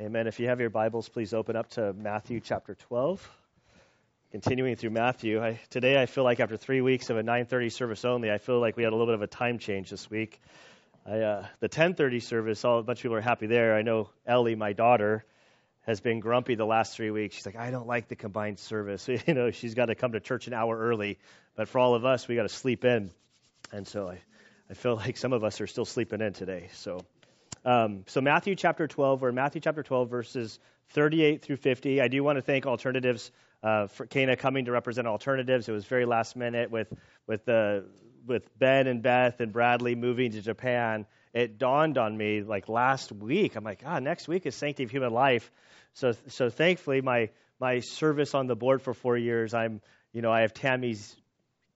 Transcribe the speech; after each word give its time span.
Amen. 0.00 0.26
If 0.26 0.40
you 0.40 0.48
have 0.48 0.60
your 0.60 0.70
Bibles, 0.70 1.10
please 1.10 1.34
open 1.34 1.56
up 1.56 1.68
to 1.72 1.92
Matthew 1.92 2.40
chapter 2.40 2.74
12. 2.74 3.30
Continuing 4.32 4.74
through 4.76 4.90
Matthew, 4.90 5.44
I, 5.44 5.60
today 5.68 6.00
I 6.00 6.06
feel 6.06 6.24
like 6.24 6.40
after 6.40 6.56
three 6.56 6.80
weeks 6.80 7.10
of 7.10 7.18
a 7.18 7.22
9:30 7.22 7.70
service 7.70 8.02
only, 8.06 8.30
I 8.30 8.38
feel 8.38 8.60
like 8.60 8.78
we 8.78 8.82
had 8.82 8.94
a 8.94 8.96
little 8.96 9.08
bit 9.08 9.16
of 9.16 9.20
a 9.20 9.26
time 9.26 9.58
change 9.58 9.90
this 9.90 10.08
week. 10.08 10.40
I, 11.04 11.18
uh, 11.18 11.46
the 11.58 11.68
10:30 11.68 12.22
service, 12.22 12.64
all, 12.64 12.78
a 12.78 12.82
bunch 12.82 13.00
of 13.00 13.02
people 13.02 13.16
are 13.18 13.20
happy 13.20 13.46
there. 13.46 13.74
I 13.74 13.82
know 13.82 14.08
Ellie, 14.26 14.54
my 14.54 14.72
daughter, 14.72 15.22
has 15.82 16.00
been 16.00 16.20
grumpy 16.20 16.54
the 16.54 16.64
last 16.64 16.96
three 16.96 17.10
weeks. 17.10 17.36
She's 17.36 17.44
like, 17.44 17.56
I 17.56 17.70
don't 17.70 17.86
like 17.86 18.08
the 18.08 18.16
combined 18.16 18.58
service. 18.58 19.06
you 19.26 19.34
know, 19.34 19.50
she's 19.50 19.74
got 19.74 19.86
to 19.86 19.94
come 19.94 20.12
to 20.12 20.20
church 20.20 20.46
an 20.46 20.54
hour 20.54 20.78
early, 20.78 21.18
but 21.56 21.68
for 21.68 21.78
all 21.78 21.94
of 21.94 22.06
us, 22.06 22.26
we 22.26 22.36
got 22.36 22.44
to 22.44 22.48
sleep 22.48 22.86
in, 22.86 23.10
and 23.70 23.86
so 23.86 24.08
I, 24.08 24.18
I 24.70 24.72
feel 24.72 24.96
like 24.96 25.18
some 25.18 25.34
of 25.34 25.44
us 25.44 25.60
are 25.60 25.66
still 25.66 25.84
sleeping 25.84 26.22
in 26.22 26.32
today. 26.32 26.70
So. 26.72 27.04
Um, 27.64 28.04
so 28.06 28.20
Matthew 28.20 28.54
chapter 28.54 28.86
12, 28.86 29.20
we're 29.20 29.28
in 29.28 29.34
Matthew 29.34 29.60
chapter 29.60 29.82
12, 29.82 30.08
verses 30.08 30.58
38 30.90 31.42
through 31.42 31.56
50. 31.56 32.00
I 32.00 32.08
do 32.08 32.22
want 32.24 32.36
to 32.36 32.42
thank 32.42 32.66
Alternatives 32.66 33.30
uh, 33.62 33.86
for 33.88 34.06
Kana 34.06 34.36
coming 34.36 34.64
to 34.64 34.72
represent 34.72 35.06
Alternatives. 35.06 35.68
It 35.68 35.72
was 35.72 35.84
very 35.84 36.06
last 36.06 36.36
minute 36.36 36.70
with 36.70 36.92
with 37.26 37.44
the 37.44 37.84
with 38.26 38.58
Ben 38.58 38.86
and 38.86 39.02
Beth 39.02 39.40
and 39.40 39.52
Bradley 39.52 39.94
moving 39.94 40.32
to 40.32 40.40
Japan. 40.40 41.06
It 41.32 41.58
dawned 41.58 41.98
on 41.98 42.16
me 42.16 42.42
like 42.42 42.68
last 42.68 43.12
week. 43.12 43.56
I'm 43.56 43.64
like, 43.64 43.82
ah, 43.84 43.98
next 43.98 44.28
week 44.28 44.46
is 44.46 44.54
Sanctity 44.54 44.84
of 44.84 44.90
Human 44.90 45.12
Life. 45.12 45.50
So 45.92 46.12
so 46.28 46.48
thankfully 46.48 47.02
my 47.02 47.30
my 47.60 47.80
service 47.80 48.34
on 48.34 48.46
the 48.46 48.56
board 48.56 48.80
for 48.80 48.94
four 48.94 49.18
years, 49.18 49.52
I'm 49.52 49.82
you 50.12 50.22
know 50.22 50.32
I 50.32 50.40
have 50.40 50.54
Tammy's 50.54 51.14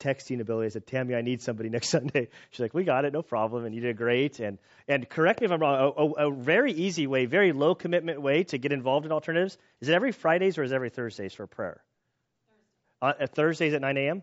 texting 0.05 0.41
ability. 0.41 0.67
I 0.67 0.69
said, 0.71 0.87
Tammy, 0.87 1.15
I 1.15 1.23
need 1.23 1.41
somebody 1.41 1.69
next 1.77 1.89
Sunday. 1.89 2.29
She's 2.51 2.61
like, 2.61 2.75
we 2.75 2.85
got 2.85 3.05
it, 3.05 3.13
no 3.13 3.23
problem, 3.23 3.65
and 3.65 3.75
you 3.75 3.81
did 3.81 3.97
great. 3.97 4.39
And 4.41 4.59
and 4.87 5.09
correct 5.09 5.41
me 5.41 5.47
if 5.47 5.53
I'm 5.53 5.61
wrong. 5.61 5.93
A, 5.97 6.03
a, 6.03 6.29
a 6.29 6.31
very 6.31 6.73
easy 6.73 7.07
way, 7.07 7.27
very 7.27 7.53
low 7.53 7.75
commitment 7.75 8.21
way 8.21 8.45
to 8.45 8.59
get 8.59 8.73
involved 8.73 9.07
in 9.07 9.13
alternatives 9.13 9.57
is 9.81 9.89
it 9.89 9.95
every 9.95 10.13
Fridays 10.13 10.59
or 10.59 10.63
is 10.63 10.73
it 10.73 10.75
every 10.75 10.91
Thursdays 10.91 11.33
for 11.33 11.47
prayer? 11.47 11.83
Thursday. 13.01 13.25
Uh, 13.25 13.27
Thursdays 13.27 13.75
at 13.75 13.81
9 13.81 13.97
a.m. 13.97 14.23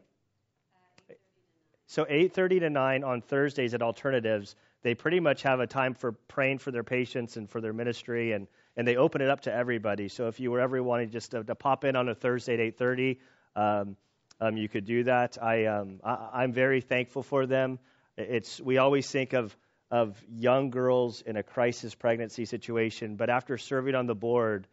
So 1.87 2.05
8:30 2.05 2.61
to 2.61 2.69
9 2.69 3.03
on 3.03 3.21
Thursdays 3.21 3.73
at 3.73 3.81
Alternatives, 3.81 4.55
they 4.81 4.95
pretty 4.95 5.19
much 5.19 5.41
have 5.41 5.59
a 5.59 5.67
time 5.67 5.93
for 5.93 6.13
praying 6.13 6.59
for 6.59 6.71
their 6.71 6.85
patients 6.85 7.35
and 7.35 7.49
for 7.49 7.59
their 7.59 7.73
ministry, 7.73 8.31
and 8.31 8.47
and 8.77 8.87
they 8.87 8.95
open 8.95 9.21
it 9.21 9.29
up 9.29 9.41
to 9.41 9.53
everybody. 9.53 10.07
So 10.07 10.27
if 10.27 10.39
you 10.39 10.51
were 10.51 10.61
ever 10.61 10.81
wanting 10.81 11.09
just 11.09 11.31
to, 11.31 11.43
to 11.43 11.53
pop 11.53 11.83
in 11.83 11.97
on 11.97 12.07
a 12.07 12.15
Thursday 12.15 12.53
at 12.53 12.77
8:30. 12.77 13.17
Um, 13.55 13.97
um, 14.41 14.57
you 14.57 14.67
could 14.67 14.85
do 14.85 15.03
that. 15.03 15.37
I, 15.41 15.65
um, 15.65 15.99
I, 16.03 16.43
am 16.43 16.51
very 16.51 16.81
thankful 16.81 17.21
for 17.21 17.45
them. 17.45 17.77
It's 18.17 18.59
we 18.59 18.77
always 18.79 19.09
think 19.09 19.33
of 19.33 19.55
of 19.91 20.17
young 20.29 20.69
girls 20.69 21.21
in 21.21 21.35
a 21.35 21.43
crisis 21.43 21.93
pregnancy 21.93 22.45
situation, 22.45 23.17
but 23.17 23.29
after 23.29 23.57
serving 23.57 23.93
on 23.93 24.07
the 24.07 24.15
board, 24.15 24.67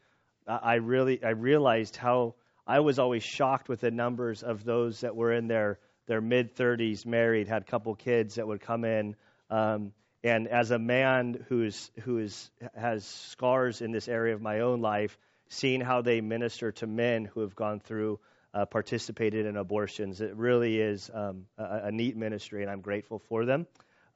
I 0.47 0.77
really 0.77 1.23
I 1.23 1.31
realized 1.31 1.97
how 1.97 2.35
I 2.67 2.81
was 2.81 2.99
always 2.99 3.23
shocked 3.23 3.69
with 3.69 3.81
the 3.81 3.91
numbers 3.91 4.43
of 4.43 4.65
those 4.65 5.03
that 5.03 5.15
were 5.15 5.33
in 5.33 5.49
their 5.49 5.79
their 6.07 6.23
mid 6.23 6.57
30s, 6.57 7.05
married, 7.05 7.47
had 7.47 7.63
a 7.63 7.67
couple 7.67 7.95
kids 7.95 8.37
that 8.37 8.47
would 8.47 8.63
come 8.63 8.85
in. 8.85 9.17
Um, 9.51 9.93
and 10.25 10.49
as 10.49 10.71
a 10.71 10.79
man 10.79 11.45
who's 11.49 11.91
who 12.01 12.19
is 12.19 12.51
has 12.75 13.05
scars 13.05 13.83
in 13.83 13.93
this 13.93 14.09
area 14.09 14.35
of 14.35 14.41
my 14.41 14.61
own 14.61 14.81
life, 14.81 15.19
seeing 15.49 15.83
how 15.83 16.01
they 16.01 16.23
minister 16.23 16.73
to 16.73 16.87
men 16.87 17.27
who 17.27 17.41
have 17.41 17.55
gone 17.55 17.81
through 17.81 18.19
uh, 18.55 18.67
participated 18.67 19.47
in 19.47 19.57
abortions. 19.57 20.21
It 20.21 20.37
really 20.37 20.79
is 20.81 21.11
um, 21.13 21.47
a, 21.57 21.83
a, 21.85 21.93
neat 21.93 22.17
ministry, 22.17 22.63
and 22.63 22.71
I'm 22.71 22.81
grateful 22.81 23.19
for 23.29 23.45
them. 23.45 23.67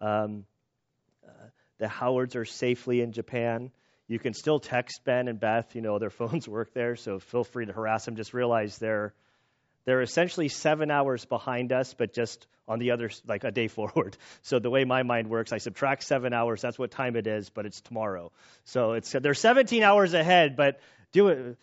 Um, 0.01 0.45
uh, 1.27 1.49
the 1.79 1.89
Howards 1.89 2.37
are 2.37 2.45
safely 2.45 3.01
in 3.01 3.13
Japan. 3.13 3.71
You 4.09 4.19
can 4.19 4.35
still 4.35 4.59
text 4.59 5.03
Ben 5.05 5.29
and 5.29 5.39
Beth. 5.39 5.75
You 5.75 5.83
know 5.83 5.99
their 5.99 6.11
phones 6.21 6.49
work 6.49 6.73
there, 6.75 6.97
so 6.97 7.19
feel 7.19 7.45
free 7.45 7.67
to 7.67 7.73
harass 7.73 8.05
them. 8.05 8.17
Just 8.17 8.35
realize 8.35 8.79
they're 8.79 9.15
they're 9.85 10.03
essentially 10.03 10.49
seven 10.49 10.91
hours 10.91 11.25
behind 11.25 11.73
us, 11.73 11.93
but 11.95 12.15
just 12.15 12.47
on 12.69 12.79
the 12.79 12.93
other 12.93 13.11
like 13.27 13.45
a 13.45 13.51
day 13.51 13.69
forward. 13.69 14.17
So 14.43 14.59
the 14.59 14.71
way 14.71 14.85
my 14.85 15.03
mind 15.03 15.29
works, 15.29 15.53
I 15.53 15.59
subtract 15.59 16.05
seven 16.05 16.33
hours. 16.33 16.63
That's 16.63 16.79
what 16.79 16.91
time 16.91 17.17
it 17.17 17.27
is, 17.27 17.51
but 17.51 17.67
it's 17.67 17.81
tomorrow. 17.81 18.33
So 18.65 18.93
it's 18.93 19.13
they're 19.13 19.35
17 19.35 19.83
hours 19.83 20.15
ahead, 20.15 20.57
but 20.57 20.81
do 21.13 21.29
it 21.29 21.59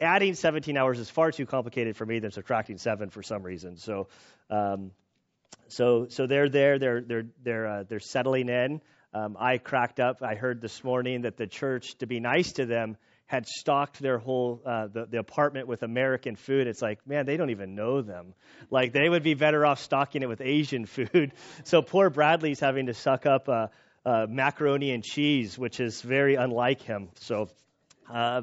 adding 0.00 0.34
17 0.34 0.76
hours 0.76 0.98
is 0.98 1.08
far 1.10 1.30
too 1.30 1.46
complicated 1.46 1.96
for 1.96 2.06
me 2.06 2.18
than 2.18 2.30
subtracting 2.30 2.78
seven 2.78 3.10
for 3.10 3.22
some 3.22 3.42
reason. 3.42 3.76
So, 3.76 4.08
um, 4.50 4.90
so, 5.68 6.06
so 6.08 6.26
they're 6.26 6.48
there. 6.48 6.78
They're 6.78 7.00
they're 7.00 7.26
they're 7.42 7.66
uh, 7.66 7.84
they're 7.88 8.00
settling 8.00 8.48
in. 8.48 8.80
Um, 9.14 9.36
I 9.38 9.58
cracked 9.58 10.00
up. 10.00 10.22
I 10.22 10.34
heard 10.34 10.60
this 10.60 10.82
morning 10.82 11.22
that 11.22 11.36
the 11.36 11.46
church, 11.46 11.96
to 11.98 12.06
be 12.06 12.18
nice 12.18 12.52
to 12.52 12.66
them, 12.66 12.96
had 13.26 13.46
stocked 13.46 14.00
their 14.00 14.18
whole 14.18 14.62
uh, 14.64 14.88
the, 14.88 15.06
the 15.06 15.18
apartment 15.18 15.68
with 15.68 15.82
American 15.82 16.36
food. 16.36 16.66
It's 16.66 16.82
like, 16.82 17.06
man, 17.06 17.26
they 17.26 17.36
don't 17.36 17.50
even 17.50 17.74
know 17.74 18.02
them. 18.02 18.34
Like 18.70 18.92
they 18.92 19.08
would 19.08 19.22
be 19.22 19.34
better 19.34 19.64
off 19.64 19.80
stocking 19.80 20.22
it 20.22 20.28
with 20.28 20.40
Asian 20.40 20.86
food. 20.86 21.32
So 21.64 21.82
poor 21.82 22.10
Bradley's 22.10 22.60
having 22.60 22.86
to 22.86 22.94
suck 22.94 23.24
up 23.26 23.48
uh, 23.48 23.68
uh, 24.04 24.26
macaroni 24.28 24.92
and 24.92 25.04
cheese, 25.04 25.58
which 25.58 25.80
is 25.80 26.00
very 26.02 26.34
unlike 26.34 26.82
him. 26.82 27.08
So. 27.20 27.48
Uh, 28.10 28.42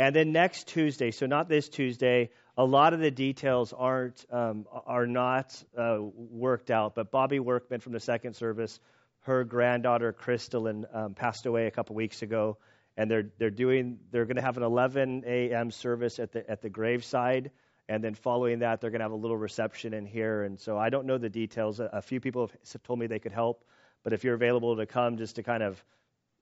and 0.00 0.16
then 0.16 0.32
next 0.32 0.68
Tuesday, 0.68 1.10
so 1.10 1.26
not 1.26 1.46
this 1.46 1.68
Tuesday, 1.68 2.30
a 2.56 2.64
lot 2.64 2.94
of 2.94 3.00
the 3.00 3.10
details 3.10 3.74
aren't 3.74 4.24
um, 4.30 4.64
are 4.86 5.06
not 5.06 5.62
uh, 5.76 5.98
worked 6.00 6.70
out. 6.70 6.94
But 6.94 7.10
Bobby 7.10 7.38
Workman 7.38 7.80
from 7.80 7.92
the 7.92 8.00
second 8.00 8.32
service, 8.32 8.80
her 9.24 9.44
granddaughter 9.44 10.14
Crystalline 10.14 10.86
um, 10.94 11.12
passed 11.12 11.44
away 11.44 11.66
a 11.66 11.70
couple 11.70 11.96
weeks 11.96 12.22
ago, 12.22 12.56
and 12.96 13.10
they're 13.10 13.26
they're 13.36 13.50
doing 13.50 13.98
they're 14.10 14.24
going 14.24 14.36
to 14.36 14.42
have 14.42 14.56
an 14.56 14.62
11 14.62 15.24
a.m. 15.26 15.70
service 15.70 16.18
at 16.18 16.32
the 16.32 16.50
at 16.50 16.62
the 16.62 16.70
graveside, 16.70 17.50
and 17.86 18.02
then 18.02 18.14
following 18.14 18.60
that 18.60 18.80
they're 18.80 18.88
going 18.90 19.00
to 19.00 19.04
have 19.04 19.12
a 19.12 19.16
little 19.16 19.36
reception 19.36 19.92
in 19.92 20.06
here. 20.06 20.44
And 20.44 20.58
so 20.58 20.78
I 20.78 20.88
don't 20.88 21.04
know 21.04 21.18
the 21.18 21.28
details. 21.28 21.78
A, 21.78 21.90
a 21.92 22.00
few 22.00 22.20
people 22.20 22.46
have 22.72 22.82
told 22.84 22.98
me 22.98 23.06
they 23.06 23.18
could 23.18 23.32
help, 23.32 23.66
but 24.02 24.14
if 24.14 24.24
you're 24.24 24.32
available 24.32 24.76
to 24.76 24.86
come, 24.86 25.18
just 25.18 25.36
to 25.36 25.42
kind 25.42 25.62
of 25.62 25.84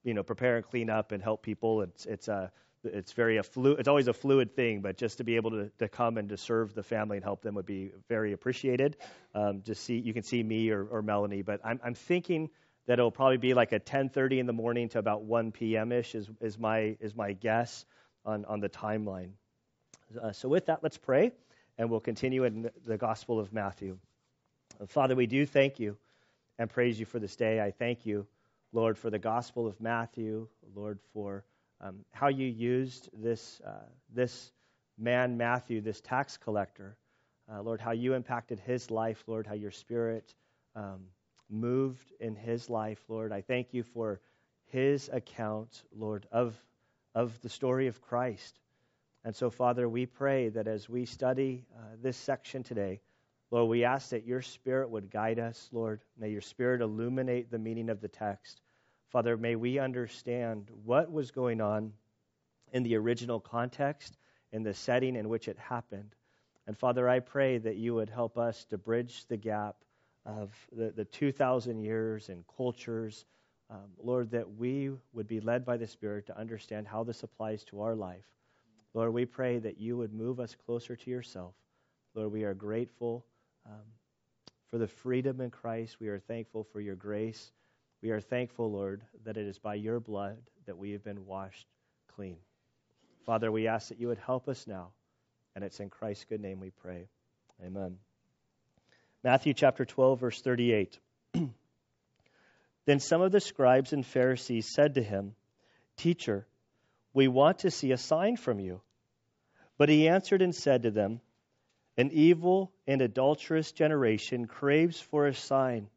you 0.04 0.14
know 0.14 0.22
prepare 0.22 0.58
and 0.58 0.64
clean 0.64 0.90
up 0.90 1.10
and 1.10 1.20
help 1.20 1.42
people, 1.42 1.82
it's 1.82 2.06
it's 2.06 2.28
a 2.28 2.32
uh, 2.32 2.48
it's 2.94 3.12
very 3.12 3.36
a 3.36 3.42
flu- 3.42 3.74
it's 3.74 3.88
always 3.88 4.08
a 4.08 4.12
fluid 4.12 4.54
thing, 4.54 4.80
but 4.80 4.96
just 4.96 5.18
to 5.18 5.24
be 5.24 5.36
able 5.36 5.50
to, 5.50 5.70
to 5.78 5.88
come 5.88 6.18
and 6.18 6.28
to 6.30 6.36
serve 6.36 6.74
the 6.74 6.82
family 6.82 7.16
and 7.16 7.24
help 7.24 7.42
them 7.42 7.54
would 7.54 7.66
be 7.66 7.92
very 8.08 8.32
appreciated. 8.32 8.96
Um, 9.34 9.62
just 9.62 9.84
see 9.84 9.98
you 9.98 10.12
can 10.12 10.22
see 10.22 10.42
me 10.42 10.70
or, 10.70 10.84
or 10.84 11.02
Melanie, 11.02 11.42
but 11.42 11.60
I'm, 11.64 11.80
I'm 11.84 11.94
thinking 11.94 12.50
that 12.86 12.94
it'll 12.94 13.10
probably 13.10 13.36
be 13.36 13.54
like 13.54 13.72
a 13.72 13.80
10:30 13.80 14.38
in 14.38 14.46
the 14.46 14.52
morning 14.52 14.88
to 14.90 14.98
about 14.98 15.22
1 15.22 15.52
p.m. 15.52 15.92
ish 15.92 16.14
is, 16.14 16.28
is 16.40 16.58
my 16.58 16.96
is 17.00 17.14
my 17.14 17.32
guess 17.32 17.84
on 18.24 18.44
on 18.44 18.60
the 18.60 18.68
timeline. 18.68 19.30
Uh, 20.20 20.32
so 20.32 20.48
with 20.48 20.66
that, 20.66 20.82
let's 20.82 20.98
pray, 20.98 21.32
and 21.76 21.90
we'll 21.90 22.00
continue 22.00 22.44
in 22.44 22.70
the 22.86 22.96
Gospel 22.96 23.38
of 23.38 23.52
Matthew. 23.52 23.98
Father, 24.86 25.14
we 25.14 25.26
do 25.26 25.44
thank 25.44 25.80
you 25.80 25.96
and 26.58 26.70
praise 26.70 26.98
you 26.98 27.06
for 27.06 27.18
this 27.18 27.36
day. 27.36 27.60
I 27.60 27.70
thank 27.70 28.06
you, 28.06 28.26
Lord, 28.72 28.98
for 28.98 29.10
the 29.10 29.18
Gospel 29.18 29.66
of 29.66 29.80
Matthew, 29.80 30.48
Lord, 30.74 30.98
for 31.12 31.44
um, 31.80 32.04
how 32.12 32.28
you 32.28 32.46
used 32.46 33.08
this, 33.12 33.60
uh, 33.66 33.86
this 34.14 34.52
man, 34.98 35.36
Matthew, 35.36 35.80
this 35.80 36.00
tax 36.00 36.36
collector. 36.36 36.96
Uh, 37.50 37.62
Lord, 37.62 37.80
how 37.80 37.92
you 37.92 38.14
impacted 38.14 38.60
his 38.60 38.90
life, 38.90 39.22
Lord, 39.26 39.46
how 39.46 39.54
your 39.54 39.70
spirit 39.70 40.34
um, 40.74 41.06
moved 41.48 42.12
in 42.20 42.36
his 42.36 42.68
life, 42.68 43.00
Lord. 43.08 43.32
I 43.32 43.40
thank 43.40 43.72
you 43.72 43.82
for 43.82 44.20
his 44.66 45.08
account, 45.12 45.82
Lord, 45.96 46.26
of, 46.30 46.56
of 47.14 47.40
the 47.40 47.48
story 47.48 47.86
of 47.86 48.02
Christ. 48.02 48.58
And 49.24 49.34
so, 49.34 49.50
Father, 49.50 49.88
we 49.88 50.06
pray 50.06 50.48
that 50.50 50.68
as 50.68 50.88
we 50.88 51.06
study 51.06 51.64
uh, 51.76 51.96
this 52.02 52.16
section 52.16 52.62
today, 52.62 53.00
Lord, 53.50 53.70
we 53.70 53.84
ask 53.84 54.10
that 54.10 54.26
your 54.26 54.42
Spirit 54.42 54.90
would 54.90 55.10
guide 55.10 55.38
us, 55.38 55.68
Lord. 55.72 56.02
May 56.18 56.30
your 56.30 56.42
Spirit 56.42 56.82
illuminate 56.82 57.50
the 57.50 57.58
meaning 57.58 57.88
of 57.88 58.00
the 58.00 58.08
text. 58.08 58.60
Father, 59.08 59.36
may 59.36 59.56
we 59.56 59.78
understand 59.78 60.68
what 60.84 61.10
was 61.10 61.30
going 61.30 61.60
on 61.60 61.92
in 62.72 62.82
the 62.82 62.96
original 62.96 63.40
context, 63.40 64.18
in 64.52 64.62
the 64.62 64.74
setting 64.74 65.16
in 65.16 65.28
which 65.28 65.48
it 65.48 65.58
happened. 65.58 66.14
And 66.66 66.76
Father, 66.76 67.08
I 67.08 67.20
pray 67.20 67.56
that 67.58 67.76
you 67.76 67.94
would 67.94 68.10
help 68.10 68.36
us 68.36 68.64
to 68.66 68.76
bridge 68.76 69.24
the 69.26 69.38
gap 69.38 69.76
of 70.26 70.52
the, 70.70 70.90
the 70.90 71.06
2,000 71.06 71.80
years 71.80 72.28
and 72.28 72.44
cultures. 72.56 73.24
Um, 73.70 73.86
Lord, 73.98 74.30
that 74.32 74.56
we 74.56 74.90
would 75.14 75.26
be 75.26 75.40
led 75.40 75.64
by 75.64 75.78
the 75.78 75.86
Spirit 75.86 76.26
to 76.26 76.38
understand 76.38 76.86
how 76.86 77.04
this 77.04 77.22
applies 77.22 77.64
to 77.64 77.80
our 77.80 77.94
life. 77.94 78.26
Lord, 78.92 79.14
we 79.14 79.24
pray 79.24 79.58
that 79.58 79.78
you 79.78 79.96
would 79.96 80.12
move 80.12 80.40
us 80.40 80.54
closer 80.66 80.96
to 80.96 81.10
yourself. 81.10 81.54
Lord, 82.14 82.32
we 82.32 82.44
are 82.44 82.54
grateful 82.54 83.24
um, 83.64 83.84
for 84.70 84.76
the 84.76 84.88
freedom 84.88 85.40
in 85.40 85.50
Christ. 85.50 86.00
We 86.00 86.08
are 86.08 86.18
thankful 86.18 86.64
for 86.64 86.80
your 86.80 86.96
grace. 86.96 87.52
We 88.00 88.10
are 88.10 88.20
thankful, 88.20 88.70
Lord, 88.70 89.02
that 89.24 89.36
it 89.36 89.46
is 89.46 89.58
by 89.58 89.74
your 89.74 89.98
blood 89.98 90.38
that 90.66 90.78
we 90.78 90.92
have 90.92 91.02
been 91.02 91.26
washed 91.26 91.66
clean. 92.14 92.36
Father, 93.26 93.50
we 93.50 93.66
ask 93.66 93.88
that 93.88 94.00
you 94.00 94.08
would 94.08 94.18
help 94.18 94.48
us 94.48 94.66
now, 94.66 94.90
and 95.54 95.64
it's 95.64 95.80
in 95.80 95.90
Christ's 95.90 96.24
good 96.24 96.40
name 96.40 96.60
we 96.60 96.70
pray. 96.70 97.08
Amen. 97.64 97.96
Matthew 99.24 99.52
chapter 99.52 99.84
12, 99.84 100.20
verse 100.20 100.40
38. 100.40 100.98
then 102.86 103.00
some 103.00 103.20
of 103.20 103.32
the 103.32 103.40
scribes 103.40 103.92
and 103.92 104.06
Pharisees 104.06 104.72
said 104.72 104.94
to 104.94 105.02
him, 105.02 105.34
Teacher, 105.96 106.46
We 107.12 107.26
want 107.26 107.60
to 107.60 107.70
see 107.72 107.90
a 107.90 107.98
sign 107.98 108.36
from 108.36 108.60
you. 108.60 108.80
But 109.76 109.88
he 109.88 110.08
answered 110.08 110.40
and 110.40 110.54
said 110.54 110.84
to 110.84 110.92
them, 110.92 111.20
An 111.96 112.10
evil 112.12 112.72
and 112.86 113.02
adulterous 113.02 113.72
generation 113.72 114.46
craves 114.46 115.00
for 115.00 115.26
a 115.26 115.34
sign, 115.34 115.88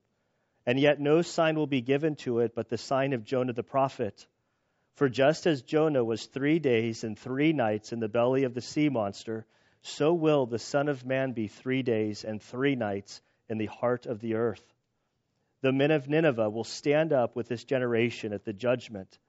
and 0.65 0.79
yet 0.79 0.99
no 0.99 1.21
sign 1.21 1.55
will 1.55 1.67
be 1.67 1.81
given 1.81 2.15
to 2.15 2.39
it 2.39 2.53
but 2.55 2.69
the 2.69 2.77
sign 2.77 3.13
of 3.13 3.23
Jonah 3.23 3.53
the 3.53 3.63
prophet. 3.63 4.25
For 4.95 5.09
just 5.09 5.47
as 5.47 5.61
Jonah 5.61 6.03
was 6.03 6.25
three 6.25 6.59
days 6.59 7.03
and 7.03 7.17
three 7.17 7.53
nights 7.53 7.93
in 7.93 7.99
the 7.99 8.09
belly 8.09 8.43
of 8.43 8.53
the 8.53 8.61
sea 8.61 8.89
monster, 8.89 9.45
so 9.81 10.13
will 10.13 10.45
the 10.45 10.59
Son 10.59 10.87
of 10.87 11.05
Man 11.05 11.31
be 11.31 11.47
three 11.47 11.81
days 11.81 12.23
and 12.23 12.41
three 12.41 12.75
nights 12.75 13.21
in 13.49 13.57
the 13.57 13.65
heart 13.65 14.05
of 14.05 14.19
the 14.19 14.35
earth. 14.35 14.63
The 15.61 15.71
men 15.71 15.91
of 15.91 16.07
Nineveh 16.07 16.49
will 16.49 16.63
stand 16.63 17.13
up 17.13 17.35
with 17.35 17.47
this 17.47 17.63
generation 17.63 18.33
at 18.33 18.45
the 18.45 18.53
judgment 18.53 19.19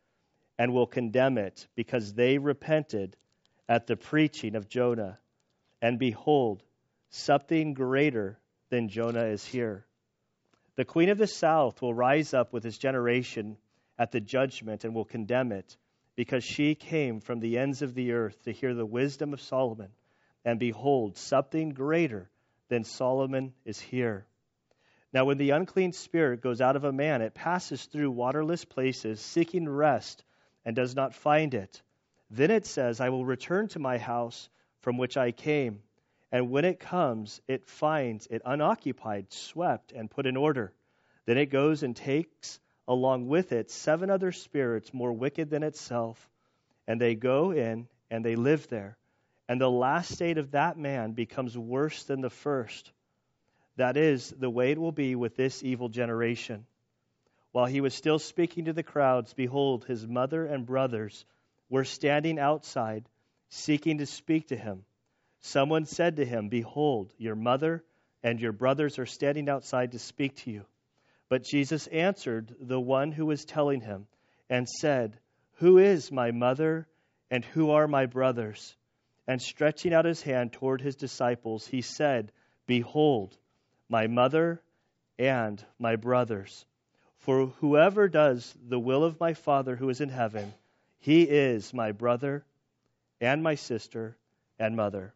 and 0.59 0.73
will 0.73 0.87
condemn 0.87 1.39
it 1.39 1.67
because 1.75 2.15
they 2.15 2.39
repented 2.39 3.17
at 3.69 3.87
the 3.87 3.97
preaching 3.97 4.55
of 4.55 4.69
Jonah. 4.69 5.19
And 5.81 5.99
behold, 5.99 6.63
something 7.11 7.75
greater 7.75 8.39
than 8.71 8.89
Jonah 8.89 9.25
is 9.25 9.45
here. 9.45 9.87
The 10.83 10.87
queen 10.87 11.11
of 11.11 11.19
the 11.19 11.29
south 11.29 11.81
will 11.81 11.95
rise 11.95 12.35
up 12.35 12.53
with 12.53 12.65
this 12.65 12.77
generation 12.77 13.57
at 14.01 14.11
the 14.11 14.21
judgment 14.21 14.83
and 14.83 14.93
will 14.93 15.05
condemn 15.05 15.53
it 15.53 15.77
because 16.17 16.43
she 16.43 16.75
came 16.75 17.21
from 17.21 17.39
the 17.39 17.57
ends 17.57 17.83
of 17.83 17.95
the 17.95 18.11
earth 18.11 18.43
to 18.43 18.53
hear 18.53 18.75
the 18.75 18.85
wisdom 18.85 19.33
of 19.33 19.41
Solomon. 19.41 19.91
And 20.45 20.59
behold, 20.59 21.17
something 21.17 21.71
greater 21.71 22.29
than 22.69 22.83
Solomon 22.83 23.55
is 23.65 23.79
here. 23.79 24.27
Now, 25.13 25.25
when 25.25 25.39
the 25.39 25.51
unclean 25.51 25.93
spirit 25.93 26.41
goes 26.41 26.61
out 26.61 26.75
of 26.75 26.83
a 26.83 26.93
man, 26.93 27.23
it 27.23 27.33
passes 27.33 27.85
through 27.85 28.11
waterless 28.11 28.65
places, 28.65 29.21
seeking 29.21 29.69
rest, 29.69 30.25
and 30.65 30.75
does 30.75 30.97
not 30.97 31.15
find 31.15 31.55
it. 31.55 31.81
Then 32.29 32.51
it 32.51 32.67
says, 32.67 33.01
I 33.01 33.11
will 33.11 33.25
return 33.25 33.69
to 33.69 33.79
my 33.79 33.99
house 33.99 34.49
from 34.81 34.99
which 34.99 35.17
I 35.17 35.31
came. 35.31 35.85
And 36.33 36.51
when 36.51 36.65
it 36.65 36.81
comes, 36.81 37.43
it 37.47 37.67
finds 37.67 38.27
it 38.27 38.41
unoccupied, 38.45 39.31
swept, 39.33 39.93
and 39.93 40.11
put 40.11 40.27
in 40.27 40.39
order. 40.39 40.73
Then 41.27 41.37
it 41.37 41.47
goes 41.47 41.83
and 41.83 41.95
takes 41.95 42.59
along 42.89 43.29
with 43.29 43.53
it 43.53 43.71
seven 43.71 44.11
other 44.11 44.33
spirits 44.33 44.93
more 44.95 45.13
wicked 45.13 45.51
than 45.51 45.63
itself, 45.63 46.29
and 46.89 47.01
they 47.01 47.15
go 47.15 47.53
in 47.53 47.87
and 48.11 48.25
they 48.25 48.35
live 48.35 48.67
there. 48.69 48.97
And 49.49 49.61
the 49.61 49.71
last 49.71 50.11
state 50.11 50.39
of 50.39 50.53
that 50.53 50.79
man 50.79 51.13
becomes 51.13 51.57
worse 51.57 52.05
than 52.05 52.23
the 52.23 52.31
first. 52.31 52.91
That 53.77 53.97
is 53.97 54.31
the 54.31 54.51
way 54.51 54.73
it 54.73 54.79
will 54.79 54.93
be 54.93 55.15
with 55.15 55.37
this 55.37 55.63
evil 55.63 55.91
generation. 55.91 56.67
While 57.53 57.67
he 57.67 57.83
was 57.83 57.95
still 57.95 58.19
speaking 58.19 58.65
to 58.65 58.73
the 58.73 58.83
crowds, 58.83 59.35
behold, 59.35 59.85
his 59.85 60.07
mother 60.07 60.47
and 60.47 60.65
brothers 60.65 61.27
were 61.69 61.85
standing 61.85 62.39
outside, 62.39 63.05
seeking 63.51 63.99
to 63.99 64.07
speak 64.07 64.49
to 64.49 64.57
him. 64.57 64.85
Someone 65.45 65.87
said 65.87 66.17
to 66.17 66.25
him, 66.25 66.49
Behold, 66.49 67.13
your 67.19 67.35
mother 67.35 67.85
and 68.23 68.41
your 68.41 68.53
brothers 68.53 68.99
are 68.99 69.07
standing 69.07 69.49
outside 69.49 69.93
to 69.93 69.99
speak 69.99 70.37
to 70.37 70.53
you. 70.53 70.65
But 71.29 71.43
Jesus 71.43 71.89
answered 71.89 72.55
the 72.61 72.81
one 72.81 73.11
who 73.11 73.27
was 73.27 73.45
telling 73.45 73.81
him 73.81 74.07
and 74.49 74.69
said, 74.69 75.19
Who 75.55 75.79
is 75.79 76.13
my 76.13 76.31
mother 76.31 76.87
and 77.31 77.45
who 77.45 77.71
are 77.71 77.89
my 77.89 78.07
brothers? 78.07 78.77
And 79.27 79.43
stretching 79.43 79.93
out 79.93 80.05
his 80.05 80.23
hand 80.23 80.53
toward 80.53 80.81
his 80.81 80.95
disciples, 80.95 81.67
he 81.67 81.83
said, 81.83 82.31
Behold, 82.67 83.37
my 83.89 84.07
mother 84.07 84.63
and 85.19 85.65
my 85.79 85.97
brothers. 85.97 86.65
For 87.19 87.47
whoever 87.47 88.09
does 88.09 88.55
the 88.69 88.81
will 88.81 89.03
of 89.03 89.19
my 89.19 89.35
Father 89.35 89.75
who 89.75 89.89
is 89.89 90.01
in 90.01 90.09
heaven, 90.09 90.55
he 91.01 91.23
is 91.23 91.75
my 91.75 91.91
brother 91.93 92.45
and 93.21 93.43
my 93.43 93.57
sister 93.57 94.17
and 94.59 94.77
mother. 94.77 95.15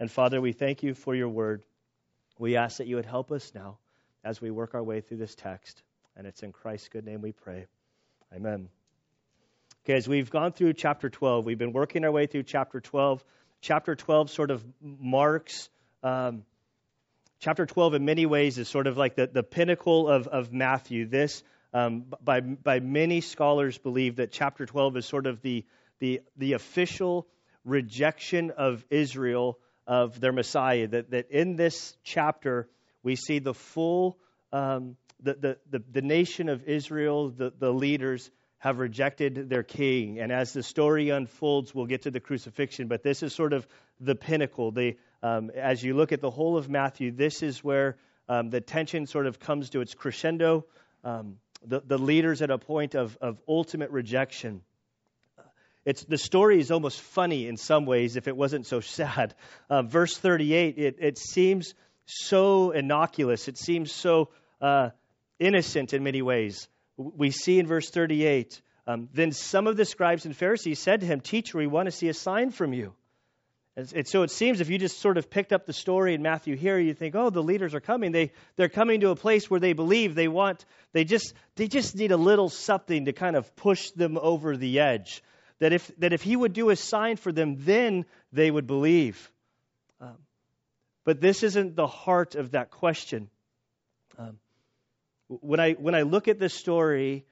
And 0.00 0.10
Father, 0.10 0.40
we 0.40 0.52
thank 0.52 0.82
you 0.82 0.94
for 0.94 1.14
your 1.14 1.28
word. 1.28 1.62
We 2.38 2.56
ask 2.56 2.78
that 2.78 2.86
you 2.86 2.96
would 2.96 3.04
help 3.04 3.30
us 3.30 3.52
now 3.54 3.76
as 4.24 4.40
we 4.40 4.50
work 4.50 4.74
our 4.74 4.82
way 4.82 5.02
through 5.02 5.18
this 5.18 5.34
text. 5.34 5.82
And 6.16 6.26
it's 6.26 6.42
in 6.42 6.52
Christ's 6.52 6.88
good 6.88 7.04
name 7.04 7.20
we 7.20 7.32
pray. 7.32 7.66
Amen. 8.34 8.70
Okay, 9.84 9.92
as 9.94 10.08
we've 10.08 10.30
gone 10.30 10.52
through 10.52 10.72
chapter 10.72 11.10
12, 11.10 11.44
we've 11.44 11.58
been 11.58 11.74
working 11.74 12.06
our 12.06 12.10
way 12.10 12.26
through 12.26 12.44
chapter 12.44 12.80
12. 12.80 13.22
Chapter 13.60 13.94
12 13.94 14.30
sort 14.30 14.50
of 14.50 14.64
marks 14.80 15.68
um, 16.02 16.44
chapter 17.40 17.66
12 17.66 17.94
in 17.94 18.04
many 18.06 18.24
ways 18.24 18.56
is 18.56 18.68
sort 18.68 18.86
of 18.86 18.96
like 18.96 19.16
the, 19.16 19.26
the 19.26 19.42
pinnacle 19.42 20.08
of, 20.08 20.26
of 20.28 20.50
Matthew. 20.50 21.06
This, 21.06 21.42
um, 21.74 22.06
by, 22.24 22.40
by 22.40 22.80
many 22.80 23.20
scholars, 23.20 23.76
believe 23.76 24.16
that 24.16 24.32
chapter 24.32 24.64
12 24.64 24.96
is 24.96 25.04
sort 25.04 25.26
of 25.26 25.42
the, 25.42 25.66
the, 25.98 26.22
the 26.38 26.54
official 26.54 27.26
rejection 27.66 28.50
of 28.52 28.82
Israel 28.88 29.58
of 29.90 30.20
their 30.20 30.30
Messiah. 30.32 30.86
That, 30.86 31.10
that 31.10 31.30
in 31.32 31.56
this 31.56 31.96
chapter, 32.04 32.68
we 33.02 33.16
see 33.16 33.40
the 33.40 33.52
full, 33.52 34.16
um, 34.52 34.96
the, 35.20 35.34
the, 35.34 35.58
the, 35.68 35.82
the, 35.90 36.00
nation 36.00 36.48
of 36.48 36.62
Israel, 36.68 37.30
the, 37.30 37.52
the 37.58 37.72
leaders, 37.72 38.30
have 38.58 38.78
rejected 38.78 39.50
their 39.50 39.64
king. 39.64 40.20
And 40.20 40.30
as 40.30 40.52
the 40.52 40.62
story 40.62 41.10
unfolds, 41.10 41.74
we'll 41.74 41.86
get 41.86 42.02
to 42.02 42.12
the 42.12 42.20
crucifixion, 42.20 42.86
but 42.86 43.02
this 43.02 43.24
is 43.24 43.34
sort 43.34 43.52
of 43.52 43.66
the 43.98 44.14
pinnacle. 44.14 44.70
The, 44.70 44.96
um, 45.24 45.50
as 45.50 45.82
you 45.82 45.94
look 45.94 46.12
at 46.12 46.20
the 46.20 46.30
whole 46.30 46.56
of 46.56 46.70
Matthew, 46.70 47.10
this 47.10 47.42
is 47.42 47.64
where 47.64 47.96
um, 48.28 48.48
the 48.48 48.60
tension 48.60 49.06
sort 49.06 49.26
of 49.26 49.40
comes 49.40 49.70
to 49.70 49.80
its 49.80 49.94
crescendo. 49.94 50.66
Um, 51.02 51.38
the, 51.66 51.82
the 51.84 51.98
leaders 51.98 52.42
at 52.42 52.50
a 52.50 52.58
point 52.58 52.94
of, 52.94 53.18
of 53.20 53.40
ultimate 53.48 53.90
rejection. 53.90 54.62
It's, 55.84 56.04
the 56.04 56.18
story 56.18 56.60
is 56.60 56.70
almost 56.70 57.00
funny 57.00 57.46
in 57.46 57.56
some 57.56 57.86
ways 57.86 58.16
if 58.16 58.28
it 58.28 58.36
wasn't 58.36 58.66
so 58.66 58.80
sad. 58.80 59.34
Uh, 59.70 59.82
verse 59.82 60.16
38, 60.16 60.78
it, 60.78 60.96
it 60.98 61.18
seems 61.18 61.74
so 62.04 62.72
innocuous, 62.72 63.46
it 63.46 63.56
seems 63.56 63.92
so 63.92 64.30
uh, 64.60 64.90
innocent 65.38 65.92
in 65.94 66.02
many 66.02 66.22
ways 66.22 66.68
we 66.96 67.30
see 67.30 67.58
in 67.58 67.66
verse 67.66 67.88
38 67.90 68.60
um, 68.86 69.08
then 69.12 69.30
some 69.30 69.66
of 69.66 69.76
the 69.76 69.84
scribes 69.84 70.24
and 70.24 70.36
Pharisees 70.36 70.80
said 70.80 71.00
to 71.00 71.06
him, 71.06 71.20
Teacher, 71.20 71.58
we 71.58 71.68
want 71.68 71.86
to 71.86 71.92
see 71.92 72.08
a 72.08 72.14
sign 72.14 72.50
from 72.50 72.72
you. 72.72 72.92
And, 73.76 73.92
and, 73.94 74.08
so 74.08 74.22
it 74.22 74.32
seems 74.32 74.60
if 74.60 74.68
you 74.68 74.78
just 74.78 74.98
sort 74.98 75.16
of 75.16 75.30
picked 75.30 75.52
up 75.52 75.64
the 75.64 75.72
story 75.72 76.14
in 76.14 76.22
Matthew 76.22 76.56
here, 76.56 76.76
you 76.76 76.92
think, 76.92 77.14
oh, 77.14 77.30
the 77.30 77.42
leaders 77.42 77.72
are 77.72 77.80
coming. 77.80 78.10
They, 78.10 78.32
they're 78.56 78.68
coming 78.68 79.00
to 79.02 79.10
a 79.10 79.16
place 79.16 79.48
where 79.48 79.60
they 79.60 79.74
believe 79.74 80.16
they 80.16 80.26
want, 80.26 80.64
they 80.92 81.04
just, 81.04 81.34
they 81.54 81.68
just 81.68 81.94
need 81.94 82.10
a 82.10 82.16
little 82.16 82.48
something 82.48 83.04
to 83.04 83.12
kind 83.12 83.36
of 83.36 83.54
push 83.54 83.90
them 83.90 84.18
over 84.20 84.56
the 84.56 84.80
edge. 84.80 85.22
That 85.60 85.72
if, 85.72 85.90
that 85.98 86.12
if 86.12 86.22
he 86.22 86.34
would 86.34 86.52
do 86.52 86.70
a 86.70 86.76
sign 86.76 87.16
for 87.16 87.32
them, 87.32 87.56
then 87.60 88.06
they 88.32 88.50
would 88.50 88.66
believe. 88.66 89.30
Um, 90.00 90.16
but 91.04 91.20
this 91.20 91.42
isn't 91.42 91.76
the 91.76 91.86
heart 91.86 92.34
of 92.34 92.52
that 92.52 92.70
question. 92.70 93.28
Um, 94.18 94.38
when 95.28 95.60
I 95.60 95.72
when 95.72 95.94
I 95.94 96.02
look 96.02 96.28
at 96.28 96.38
this 96.38 96.54
story 96.54 97.24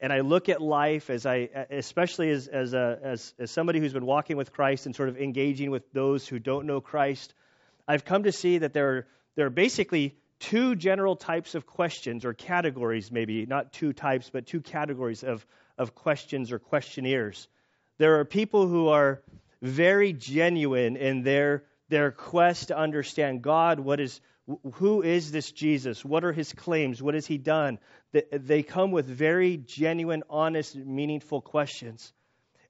and 0.00 0.12
I 0.12 0.20
look 0.20 0.48
at 0.48 0.60
life 0.60 1.08
as 1.10 1.24
I 1.24 1.48
especially 1.70 2.30
as 2.30 2.48
as 2.48 2.74
a, 2.74 2.98
as 3.02 3.34
as 3.38 3.50
somebody 3.50 3.80
who's 3.80 3.92
been 3.92 4.04
walking 4.04 4.36
with 4.36 4.52
Christ 4.52 4.86
and 4.86 4.94
sort 4.94 5.08
of 5.08 5.16
engaging 5.16 5.70
with 5.70 5.90
those 5.92 6.28
who 6.28 6.38
don't 6.38 6.66
know 6.66 6.80
Christ, 6.80 7.32
I've 7.88 8.04
come 8.04 8.24
to 8.24 8.32
see 8.32 8.58
that 8.58 8.74
there 8.74 8.88
are, 8.88 9.06
there 9.36 9.46
are 9.46 9.50
basically 9.50 10.14
two 10.38 10.76
general 10.76 11.16
types 11.16 11.54
of 11.54 11.66
questions 11.66 12.26
or 12.26 12.34
categories 12.34 13.10
maybe 13.10 13.46
not 13.46 13.72
two 13.72 13.94
types 13.94 14.28
but 14.30 14.46
two 14.46 14.60
categories 14.60 15.24
of 15.24 15.46
of 15.78 15.94
questions 15.94 16.52
or 16.52 16.58
questionnaires. 16.58 17.48
There 17.98 18.20
are 18.20 18.24
people 18.24 18.66
who 18.68 18.88
are 18.88 19.22
very 19.62 20.12
genuine 20.12 20.96
in 20.96 21.22
their 21.22 21.64
their 21.88 22.10
quest 22.10 22.68
to 22.68 22.76
understand 22.76 23.42
God, 23.42 23.78
what 23.80 24.00
is 24.00 24.20
who 24.74 25.02
is 25.02 25.32
this 25.32 25.50
Jesus? 25.50 26.04
What 26.04 26.24
are 26.24 26.32
his 26.32 26.52
claims? 26.52 27.02
What 27.02 27.14
has 27.14 27.26
he 27.26 27.38
done? 27.38 27.78
They 28.12 28.62
come 28.62 28.92
with 28.92 29.06
very 29.06 29.56
genuine, 29.56 30.22
honest, 30.30 30.76
meaningful 30.76 31.40
questions. 31.40 32.12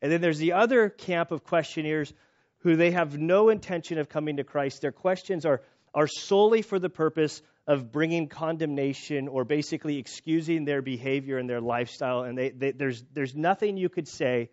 And 0.01 0.11
then 0.11 0.21
there's 0.21 0.39
the 0.39 0.53
other 0.53 0.89
camp 0.89 1.33
of 1.33 1.45
questioners 1.45 2.13
who 2.61 2.77
they 2.77 2.93
have 2.93 3.19
no 3.19 3.51
intention 3.51 3.99
of 3.99 4.09
coming 4.09 4.39
to 4.39 4.45
Christ. 4.45 4.81
Their 4.81 4.93
questions 4.93 5.45
are, 5.45 5.63
are 5.95 6.07
solely 6.07 6.63
for 6.63 6.79
the 6.79 6.89
purpose 6.89 7.43
of 7.67 7.93
bringing 7.93 8.29
condemnation 8.29 9.29
or 9.29 9.45
basically 9.45 9.99
excusing 9.99 10.65
their 10.65 10.81
behavior 10.81 11.37
and 11.37 11.49
their 11.49 11.61
lifestyle. 11.61 12.23
And 12.23 12.39
they, 12.39 12.51
they, 12.51 12.73
there's, 12.73 13.05
there's 13.13 13.35
nothing 13.35 13.77
you 13.77 13.89
could 13.89 14.09
say 14.09 14.49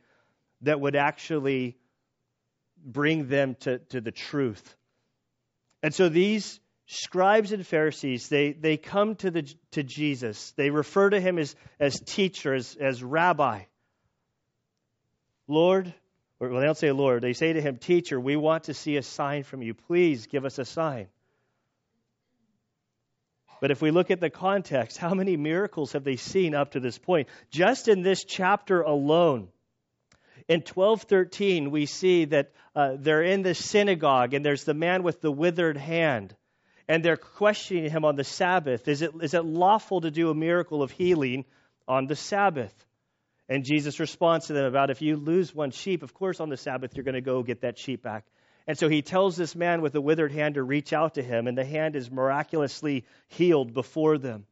that 0.63 0.79
would 0.79 0.95
actually 0.95 1.77
bring 2.83 3.27
them 3.27 3.55
to, 3.61 3.79
to 3.89 4.01
the 4.01 4.11
truth. 4.11 4.75
And 5.81 5.93
so 5.93 6.09
these 6.09 6.59
scribes 6.85 7.51
and 7.51 7.65
Pharisees, 7.65 8.29
they, 8.29 8.53
they 8.53 8.77
come 8.77 9.15
to, 9.17 9.31
the, 9.31 9.53
to 9.71 9.83
Jesus. 9.83 10.51
They 10.55 10.69
refer 10.69 11.09
to 11.09 11.19
him 11.19 11.37
as, 11.37 11.55
as 11.79 11.99
teacher, 11.99 12.53
as, 12.53 12.75
as 12.79 13.03
rabbi. 13.03 13.63
Lord, 15.47 15.93
or 16.39 16.49
well, 16.49 16.59
they 16.59 16.65
don't 16.65 16.77
say 16.77 16.91
Lord, 16.91 17.21
they 17.21 17.33
say 17.33 17.53
to 17.53 17.61
him, 17.61 17.77
Teacher, 17.77 18.19
we 18.19 18.35
want 18.35 18.65
to 18.65 18.73
see 18.73 18.97
a 18.97 19.03
sign 19.03 19.43
from 19.43 19.61
you. 19.61 19.73
Please 19.73 20.27
give 20.27 20.45
us 20.45 20.59
a 20.59 20.65
sign. 20.65 21.07
But 23.61 23.71
if 23.71 23.81
we 23.81 23.91
look 23.91 24.11
at 24.11 24.19
the 24.19 24.29
context, 24.29 24.97
how 24.97 25.13
many 25.13 25.37
miracles 25.37 25.93
have 25.93 26.03
they 26.03 26.17
seen 26.17 26.53
up 26.53 26.71
to 26.71 26.81
this 26.81 26.97
point? 26.97 27.29
Just 27.49 27.87
in 27.87 28.01
this 28.01 28.25
chapter 28.25 28.81
alone, 28.81 29.47
In 30.47 30.61
12:13, 30.61 31.71
we 31.71 31.85
see 31.85 32.25
that 32.25 32.51
uh, 32.75 32.95
they're 32.97 33.23
in 33.23 33.43
the 33.43 33.55
synagogue, 33.55 34.33
and 34.33 34.45
there's 34.45 34.63
the 34.63 34.73
man 34.73 35.03
with 35.03 35.21
the 35.21 35.31
withered 35.31 35.77
hand, 35.77 36.35
and 36.87 37.03
they're 37.03 37.17
questioning 37.17 37.89
him 37.89 38.05
on 38.05 38.15
the 38.15 38.23
Sabbath. 38.23 38.87
Is 38.87 39.01
it 39.01 39.11
is 39.21 39.33
it 39.33 39.45
lawful 39.45 40.01
to 40.01 40.11
do 40.11 40.29
a 40.29 40.35
miracle 40.35 40.83
of 40.83 40.91
healing 40.91 41.45
on 41.87 42.07
the 42.07 42.15
Sabbath? 42.15 42.73
And 43.49 43.65
Jesus 43.65 43.99
responds 43.99 44.47
to 44.47 44.53
them 44.53 44.65
about 44.65 44.89
if 44.89 45.01
you 45.01 45.17
lose 45.17 45.53
one 45.53 45.71
sheep, 45.71 46.01
of 46.01 46.13
course 46.13 46.39
on 46.39 46.49
the 46.49 46.57
Sabbath 46.57 46.95
you're 46.95 47.03
going 47.03 47.13
to 47.15 47.21
go 47.21 47.43
get 47.43 47.61
that 47.61 47.77
sheep 47.77 48.01
back. 48.01 48.25
And 48.65 48.77
so 48.77 48.87
he 48.87 49.01
tells 49.01 49.35
this 49.35 49.55
man 49.55 49.81
with 49.81 49.91
the 49.91 50.01
withered 50.01 50.31
hand 50.31 50.55
to 50.55 50.63
reach 50.63 50.93
out 50.93 51.15
to 51.15 51.23
him, 51.23 51.47
and 51.47 51.57
the 51.57 51.65
hand 51.65 51.95
is 51.95 52.09
miraculously 52.09 53.05
healed 53.27 53.73
before 53.73 54.17
them. 54.17 54.45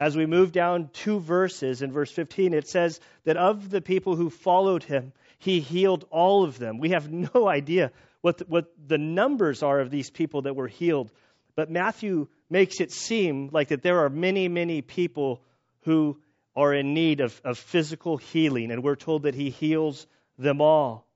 As 0.00 0.16
we 0.16 0.26
move 0.26 0.50
down 0.50 0.90
two 0.92 1.20
verses, 1.20 1.80
in 1.80 1.92
verse 1.92 2.10
15, 2.10 2.54
it 2.54 2.66
says 2.66 2.98
that 3.22 3.36
of 3.36 3.70
the 3.70 3.80
people 3.80 4.16
who 4.16 4.30
followed 4.30 4.82
him, 4.82 5.12
he 5.42 5.58
healed 5.58 6.04
all 6.10 6.44
of 6.44 6.56
them. 6.56 6.78
We 6.78 6.90
have 6.90 7.10
no 7.34 7.48
idea 7.48 7.90
what 8.20 8.38
the, 8.38 8.44
what 8.44 8.72
the 8.86 8.98
numbers 8.98 9.62
are 9.62 9.80
of 9.80 9.90
these 9.90 10.08
people 10.08 10.42
that 10.42 10.54
were 10.54 10.68
healed, 10.68 11.10
but 11.56 11.68
Matthew 11.68 12.28
makes 12.48 12.80
it 12.80 12.92
seem 12.92 13.50
like 13.52 13.68
that 13.68 13.82
there 13.82 14.04
are 14.04 14.08
many, 14.08 14.46
many 14.48 14.82
people 14.82 15.42
who 15.80 16.20
are 16.54 16.72
in 16.72 16.94
need 16.94 17.20
of, 17.20 17.40
of 17.44 17.58
physical 17.58 18.16
healing, 18.16 18.70
and 18.70 18.84
we're 18.84 18.94
told 18.94 19.24
that 19.24 19.34
he 19.34 19.50
heals 19.50 20.06
them 20.38 20.60
all. 20.60 21.06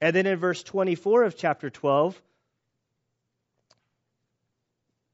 And 0.00 0.16
then 0.16 0.26
in 0.26 0.38
verse 0.38 0.62
24 0.64 1.22
of 1.22 1.36
chapter 1.36 1.70
12, 1.70 2.20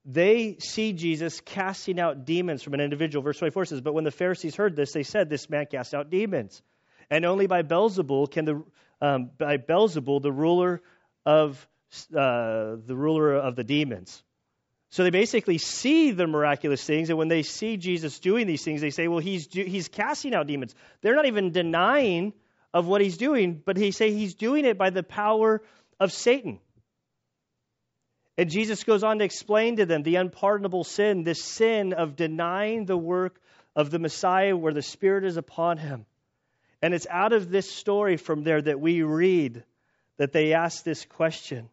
they 0.06 0.56
see 0.60 0.94
Jesus 0.94 1.42
casting 1.42 2.00
out 2.00 2.24
demons 2.24 2.62
from 2.62 2.72
an 2.72 2.80
individual. 2.80 3.22
Verse 3.22 3.38
24 3.38 3.66
says, 3.66 3.80
But 3.82 3.92
when 3.92 4.04
the 4.04 4.10
Pharisees 4.10 4.56
heard 4.56 4.74
this, 4.74 4.92
they 4.92 5.02
said, 5.02 5.28
This 5.28 5.50
man 5.50 5.66
casts 5.66 5.92
out 5.92 6.08
demons. 6.08 6.62
And 7.10 7.24
only 7.24 7.46
by 7.46 7.62
Beelzebul 7.62 8.30
can 8.30 8.44
the 8.44 8.64
um, 9.00 9.30
by 9.36 9.56
Beelzebul, 9.56 10.22
the 10.22 10.32
ruler 10.32 10.82
of 11.24 11.66
uh, 12.14 12.76
the 12.86 12.94
ruler 12.94 13.34
of 13.34 13.56
the 13.56 13.64
demons. 13.64 14.22
So 14.90 15.04
they 15.04 15.10
basically 15.10 15.58
see 15.58 16.10
the 16.10 16.26
miraculous 16.26 16.84
things, 16.84 17.10
and 17.10 17.18
when 17.18 17.28
they 17.28 17.42
see 17.42 17.76
Jesus 17.76 18.18
doing 18.18 18.46
these 18.46 18.64
things, 18.64 18.80
they 18.80 18.90
say, 18.90 19.08
"Well, 19.08 19.20
he's 19.20 19.48
he's 19.52 19.88
casting 19.88 20.34
out 20.34 20.46
demons." 20.46 20.74
They're 21.00 21.14
not 21.14 21.26
even 21.26 21.52
denying 21.52 22.32
of 22.72 22.86
what 22.86 23.00
he's 23.00 23.16
doing, 23.16 23.60
but 23.64 23.76
he 23.76 23.90
say 23.90 24.12
he's 24.12 24.34
doing 24.34 24.64
it 24.64 24.78
by 24.78 24.90
the 24.90 25.02
power 25.02 25.62
of 25.98 26.12
Satan. 26.12 26.60
And 28.38 28.48
Jesus 28.50 28.84
goes 28.84 29.04
on 29.04 29.18
to 29.18 29.24
explain 29.24 29.76
to 29.76 29.86
them 29.86 30.02
the 30.02 30.16
unpardonable 30.16 30.84
sin, 30.84 31.24
this 31.24 31.42
sin 31.42 31.92
of 31.92 32.16
denying 32.16 32.86
the 32.86 32.96
work 32.96 33.40
of 33.76 33.90
the 33.90 33.98
Messiah 33.98 34.56
where 34.56 34.72
the 34.72 34.82
Spirit 34.82 35.24
is 35.24 35.36
upon 35.36 35.76
him. 35.78 36.06
And 36.82 36.94
it's 36.94 37.06
out 37.10 37.32
of 37.32 37.50
this 37.50 37.70
story 37.70 38.16
from 38.16 38.42
there 38.42 38.62
that 38.62 38.80
we 38.80 39.02
read 39.02 39.64
that 40.16 40.32
they 40.32 40.54
ask 40.54 40.82
this 40.82 41.04
question. 41.04 41.68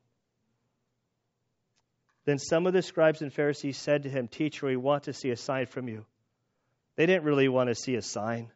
Then 2.26 2.40
some 2.40 2.68
of 2.68 2.74
the 2.74 2.82
scribes 2.82 3.22
and 3.22 3.32
Pharisees 3.32 3.78
said 3.78 4.04
to 4.04 4.10
him, 4.10 4.28
Teacher, 4.28 4.68
we 4.68 4.76
want 4.76 5.04
to 5.04 5.14
see 5.14 5.30
a 5.30 5.38
sign 5.38 5.66
from 5.66 5.88
you. 5.88 6.06
They 6.98 7.06
didn't 7.06 7.24
really 7.24 7.48
want 7.48 7.70
to 7.70 7.76
see 7.76 7.96
a 7.96 8.02
sign. 8.02 8.52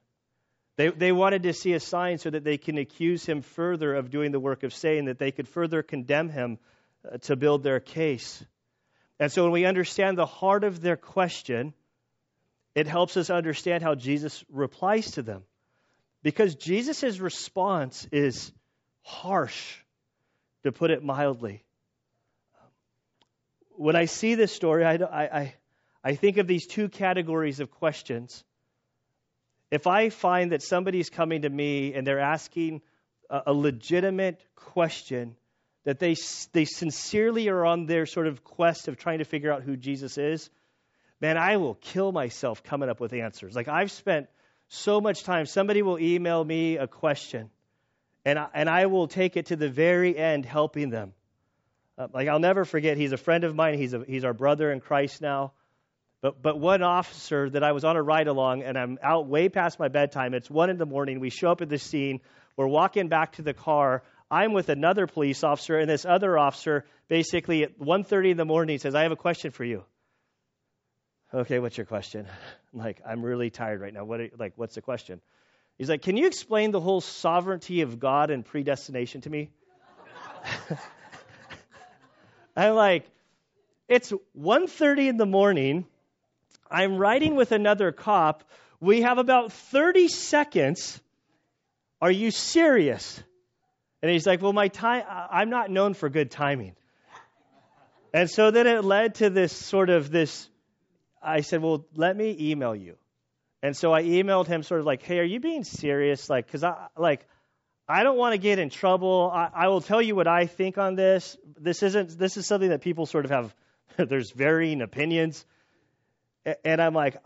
They, 0.75 0.89
they 0.89 1.11
wanted 1.11 1.43
to 1.43 1.53
see 1.53 1.73
a 1.73 1.79
sign 1.79 2.17
so 2.17 2.29
that 2.29 2.43
they 2.43 2.57
can 2.57 2.77
accuse 2.77 3.25
him 3.25 3.41
further 3.41 3.93
of 3.93 4.09
doing 4.09 4.31
the 4.31 4.39
work 4.39 4.63
of 4.63 4.73
Satan, 4.73 5.05
that 5.05 5.19
they 5.19 5.31
could 5.31 5.47
further 5.47 5.83
condemn 5.83 6.27
him 6.29 6.57
uh, 7.05 7.17
to 7.19 7.35
build 7.35 7.63
their 7.63 7.79
case. 7.79 8.43
And 9.19 9.31
so 9.31 9.43
when 9.43 9.51
we 9.51 9.65
understand 9.65 10.17
the 10.17 10.25
heart 10.25 10.63
of 10.63 10.81
their 10.81 10.97
question, 10.97 11.73
it 12.73 12.87
helps 12.87 13.15
us 13.15 13.29
understand 13.29 13.83
how 13.83 13.95
Jesus 13.95 14.43
replies 14.49 15.11
to 15.11 15.21
them. 15.21 15.43
Because 16.23 16.55
Jesus' 16.55 17.19
response 17.19 18.07
is 18.11 18.51
harsh, 19.01 19.77
to 20.63 20.71
put 20.71 20.91
it 20.91 21.03
mildly. 21.03 21.63
When 23.71 23.95
I 23.95 24.05
see 24.05 24.35
this 24.35 24.51
story, 24.51 24.85
I, 24.85 24.93
I, 24.93 25.55
I 26.03 26.15
think 26.15 26.37
of 26.37 26.47
these 26.47 26.67
two 26.67 26.89
categories 26.89 27.59
of 27.59 27.71
questions. 27.71 28.43
If 29.71 29.87
I 29.87 30.09
find 30.09 30.51
that 30.51 30.61
somebody's 30.61 31.09
coming 31.09 31.43
to 31.43 31.49
me 31.49 31.93
and 31.95 32.05
they're 32.05 32.19
asking 32.19 32.81
a, 33.29 33.41
a 33.47 33.53
legitimate 33.53 34.45
question, 34.55 35.35
that 35.83 35.97
they, 35.97 36.15
they 36.51 36.65
sincerely 36.65 37.49
are 37.49 37.65
on 37.65 37.87
their 37.87 38.05
sort 38.05 38.27
of 38.27 38.43
quest 38.43 38.87
of 38.87 38.97
trying 38.97 39.17
to 39.19 39.25
figure 39.25 39.51
out 39.51 39.63
who 39.63 39.75
Jesus 39.75 40.17
is, 40.17 40.49
man, 41.19 41.37
I 41.37 41.57
will 41.57 41.75
kill 41.75 42.11
myself 42.11 42.61
coming 42.61 42.89
up 42.89 42.99
with 42.99 43.13
answers. 43.13 43.55
Like 43.55 43.67
I've 43.67 43.91
spent 43.91 44.27
so 44.73 45.01
much 45.01 45.23
time, 45.23 45.45
somebody 45.45 45.81
will 45.81 45.99
email 45.99 46.43
me 46.43 46.77
a 46.77 46.87
question, 46.87 47.49
and 48.23 48.39
I, 48.39 48.47
and 48.53 48.69
I 48.69 48.85
will 48.85 49.09
take 49.09 49.35
it 49.35 49.47
to 49.47 49.57
the 49.57 49.69
very 49.69 50.17
end 50.17 50.45
helping 50.45 50.89
them. 50.89 51.11
Uh, 51.97 52.07
like 52.13 52.29
I'll 52.29 52.39
never 52.39 52.63
forget, 52.63 52.95
he's 52.95 53.11
a 53.11 53.17
friend 53.17 53.43
of 53.43 53.53
mine. 53.53 53.77
He's 53.77 53.93
a, 53.93 54.05
he's 54.07 54.23
our 54.23 54.33
brother 54.33 54.71
in 54.71 54.79
Christ 54.79 55.21
now. 55.21 55.51
But 56.21 56.41
but 56.41 56.57
one 56.57 56.83
officer 56.83 57.49
that 57.49 57.63
I 57.65 57.73
was 57.73 57.83
on 57.83 57.97
a 57.97 58.01
ride 58.01 58.27
along, 58.27 58.63
and 58.63 58.77
I'm 58.77 58.97
out 59.03 59.27
way 59.27 59.49
past 59.49 59.77
my 59.77 59.89
bedtime. 59.89 60.33
It's 60.33 60.49
one 60.49 60.69
in 60.69 60.77
the 60.77 60.85
morning. 60.85 61.19
We 61.19 61.31
show 61.31 61.51
up 61.51 61.61
at 61.61 61.67
the 61.67 61.77
scene. 61.77 62.21
We're 62.55 62.67
walking 62.67 63.09
back 63.09 63.33
to 63.33 63.41
the 63.41 63.53
car. 63.53 64.03
I'm 64.29 64.53
with 64.53 64.69
another 64.69 65.05
police 65.05 65.43
officer, 65.43 65.77
and 65.77 65.89
this 65.89 66.05
other 66.05 66.37
officer 66.37 66.85
basically 67.09 67.63
at 67.63 67.77
1:30 67.77 68.31
in 68.31 68.37
the 68.37 68.45
morning 68.45 68.77
says, 68.77 68.95
"I 68.95 69.03
have 69.03 69.11
a 69.11 69.17
question 69.17 69.51
for 69.51 69.65
you." 69.65 69.83
Okay, 71.33 71.59
what's 71.59 71.77
your 71.77 71.85
question? 71.85 72.27
I'm 72.73 72.79
like, 72.79 73.01
I'm 73.07 73.23
really 73.23 73.49
tired 73.49 73.79
right 73.81 73.93
now. 73.93 74.03
What? 74.03 74.19
Are, 74.19 74.29
like, 74.37 74.53
what's 74.55 74.75
the 74.75 74.81
question? 74.81 75.21
He's 75.77 75.89
like, 75.89 76.01
Can 76.01 76.17
you 76.17 76.27
explain 76.27 76.71
the 76.71 76.81
whole 76.81 77.01
sovereignty 77.01 77.81
of 77.81 77.99
God 77.99 78.31
and 78.31 78.45
predestination 78.45 79.21
to 79.21 79.29
me? 79.29 79.49
I'm 82.55 82.75
like, 82.75 83.05
it's 83.87 84.11
1:30 84.37 85.09
in 85.09 85.17
the 85.17 85.25
morning. 85.25 85.85
I'm 86.69 86.97
riding 86.97 87.35
with 87.35 87.51
another 87.51 87.91
cop. 87.91 88.43
We 88.79 89.01
have 89.01 89.17
about 89.17 89.51
30 89.51 90.07
seconds. 90.07 90.99
Are 92.01 92.11
you 92.11 92.31
serious? 92.31 93.21
And 94.01 94.11
he's 94.11 94.25
like, 94.25 94.41
Well, 94.41 94.53
my 94.53 94.67
time, 94.67 95.03
I'm 95.07 95.49
not 95.49 95.69
known 95.69 95.93
for 95.93 96.09
good 96.09 96.31
timing. 96.31 96.75
And 98.13 98.29
so 98.29 98.51
then 98.51 98.67
it 98.67 98.83
led 98.83 99.15
to 99.15 99.29
this 99.29 99.53
sort 99.53 99.89
of 99.89 100.11
this. 100.11 100.49
I 101.21 101.41
said, 101.41 101.61
Well, 101.61 101.85
let 101.95 102.15
me 102.15 102.35
email 102.39 102.75
you. 102.75 102.97
And 103.63 103.77
so 103.77 103.93
I 103.93 104.03
emailed 104.03 104.47
him, 104.47 104.63
sort 104.63 104.79
of 104.79 104.85
like, 104.85 105.03
Hey, 105.03 105.19
are 105.19 105.23
you 105.23 105.39
being 105.39 105.63
serious? 105.63 106.29
Like, 106.29 106.45
because 106.45 106.63
I, 106.63 106.87
like, 106.97 107.25
I 107.87 108.03
don't 108.03 108.17
want 108.17 108.33
to 108.33 108.37
get 108.37 108.59
in 108.59 108.69
trouble. 108.69 109.31
I, 109.33 109.49
I 109.53 109.67
will 109.67 109.81
tell 109.81 110.01
you 110.01 110.15
what 110.15 110.27
I 110.27 110.45
think 110.45 110.77
on 110.77 110.95
this. 110.95 111.37
This 111.59 111.83
isn't, 111.83 112.17
this 112.17 112.37
is 112.37 112.47
something 112.47 112.69
that 112.69 112.81
people 112.81 113.05
sort 113.05 113.25
of 113.25 113.31
have, 113.31 113.55
there's 113.97 114.31
varying 114.31 114.81
opinions. 114.81 115.45
And 116.63 116.81
I'm 116.81 116.95
like, 116.95 117.17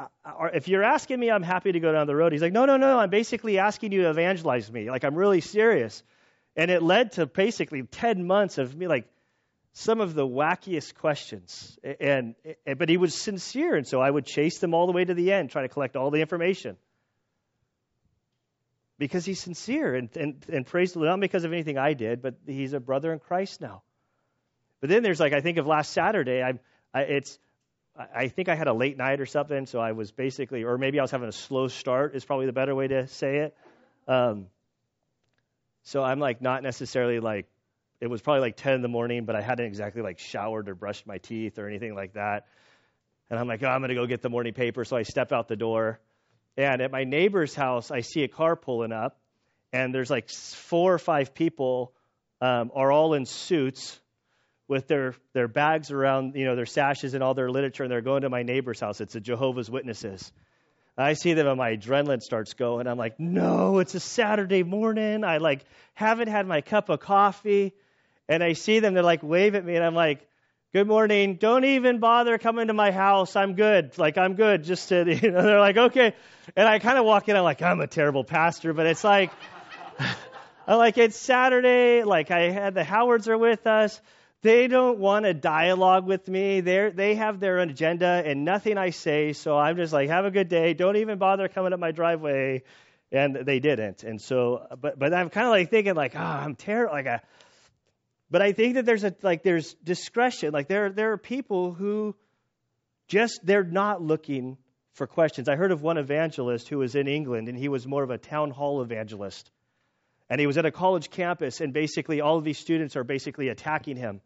if 0.53 0.67
you're 0.67 0.83
asking 0.83 1.19
me, 1.19 1.31
I'm 1.31 1.43
happy 1.43 1.71
to 1.71 1.79
go 1.79 1.93
down 1.93 2.05
the 2.05 2.15
road. 2.15 2.33
He's 2.33 2.41
like, 2.41 2.51
no, 2.51 2.65
no, 2.65 2.75
no. 2.75 2.99
I'm 2.99 3.09
basically 3.09 3.59
asking 3.59 3.93
you 3.93 4.01
to 4.01 4.09
evangelize 4.09 4.69
me. 4.69 4.89
Like, 4.89 5.05
I'm 5.05 5.15
really 5.15 5.39
serious. 5.39 6.03
And 6.57 6.69
it 6.69 6.81
led 6.83 7.13
to 7.13 7.25
basically 7.25 7.83
10 7.83 8.27
months 8.27 8.57
of 8.57 8.75
me, 8.75 8.87
like, 8.87 9.07
some 9.77 9.99
of 9.99 10.13
the 10.13 10.25
wackiest 10.25 10.95
questions. 10.95 11.77
And, 11.99 12.35
and, 12.65 12.79
but 12.79 12.87
he 12.87 12.95
was 12.95 13.13
sincere, 13.13 13.75
and 13.75 13.85
so 13.85 13.99
I 13.99 14.09
would 14.09 14.25
chase 14.25 14.59
them 14.59 14.73
all 14.73 14.87
the 14.87 14.93
way 14.93 15.03
to 15.03 15.13
the 15.13 15.33
end, 15.33 15.49
trying 15.49 15.65
to 15.65 15.73
collect 15.73 15.97
all 15.97 16.11
the 16.11 16.21
information. 16.21 16.77
Because 18.97 19.25
he's 19.25 19.41
sincere 19.41 19.93
and, 19.93 20.09
and, 20.15 20.45
and 20.47 20.65
praise 20.65 20.93
the 20.93 20.99
Lord, 20.99 21.09
not 21.09 21.19
because 21.19 21.43
of 21.43 21.51
anything 21.51 21.77
I 21.77 21.93
did, 21.93 22.21
but 22.21 22.35
he's 22.47 22.71
a 22.71 22.79
brother 22.79 23.11
in 23.11 23.19
Christ 23.19 23.59
now. 23.59 23.83
But 24.79 24.89
then 24.89 25.03
there's 25.03 25.19
like, 25.19 25.33
I 25.33 25.41
think 25.41 25.57
of 25.57 25.67
last 25.67 25.91
Saturday, 25.91 26.41
I, 26.41 26.53
I, 26.93 27.01
it's, 27.01 27.37
I 27.97 28.29
think 28.29 28.47
I 28.47 28.55
had 28.55 28.67
a 28.67 28.73
late 28.73 28.97
night 28.97 29.19
or 29.19 29.25
something, 29.25 29.65
so 29.65 29.79
I 29.79 29.91
was 29.91 30.11
basically, 30.13 30.63
or 30.63 30.77
maybe 30.77 30.99
I 30.99 31.01
was 31.01 31.11
having 31.11 31.27
a 31.27 31.33
slow 31.33 31.67
start, 31.67 32.15
is 32.15 32.23
probably 32.23 32.45
the 32.45 32.53
better 32.53 32.73
way 32.73 32.87
to 32.87 33.07
say 33.07 33.39
it. 33.39 33.57
Um, 34.07 34.47
so 35.83 36.01
I'm 36.01 36.19
like 36.19 36.41
not 36.41 36.63
necessarily 36.63 37.19
like 37.19 37.47
it 38.01 38.07
was 38.07 38.21
probably 38.21 38.41
like 38.41 38.57
10 38.57 38.73
in 38.73 38.81
the 38.81 38.87
morning, 38.87 39.25
but 39.25 39.35
I 39.35 39.41
hadn't 39.41 39.65
exactly 39.65 40.01
like 40.01 40.19
showered 40.19 40.69
or 40.69 40.75
brushed 40.75 41.07
my 41.07 41.17
teeth 41.17 41.57
or 41.57 41.67
anything 41.67 41.95
like 41.95 42.13
that. 42.13 42.47
And 43.29 43.39
I'm 43.39 43.47
like, 43.47 43.63
oh, 43.63 43.67
I'm 43.67 43.79
going 43.79 43.89
to 43.89 43.95
go 43.95 44.05
get 44.05 44.21
the 44.21 44.29
morning 44.29 44.53
paper. 44.53 44.85
So 44.85 44.97
I 44.97 45.03
step 45.03 45.31
out 45.31 45.47
the 45.47 45.55
door. 45.55 45.99
And 46.57 46.81
at 46.81 46.91
my 46.91 47.03
neighbor's 47.03 47.55
house, 47.55 47.91
I 47.91 48.01
see 48.01 48.23
a 48.23 48.27
car 48.27 48.55
pulling 48.55 48.91
up. 48.91 49.17
And 49.73 49.93
there's 49.93 50.09
like 50.09 50.29
four 50.29 50.93
or 50.93 50.99
five 50.99 51.33
people 51.33 51.93
um, 52.41 52.71
are 52.75 52.91
all 52.91 53.13
in 53.13 53.25
suits 53.25 53.99
with 54.67 54.87
their, 54.87 55.15
their 55.33 55.47
bags 55.47 55.91
around, 55.91 56.35
you 56.35 56.45
know, 56.45 56.55
their 56.55 56.65
sashes 56.65 57.13
and 57.13 57.23
all 57.23 57.33
their 57.33 57.49
literature. 57.49 57.83
And 57.83 57.91
they're 57.91 58.01
going 58.01 58.21
to 58.21 58.29
my 58.29 58.43
neighbor's 58.43 58.79
house. 58.79 59.01
It's 59.01 59.15
a 59.15 59.19
Jehovah's 59.19 59.69
Witnesses. 59.69 60.31
I 60.97 61.13
see 61.13 61.33
them 61.33 61.47
and 61.47 61.57
my 61.57 61.75
adrenaline 61.75 62.21
starts 62.21 62.53
going. 62.53 62.87
I'm 62.87 62.97
like, 62.97 63.19
no, 63.19 63.79
it's 63.79 63.95
a 63.95 63.99
Saturday 63.99 64.63
morning. 64.63 65.25
I 65.25 65.37
like 65.37 65.65
haven't 65.93 66.29
had 66.29 66.47
my 66.47 66.61
cup 66.61 66.89
of 66.89 67.01
coffee. 67.01 67.73
And 68.27 68.43
I 68.43 68.53
see 68.53 68.79
them, 68.79 68.93
they're 68.93 69.03
like 69.03 69.23
wave 69.23 69.55
at 69.55 69.63
me 69.63 69.75
and 69.75 69.83
I'm 69.83 69.95
like, 69.95 70.27
good 70.73 70.87
morning. 70.87 71.35
Don't 71.35 71.63
even 71.63 71.99
bother 71.99 72.37
coming 72.37 72.67
to 72.67 72.73
my 72.73 72.91
house. 72.91 73.35
I'm 73.35 73.53
good. 73.53 73.97
Like 73.97 74.17
I'm 74.17 74.35
good. 74.35 74.63
Just 74.63 74.89
to, 74.89 75.05
you 75.21 75.31
know, 75.31 75.41
they're 75.41 75.59
like, 75.59 75.77
okay. 75.77 76.13
And 76.55 76.67
I 76.67 76.79
kind 76.79 76.97
of 76.97 77.05
walk 77.05 77.29
in. 77.29 77.35
I'm 77.35 77.43
like, 77.43 77.61
I'm 77.61 77.79
a 77.79 77.87
terrible 77.87 78.23
pastor, 78.23 78.73
but 78.73 78.85
it's 78.85 79.03
like, 79.03 79.31
I'm 80.67 80.77
like, 80.77 80.97
it's 80.97 81.15
Saturday. 81.15 82.03
Like, 82.03 82.31
I 82.31 82.49
had 82.49 82.73
the 82.73 82.83
Howards 82.83 83.27
are 83.27 83.37
with 83.37 83.67
us. 83.67 84.01
They 84.41 84.67
don't 84.67 84.99
want 84.99 85.25
a 85.25 85.33
dialogue 85.33 86.05
with 86.05 86.27
me. 86.27 86.61
They 86.61 86.91
they 86.93 87.15
have 87.15 87.39
their 87.39 87.59
own 87.59 87.69
agenda 87.69 88.21
and 88.25 88.45
nothing 88.45 88.77
I 88.77 88.91
say. 88.91 89.33
So 89.33 89.57
I'm 89.57 89.75
just 89.77 89.93
like, 89.93 90.09
have 90.09 90.25
a 90.25 90.31
good 90.31 90.49
day. 90.49 90.73
Don't 90.73 90.97
even 90.97 91.17
bother 91.17 91.47
coming 91.47 91.73
up 91.73 91.79
my 91.79 91.91
driveway. 91.91 92.63
And 93.11 93.35
they 93.35 93.59
didn't. 93.59 94.03
And 94.03 94.21
so, 94.21 94.67
but 94.79 94.99
but 94.99 95.13
I'm 95.13 95.29
kind 95.29 95.47
of 95.47 95.51
like 95.51 95.69
thinking 95.69 95.95
like, 95.95 96.13
ah, 96.15 96.41
oh, 96.41 96.43
I'm 96.43 96.55
terrible. 96.55 96.93
Like, 96.93 97.05
a, 97.05 97.21
but 98.29 98.41
I 98.41 98.51
think 98.51 98.75
that 98.75 98.85
there's 98.85 99.03
a 99.03 99.13
like 99.21 99.43
there's 99.43 99.73
discretion. 99.75 100.51
Like 100.51 100.67
there 100.67 100.89
there 100.89 101.11
are 101.11 101.17
people 101.17 101.73
who 101.73 102.15
just 103.07 103.39
they're 103.43 103.63
not 103.63 104.01
looking 104.01 104.57
for 104.93 105.07
questions. 105.07 105.49
I 105.49 105.55
heard 105.55 105.71
of 105.71 105.81
one 105.81 105.97
evangelist 105.97 106.69
who 106.69 106.77
was 106.79 106.95
in 106.95 107.07
England 107.07 107.49
and 107.49 107.57
he 107.57 107.67
was 107.67 107.85
more 107.85 108.03
of 108.03 108.09
a 108.09 108.17
town 108.17 108.51
hall 108.51 108.81
evangelist. 108.81 109.51
And 110.29 110.39
he 110.39 110.47
was 110.47 110.57
at 110.57 110.65
a 110.65 110.71
college 110.71 111.11
campus 111.11 111.61
and 111.61 111.71
basically 111.71 112.21
all 112.21 112.37
of 112.37 112.43
these 112.43 112.57
students 112.57 112.95
are 112.95 113.03
basically 113.03 113.49
attacking 113.49 113.97
him 113.97 114.21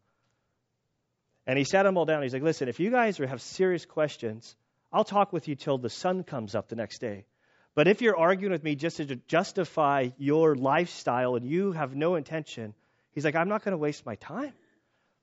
and 1.50 1.58
he 1.58 1.64
sat 1.64 1.82
them 1.82 1.98
all 1.98 2.06
down. 2.06 2.22
He's 2.22 2.32
like, 2.32 2.44
listen, 2.44 2.70
if 2.70 2.80
you 2.80 2.92
guys 2.92 3.18
have 3.18 3.42
serious 3.42 3.84
questions, 3.84 4.56
I'll 4.94 5.04
talk 5.04 5.34
with 5.34 5.48
you 5.48 5.56
till 5.56 5.80
the 5.80 5.90
sun 5.90 6.24
comes 6.24 6.54
up 6.54 6.68
the 6.68 6.76
next 6.76 7.00
day. 7.00 7.26
But 7.74 7.88
if 7.88 8.04
you're 8.04 8.16
arguing 8.16 8.52
with 8.52 8.64
me 8.64 8.76
just 8.76 8.98
to 8.98 9.16
justify 9.16 10.10
your 10.20 10.56
lifestyle 10.56 11.36
and 11.36 11.44
you 11.44 11.72
have 11.72 11.96
no 11.96 12.14
intention, 12.14 12.76
he's 13.14 13.26
like, 13.26 13.36
I'm 13.36 13.50
not 13.50 13.64
going 13.64 13.74
to 13.74 13.78
waste 13.78 14.06
my 14.06 14.16
time. 14.16 14.54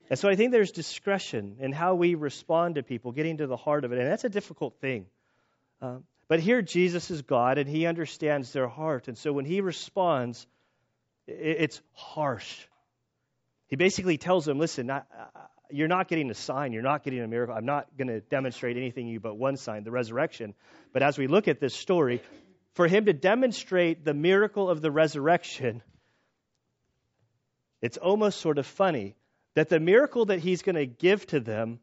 And 0.09 0.19
so 0.19 0.29
I 0.29 0.37
think 0.37 0.53
there's 0.53 0.71
discretion 0.71 1.57
in 1.61 1.73
how 1.73 1.95
we 1.95 2.15
respond 2.15 2.77
to 2.77 2.83
people, 2.83 3.13
getting 3.13 3.39
to 3.39 3.47
the 3.47 3.57
heart 3.57 3.85
of 3.85 3.93
it. 3.93 3.99
And 3.99 4.07
that's 4.07 4.25
a 4.25 4.29
difficult 4.29 4.81
thing. 4.81 5.07
Um, 5.83 6.05
but 6.29 6.41
here, 6.41 6.63
Jesus 6.63 7.11
is 7.11 7.23
God 7.23 7.59
and 7.59 7.69
he 7.69 7.87
understands 7.87 8.53
their 8.53 8.69
heart. 8.69 9.09
And 9.09 9.19
so 9.19 9.33
when 9.33 9.45
he 9.45 9.61
responds, 9.61 10.47
it's 11.27 11.81
harsh. 11.93 12.67
He 13.69 13.77
basically 13.77 14.17
tells 14.17 14.45
them, 14.45 14.59
listen, 14.59 14.91
I, 14.91 15.03
you're 15.71 15.89
not 15.89 16.09
getting 16.09 16.31
a 16.31 16.35
sign. 16.35 16.73
You're 16.73 16.83
not 16.83 17.03
getting 17.03 17.21
a 17.21 17.27
miracle. 17.27 17.55
I'm 17.57 17.67
not 17.67 17.89
going 17.97 18.09
to 18.09 18.21
demonstrate 18.21 18.77
anything 18.77 19.07
to 19.07 19.13
you 19.13 19.21
but 19.21 19.37
one 19.37 19.57
sign, 19.57 19.83
the 19.83 19.91
resurrection. 19.91 20.55
But 20.93 21.03
as 21.03 21.19
we 21.19 21.27
look 21.27 21.49
at 21.49 21.61
this 21.61 21.75
story, 21.75 22.23
for 22.75 22.87
him 22.87 23.07
to 23.07 23.13
demonstrate 23.13 24.05
the 24.05 24.15
miracle 24.15 24.71
of 24.71 24.83
the 24.83 24.91
resurrection, 24.91 25.83
it's 27.81 27.97
almost 27.97 28.41
sort 28.41 28.59
of 28.59 28.67
funny 28.67 29.15
that 29.55 29.69
the 29.69 29.81
miracle 29.81 30.27
that 30.27 30.39
he's 30.39 30.63
going 30.63 30.77
to 30.77 30.87
give 30.87 31.27
to 31.29 31.41
them 31.41 31.81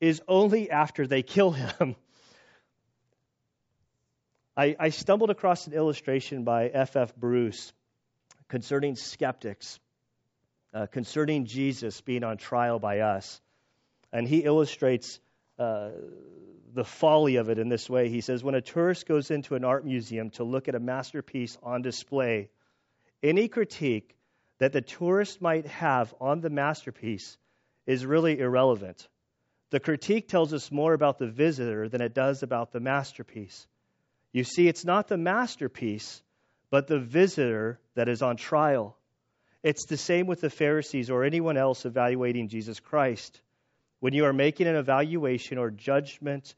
is 0.00 0.22
only 0.28 0.70
after 0.70 1.06
they 1.06 1.22
kill 1.22 1.50
him. 1.50 1.96
I, 4.56 4.76
I 4.78 4.88
stumbled 4.90 5.30
across 5.30 5.66
an 5.66 5.72
illustration 5.72 6.44
by 6.44 6.68
F. 6.68 6.96
F. 6.96 7.14
Bruce 7.16 7.72
concerning 8.48 8.96
skeptics 8.96 9.78
uh, 10.74 10.86
concerning 10.86 11.46
Jesus 11.46 12.00
being 12.00 12.24
on 12.24 12.36
trial 12.36 12.78
by 12.78 13.00
us. 13.00 13.40
And 14.12 14.26
he 14.26 14.38
illustrates 14.38 15.20
uh, 15.58 15.90
the 16.74 16.84
folly 16.84 17.36
of 17.36 17.48
it 17.50 17.58
in 17.58 17.68
this 17.68 17.88
way. 17.88 18.08
He 18.08 18.20
says, 18.20 18.42
When 18.44 18.54
a 18.54 18.60
tourist 18.60 19.06
goes 19.06 19.30
into 19.30 19.54
an 19.54 19.64
art 19.64 19.84
museum 19.84 20.30
to 20.30 20.44
look 20.44 20.68
at 20.68 20.74
a 20.74 20.80
masterpiece 20.80 21.56
on 21.62 21.82
display, 21.82 22.50
any 23.22 23.48
critique 23.48 24.14
that 24.58 24.72
the 24.72 24.80
tourist 24.80 25.40
might 25.40 25.66
have 25.66 26.14
on 26.20 26.40
the 26.40 26.50
masterpiece 26.50 27.38
is 27.86 28.04
really 28.04 28.38
irrelevant. 28.38 29.08
The 29.70 29.80
critique 29.80 30.28
tells 30.28 30.52
us 30.52 30.72
more 30.72 30.94
about 30.94 31.18
the 31.18 31.26
visitor 31.26 31.88
than 31.88 32.00
it 32.00 32.14
does 32.14 32.42
about 32.42 32.72
the 32.72 32.80
masterpiece. 32.80 33.66
You 34.32 34.44
see, 34.44 34.68
it's 34.68 34.84
not 34.84 35.08
the 35.08 35.18
masterpiece, 35.18 36.22
but 36.70 36.86
the 36.86 36.98
visitor 36.98 37.78
that 37.94 38.08
is 38.08 38.22
on 38.22 38.36
trial. 38.36 38.96
It's 39.62 39.86
the 39.86 39.96
same 39.96 40.26
with 40.26 40.40
the 40.40 40.50
Pharisees 40.50 41.10
or 41.10 41.24
anyone 41.24 41.56
else 41.56 41.84
evaluating 41.84 42.48
Jesus 42.48 42.80
Christ. 42.80 43.40
When 44.00 44.12
you 44.12 44.24
are 44.26 44.32
making 44.32 44.66
an 44.66 44.76
evaluation 44.76 45.58
or 45.58 45.70
judgment 45.70 46.54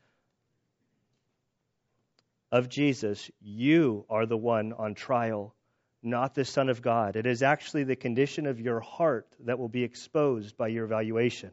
of 2.52 2.68
Jesus, 2.68 3.30
you 3.40 4.04
are 4.10 4.26
the 4.26 4.36
one 4.36 4.72
on 4.72 4.94
trial, 4.94 5.54
not 6.02 6.34
the 6.34 6.44
Son 6.44 6.68
of 6.68 6.82
God. 6.82 7.16
It 7.16 7.26
is 7.26 7.42
actually 7.42 7.84
the 7.84 7.96
condition 7.96 8.46
of 8.46 8.60
your 8.60 8.80
heart 8.80 9.28
that 9.40 9.58
will 9.58 9.68
be 9.68 9.84
exposed 9.84 10.56
by 10.56 10.68
your 10.68 10.84
evaluation. 10.84 11.50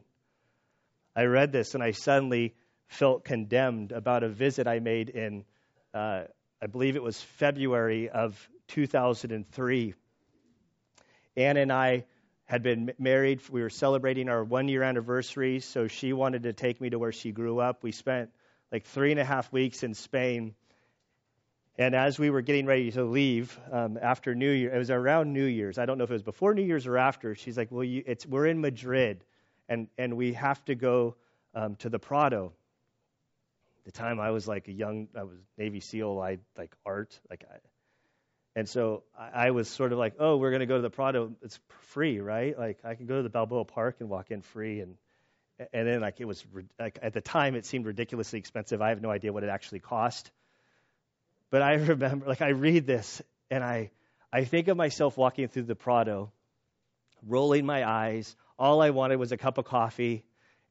I 1.14 1.24
read 1.24 1.52
this 1.52 1.74
and 1.74 1.82
I 1.82 1.90
suddenly 1.90 2.54
felt 2.86 3.24
condemned 3.24 3.92
about 3.92 4.22
a 4.22 4.28
visit 4.28 4.66
I 4.66 4.78
made 4.78 5.10
in, 5.10 5.44
uh, 5.92 6.24
I 6.62 6.66
believe 6.66 6.96
it 6.96 7.02
was 7.02 7.20
February 7.20 8.08
of 8.08 8.48
2003 8.68 9.94
Ann 11.38 11.56
and 11.56 11.72
I 11.72 12.04
had 12.46 12.64
been 12.64 12.92
married. 12.98 13.40
We 13.48 13.62
were 13.62 13.70
celebrating 13.70 14.28
our 14.28 14.42
one 14.42 14.66
year 14.66 14.82
anniversary, 14.82 15.60
so 15.60 15.86
she 15.86 16.12
wanted 16.12 16.42
to 16.42 16.52
take 16.52 16.80
me 16.80 16.90
to 16.90 16.98
where 16.98 17.12
she 17.12 17.30
grew 17.30 17.60
up. 17.60 17.84
We 17.84 17.92
spent 17.92 18.30
like 18.72 18.86
three 18.86 19.12
and 19.12 19.20
a 19.20 19.24
half 19.24 19.52
weeks 19.52 19.84
in 19.84 19.94
Spain. 19.94 20.56
And 21.78 21.94
as 21.94 22.18
we 22.18 22.28
were 22.28 22.42
getting 22.42 22.66
ready 22.66 22.90
to 22.90 23.04
leave 23.04 23.56
um, 23.70 23.98
after 24.02 24.34
New 24.34 24.50
Year, 24.50 24.74
it 24.74 24.78
was 24.78 24.90
around 24.90 25.32
New 25.32 25.44
Year's. 25.44 25.78
I 25.78 25.86
don't 25.86 25.96
know 25.96 26.04
if 26.04 26.10
it 26.10 26.14
was 26.14 26.24
before 26.24 26.52
New 26.52 26.64
Year's 26.64 26.88
or 26.88 26.98
after. 26.98 27.36
She's 27.36 27.56
like, 27.56 27.70
"Well, 27.70 27.84
you, 27.84 28.02
it's 28.04 28.26
we're 28.26 28.46
in 28.46 28.60
Madrid, 28.60 29.24
and 29.68 29.86
and 29.96 30.16
we 30.16 30.32
have 30.32 30.62
to 30.64 30.74
go 30.74 31.14
um, 31.54 31.76
to 31.76 31.88
the 31.88 32.00
Prado." 32.00 32.52
The 33.84 33.92
time, 33.92 34.18
I 34.18 34.32
was 34.32 34.46
like 34.48 34.66
a 34.68 34.72
young, 34.72 35.08
I 35.16 35.22
was 35.22 35.38
Navy 35.56 35.80
SEAL. 35.80 36.20
I 36.20 36.38
like 36.58 36.74
art, 36.84 37.18
like 37.30 37.44
I, 37.48 37.56
and 38.58 38.68
so 38.68 39.04
I, 39.16 39.52
was 39.52 39.68
sort 39.68 39.92
of 39.92 39.98
like, 39.98 40.14
oh, 40.18 40.36
we're 40.36 40.50
to 40.58 40.66
go 40.66 40.76
to 40.76 40.82
the 40.82 40.90
Prado. 40.90 41.32
It's 41.42 41.60
free, 41.90 42.18
right? 42.18 42.58
Like 42.58 42.80
I 42.84 42.96
can 42.96 43.06
go 43.06 43.18
to 43.18 43.22
the 43.22 43.30
Balboa 43.30 43.64
Park 43.64 43.98
and 44.00 44.10
walk 44.10 44.32
in 44.32 44.42
free. 44.42 44.80
And 44.80 44.96
and 45.72 45.86
then 45.86 46.00
like 46.00 46.20
it 46.20 46.24
was 46.24 46.44
like 46.78 46.98
at 47.00 47.12
the 47.12 47.20
time 47.20 47.54
it 47.54 47.66
seemed 47.66 47.86
ridiculously 47.86 48.40
expensive. 48.40 48.82
I 48.82 48.88
have 48.88 49.00
no 49.00 49.10
idea 49.10 49.32
what 49.32 49.44
it 49.44 49.48
actually 49.48 49.78
cost. 49.78 50.32
But 51.50 51.62
I 51.62 51.74
remember, 51.74 52.26
like 52.26 52.42
I 52.42 52.50
read 52.50 52.86
this 52.86 53.22
and 53.50 53.62
I 53.64 53.90
I 54.32 54.44
think 54.44 54.68
of 54.68 54.76
myself 54.76 55.16
walking 55.16 55.48
through 55.48 55.62
the 55.62 55.74
Prado, 55.74 56.32
rolling 57.26 57.64
my 57.64 57.88
eyes. 57.88 58.36
All 58.58 58.82
I 58.82 58.90
wanted 58.90 59.16
was 59.16 59.32
a 59.32 59.36
cup 59.36 59.56
of 59.56 59.64
coffee, 59.64 60.24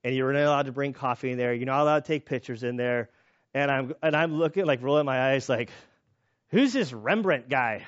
and 0.03 0.13
you 0.13 0.25
were 0.25 0.33
not 0.33 0.43
allowed 0.43 0.65
to 0.67 0.71
bring 0.71 0.93
coffee 0.93 1.31
in 1.31 1.37
there. 1.37 1.53
You're 1.53 1.65
not 1.65 1.81
allowed 1.81 2.05
to 2.05 2.07
take 2.07 2.25
pictures 2.25 2.63
in 2.63 2.75
there. 2.75 3.09
And 3.53 3.71
I'm 3.71 3.95
and 4.03 4.15
I'm 4.15 4.37
looking 4.37 4.65
like 4.65 4.83
rolling 4.83 5.05
my 5.05 5.31
eyes 5.31 5.49
like 5.49 5.69
Who's 6.49 6.73
this 6.73 6.93
Rembrandt 6.93 7.49
guy? 7.49 7.85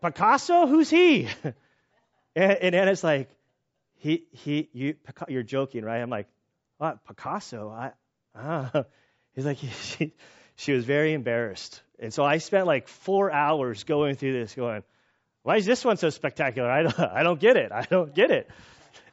Picasso? 0.00 0.66
Who's 0.66 0.88
he? 0.88 1.28
and, 2.36 2.52
and 2.52 2.74
Anna's 2.74 3.02
like, 3.02 3.28
he, 3.96 4.24
he, 4.32 4.68
you, 4.72 4.94
you're 5.28 5.42
joking, 5.42 5.84
right? 5.84 6.00
I'm 6.00 6.10
like, 6.10 6.28
what, 6.78 7.04
Picasso? 7.06 7.70
I, 7.70 7.92
ah. 8.34 8.84
He's 9.34 9.46
like, 9.46 9.58
she, 10.62 10.72
was 10.72 10.84
very 10.84 11.12
embarrassed. 11.12 11.82
And 11.98 12.12
so 12.12 12.24
I 12.24 12.38
spent 12.38 12.66
like 12.66 12.88
four 12.88 13.32
hours 13.32 13.84
going 13.84 14.16
through 14.16 14.32
this, 14.32 14.54
going, 14.54 14.82
why 15.42 15.56
is 15.56 15.66
this 15.66 15.84
one 15.84 15.96
so 15.96 16.10
spectacular? 16.10 16.70
I 16.70 16.82
don't, 16.82 16.98
I 16.98 17.22
don't 17.22 17.40
get 17.40 17.56
it. 17.56 17.72
I 17.72 17.82
don't 17.82 18.14
get 18.14 18.30
it. 18.30 18.48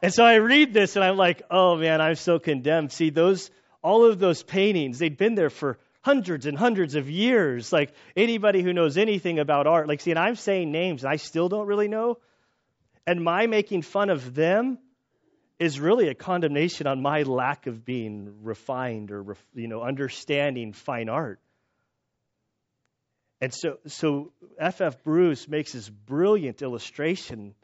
And 0.02 0.14
so 0.14 0.24
I 0.24 0.36
read 0.36 0.74
this 0.74 0.96
and 0.96 1.04
I'm 1.04 1.18
like, 1.18 1.42
oh 1.50 1.76
man, 1.76 2.02
I'm 2.02 2.16
so 2.16 2.40
condemned. 2.40 2.92
See, 2.92 3.10
those, 3.10 3.52
all 3.82 4.06
of 4.06 4.20
those 4.20 4.44
paintings, 4.44 5.00
they'd 5.00 5.18
been 5.18 5.36
there 5.36 5.50
for 5.50 5.78
hundreds 6.02 6.46
and 6.46 6.58
hundreds 6.58 6.96
of 6.96 7.10
years. 7.10 7.74
Like 7.74 7.94
anybody 8.16 8.62
who 8.62 8.74
knows 8.74 8.98
anything 8.98 9.40
about 9.40 9.68
art, 9.68 9.88
like, 9.88 10.02
see, 10.02 10.12
and 10.12 10.20
I'm 10.20 10.36
saying 10.36 10.72
names 10.72 11.04
and 11.04 11.12
I 11.12 11.18
still 11.18 11.50
don't 11.50 11.68
really 11.68 11.88
know. 11.88 12.18
And 13.06 13.24
my 13.24 13.48
making 13.48 13.82
fun 13.82 14.10
of 14.10 14.36
them 14.36 14.78
is 15.60 15.80
really 15.80 16.08
a 16.08 16.16
condemnation 16.16 16.88
on 16.88 17.02
my 17.02 17.24
lack 17.24 17.68
of 17.68 17.86
being 17.86 18.44
refined 18.44 19.12
or, 19.12 19.36
you 19.54 19.68
know, 19.68 19.82
understanding 19.82 20.74
fine 20.74 21.10
art. 21.10 21.40
And 23.42 23.54
so, 23.54 23.78
so 23.88 24.32
F.F. 24.58 25.04
Bruce 25.04 25.48
makes 25.48 25.74
this 25.74 25.90
brilliant 25.90 26.62
illustration 26.62 27.56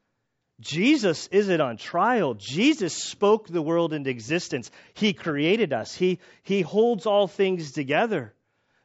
Jesus 0.59 1.27
isn't 1.27 1.61
on 1.61 1.77
trial. 1.77 2.33
Jesus 2.33 2.93
spoke 2.93 3.47
the 3.47 3.61
world 3.61 3.91
into 3.91 4.09
existence. 4.09 4.71
He 4.93 5.13
created 5.13 5.73
us. 5.73 5.93
He, 5.93 6.19
he 6.43 6.61
holds 6.61 7.05
all 7.05 7.27
things 7.27 7.73
together. 7.73 8.33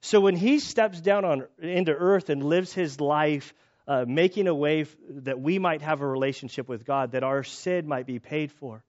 So 0.01 0.21
when 0.21 0.35
he 0.35 0.59
steps 0.59 1.01
down 1.01 1.25
on, 1.25 1.47
into 1.61 1.93
earth 1.93 2.29
and 2.29 2.43
lives 2.43 2.73
his 2.73 3.01
life, 3.01 3.55
uh, 3.87 4.05
making 4.07 4.49
a 4.49 4.55
way 4.55 4.87
that 5.11 5.41
we 5.41 5.59
might 5.59 5.83
have 5.83 6.01
a 6.01 6.07
relationship 6.07 6.69
with 6.69 6.85
God, 6.85 7.13
that 7.13 7.23
our 7.23 7.45
sin 7.45 7.87
might 7.87 8.07
be 8.07 8.19
paid 8.19 8.51
for, 8.51 8.83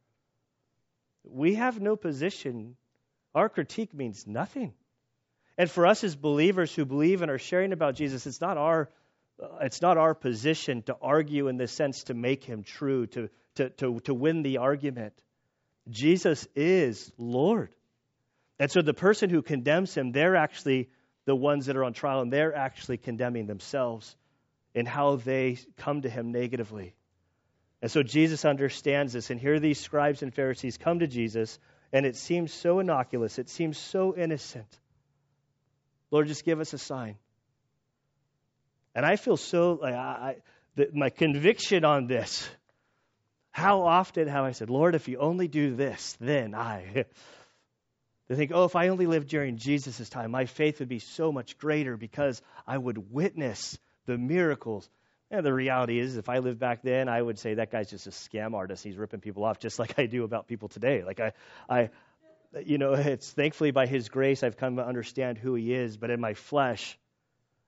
we 1.24 1.56
have 1.56 1.80
no 1.80 1.96
position. 1.96 2.76
Our 3.34 3.50
critique 3.50 3.94
means 3.94 4.26
nothing. 4.28 4.74
And 5.58 5.70
for 5.70 5.86
us 5.86 6.04
as 6.04 6.16
believers 6.16 6.74
who 6.74 6.86
believe 6.86 7.22
and 7.22 7.32
are 7.32 7.38
sharing 7.38 7.74
about 7.74 7.96
Jesus, 7.96 8.26
it's 8.26 8.42
not 8.42 8.58
our 8.58 8.90
uh, 9.42 9.58
it's 9.62 9.82
not 9.82 9.98
our 9.98 10.14
position 10.14 10.84
to 10.84 10.96
argue 11.02 11.48
in 11.48 11.58
this 11.58 11.72
sense 11.72 12.04
to 12.04 12.14
make 12.14 12.44
him 12.44 12.64
true, 12.64 13.08
to, 13.08 13.30
to, 13.56 13.70
to, 13.70 14.00
to 14.02 14.14
win 14.14 14.44
the 14.44 14.58
argument. 14.58 15.14
Jesus 15.90 16.48
is 16.56 17.12
Lord. 17.18 17.74
And 18.60 18.70
so 18.70 18.82
the 18.82 18.94
person 18.94 19.30
who 19.32 19.42
condemns 19.42 19.96
him, 19.96 20.12
they're 20.12 20.36
actually 20.36 20.90
the 21.26 21.36
ones 21.36 21.66
that 21.66 21.76
are 21.76 21.84
on 21.84 21.94
trial, 21.94 22.22
and 22.22 22.32
they're 22.32 22.56
actually 22.56 22.98
condemning 22.98 23.48
themselves. 23.48 24.16
in 24.74 24.86
how 24.86 25.18
they 25.18 25.58
come 25.78 26.02
to 26.02 26.10
him 26.10 26.32
negatively. 26.32 26.94
And 27.82 27.90
so 27.90 28.04
Jesus 28.04 28.46
understands 28.46 29.14
this. 29.14 29.30
And 29.30 29.40
here 29.40 29.60
these 29.60 29.80
scribes 29.80 30.22
and 30.22 30.34
Pharisees 30.34 30.78
come 30.78 31.00
to 31.00 31.08
Jesus, 31.08 31.58
and 31.92 32.06
it 32.06 32.16
seems 32.16 32.54
so 32.54 32.80
innocuous, 32.80 33.40
it 33.40 33.50
seems 33.50 33.78
so 33.78 34.16
innocent. 34.16 34.80
Lord, 36.12 36.28
just 36.28 36.46
give 36.46 36.60
us 36.60 36.74
a 36.74 36.78
sign. 36.78 37.16
And 38.94 39.06
I 39.06 39.16
feel 39.16 39.38
so 39.38 39.80
like 39.82 39.94
I, 39.94 40.36
the, 40.76 40.90
my 40.94 41.10
conviction 41.10 41.86
on 41.86 42.08
this. 42.08 42.48
How 43.52 43.82
often 43.82 44.28
have 44.28 44.46
I 44.46 44.52
said, 44.52 44.70
Lord, 44.70 44.96
if 44.96 45.08
you 45.08 45.18
only 45.18 45.48
do 45.48 45.76
this, 45.76 46.18
then 46.20 46.56
I. 46.56 47.06
They 48.28 48.38
think, 48.38 48.52
oh, 48.54 48.64
if 48.64 48.78
I 48.78 48.88
only 48.88 49.08
lived 49.08 49.28
during 49.28 49.58
Jesus' 49.58 50.08
time, 50.08 50.32
my 50.32 50.46
faith 50.46 50.80
would 50.80 50.88
be 50.88 51.00
so 51.00 51.34
much 51.34 51.58
greater 51.58 51.98
because 51.98 52.42
I 52.66 52.78
would 52.78 53.12
witness 53.12 53.78
the 54.06 54.18
miracles. 54.18 54.90
And 55.32 55.46
the 55.46 55.54
reality 55.54 55.98
is, 55.98 56.18
if 56.18 56.28
I 56.28 56.40
lived 56.40 56.60
back 56.60 56.82
then, 56.84 57.08
I 57.08 57.22
would 57.22 57.40
say 57.40 57.54
that 57.54 57.72
guy's 57.72 57.90
just 57.90 58.06
a 58.06 58.10
scam 58.10 58.54
artist. 58.54 58.84
He's 58.84 58.98
ripping 58.98 59.22
people 59.22 59.46
off 59.46 59.60
just 59.60 59.80
like 59.80 59.98
I 59.98 60.06
do 60.06 60.26
about 60.26 60.48
people 60.48 60.68
today. 60.68 61.04
Like 61.04 61.22
I, 61.22 61.32
I, 61.70 61.90
you 62.66 62.78
know, 62.78 62.94
it's 62.94 63.32
thankfully 63.32 63.72
by 63.72 63.88
His 63.88 64.10
grace 64.10 64.44
I've 64.44 64.58
come 64.58 64.76
to 64.76 64.86
understand 64.86 65.38
who 65.38 65.56
He 65.56 65.74
is. 65.74 65.96
But 65.96 66.10
in 66.10 66.20
my 66.20 66.34
flesh, 66.34 67.00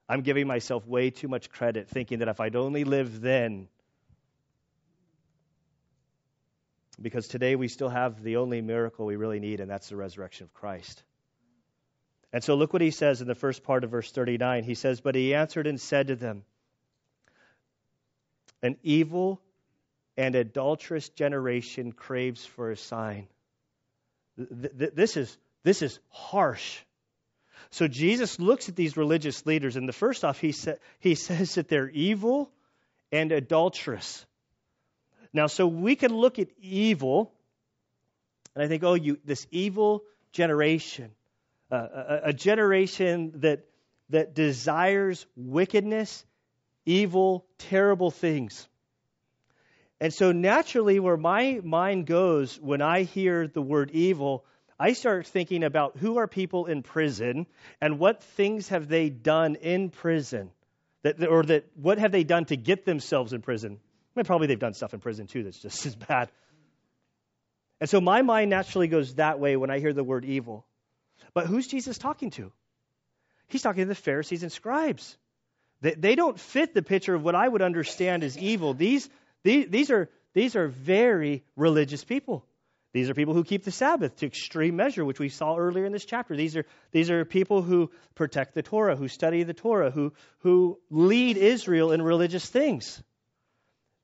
I'm 0.10 0.22
giving 0.22 0.46
myself 0.46 0.86
way 0.86 1.10
too 1.10 1.30
much 1.30 1.50
credit, 1.50 1.88
thinking 1.88 2.20
that 2.20 2.28
if 2.28 2.42
I'd 2.42 2.58
only 2.58 2.84
lived 2.84 3.22
then, 3.22 3.70
because 7.02 7.30
today 7.30 7.56
we 7.56 7.70
still 7.70 7.90
have 7.90 8.22
the 8.22 8.38
only 8.38 8.62
miracle 8.62 9.06
we 9.06 9.16
really 9.16 9.40
need, 9.40 9.62
and 9.62 9.72
that's 9.72 9.88
the 9.88 9.96
resurrection 9.96 10.44
of 10.44 10.54
Christ. 10.54 11.02
And 12.34 12.44
so 12.44 12.56
look 12.56 12.74
what 12.74 12.82
he 12.82 12.92
says 12.92 13.22
in 13.22 13.28
the 13.28 13.36
first 13.36 13.64
part 13.64 13.86
of 13.86 13.92
verse 13.92 14.12
39. 14.12 14.64
He 14.66 14.76
says, 14.76 15.00
But 15.00 15.16
he 15.16 15.34
answered 15.34 15.66
and 15.66 15.80
said 15.80 16.08
to 16.08 16.16
them, 16.18 16.44
An 18.64 18.78
evil 18.82 19.40
and 20.18 20.34
adulterous 20.34 21.10
generation 21.10 21.92
craves 21.92 22.44
for 22.46 22.72
a 22.72 22.78
sign. 22.78 23.28
This 24.38 25.18
is, 25.18 25.38
this 25.64 25.84
is 25.84 26.00
harsh. 26.10 26.80
So 27.70 27.88
Jesus 27.88 28.40
looks 28.40 28.70
at 28.70 28.76
these 28.76 28.98
religious 28.98 29.46
leaders, 29.46 29.76
and 29.76 29.88
the 29.88 29.94
first 29.94 30.24
off, 30.24 30.40
he, 30.40 30.52
sa- 30.52 30.76
he 31.00 31.14
says 31.30 31.56
that 31.56 31.68
they're 31.68 31.90
evil 31.90 32.50
and 33.12 33.32
adulterous. 33.32 34.26
Now, 35.34 35.48
so 35.48 35.68
we 35.68 35.96
can 35.96 36.14
look 36.14 36.40
at 36.40 36.48
evil, 36.62 37.32
and 38.56 38.64
I 38.64 38.68
think, 38.68 38.84
oh, 38.84 38.94
you 38.94 39.20
this 39.26 39.48
evil 39.52 40.04
generation, 40.32 41.12
uh, 41.72 41.88
a, 41.94 42.20
a 42.26 42.34
generation 42.34 43.34
that 43.38 43.66
that 44.10 44.36
desires 44.36 45.26
wickedness, 45.36 46.24
evil, 46.86 47.46
terrible 47.58 48.12
things. 48.12 48.68
And 50.00 50.14
so 50.14 50.32
naturally, 50.32 51.00
where 51.00 51.18
my 51.18 51.62
mind 51.64 52.06
goes 52.08 52.60
when 52.60 52.82
I 52.82 53.04
hear 53.04 53.48
the 53.48 53.62
word 53.62 53.92
evil, 53.92 54.46
I 54.80 54.94
start 54.94 55.28
thinking 55.28 55.64
about 55.64 55.98
who 55.98 56.18
are 56.18 56.28
people 56.28 56.66
in 56.66 56.84
prison 56.84 57.48
and 57.80 58.00
what 58.00 58.24
things 58.24 58.70
have 58.70 58.88
they 58.88 59.10
done 59.10 59.56
in 59.56 59.90
prison, 59.90 60.52
that, 61.04 61.26
or 61.26 61.44
that 61.44 61.66
what 61.76 62.00
have 62.00 62.12
they 62.12 62.24
done 62.24 62.46
to 62.46 62.58
get 62.58 62.86
themselves 62.86 63.32
in 63.32 63.42
prison. 63.42 63.80
I 63.80 64.20
mean, 64.20 64.26
probably 64.26 64.48
they've 64.48 64.60
done 64.60 64.74
stuff 64.74 64.94
in 64.94 65.00
prison 65.00 65.28
too 65.28 65.44
that's 65.44 65.60
just 65.60 65.86
as 65.86 65.96
bad. 65.96 66.30
And 67.80 67.90
so 67.90 68.02
my 68.02 68.22
mind 68.22 68.50
naturally 68.50 68.88
goes 68.88 69.16
that 69.16 69.40
way 69.40 69.56
when 69.56 69.70
I 69.70 69.80
hear 69.80 69.94
the 69.94 70.04
word 70.04 70.26
evil. 70.26 70.66
But 71.34 71.48
who's 71.48 71.68
Jesus 71.68 71.98
talking 71.98 72.30
to? 72.32 72.52
He's 73.48 73.62
talking 73.62 73.84
to 73.84 73.88
the 73.88 73.96
Pharisees 73.96 74.44
and 74.44 74.52
scribes. 74.52 75.18
They, 75.84 75.96
they 75.96 76.16
don't 76.16 76.40
fit 76.40 76.74
the 76.74 76.82
picture 76.82 77.14
of 77.14 77.24
what 77.24 77.36
I 77.36 77.48
would 77.48 77.62
understand 77.62 78.24
as 78.24 78.38
evil. 78.38 78.74
These, 78.74 79.08
these, 79.44 79.68
these, 79.70 79.92
are, 79.92 80.10
these 80.34 80.56
are 80.56 80.70
very 80.70 81.44
religious 81.58 82.06
people. 82.06 82.46
These 82.94 83.10
are 83.10 83.14
people 83.14 83.34
who 83.34 83.44
keep 83.44 83.66
the 83.66 83.72
Sabbath 83.72 84.16
to 84.18 84.26
extreme 84.26 84.78
measure, 84.78 85.04
which 85.04 85.20
we 85.20 85.28
saw 85.28 85.58
earlier 85.58 85.86
in 85.86 85.92
this 85.92 86.06
chapter. 86.06 86.38
These 86.38 86.56
are, 86.56 86.66
these 86.92 87.12
are 87.12 87.26
people 87.26 87.62
who 87.62 87.92
protect 88.16 88.56
the 88.56 88.62
Torah, 88.62 88.96
who 88.96 89.10
study 89.10 89.44
the 89.44 89.54
Torah, 89.54 89.92
who, 89.92 90.14
who 90.40 90.80
lead 90.90 91.36
Israel 91.36 91.92
in 91.92 92.02
religious 92.02 92.48
things. 92.48 93.04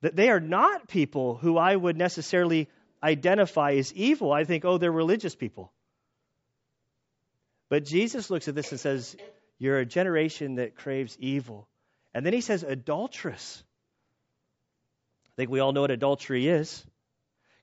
That 0.01 0.17
they 0.17 0.29
are 0.29 0.41
not 0.41 0.89
people 0.89 1.37
who 1.37 1.57
I 1.57 1.73
would 1.73 1.97
necessarily 1.97 2.67
identify 3.01 3.75
as 3.75 3.93
evil. 3.93 4.33
I 4.33 4.43
think, 4.43 4.65
oh, 4.65 4.77
they're 4.77 4.91
religious 4.91 5.35
people. 5.35 5.71
But 7.69 7.85
Jesus 7.85 8.29
looks 8.29 8.49
at 8.49 8.55
this 8.55 8.71
and 8.71 8.79
says, 8.79 9.15
You're 9.59 9.79
a 9.79 9.85
generation 9.85 10.55
that 10.55 10.75
craves 10.75 11.15
evil. 11.19 11.68
And 12.13 12.25
then 12.25 12.33
he 12.33 12.41
says, 12.41 12.63
adulterous. 12.63 13.63
I 15.25 15.35
think 15.35 15.51
we 15.51 15.59
all 15.59 15.71
know 15.71 15.81
what 15.81 15.91
adultery 15.91 16.47
is. 16.47 16.85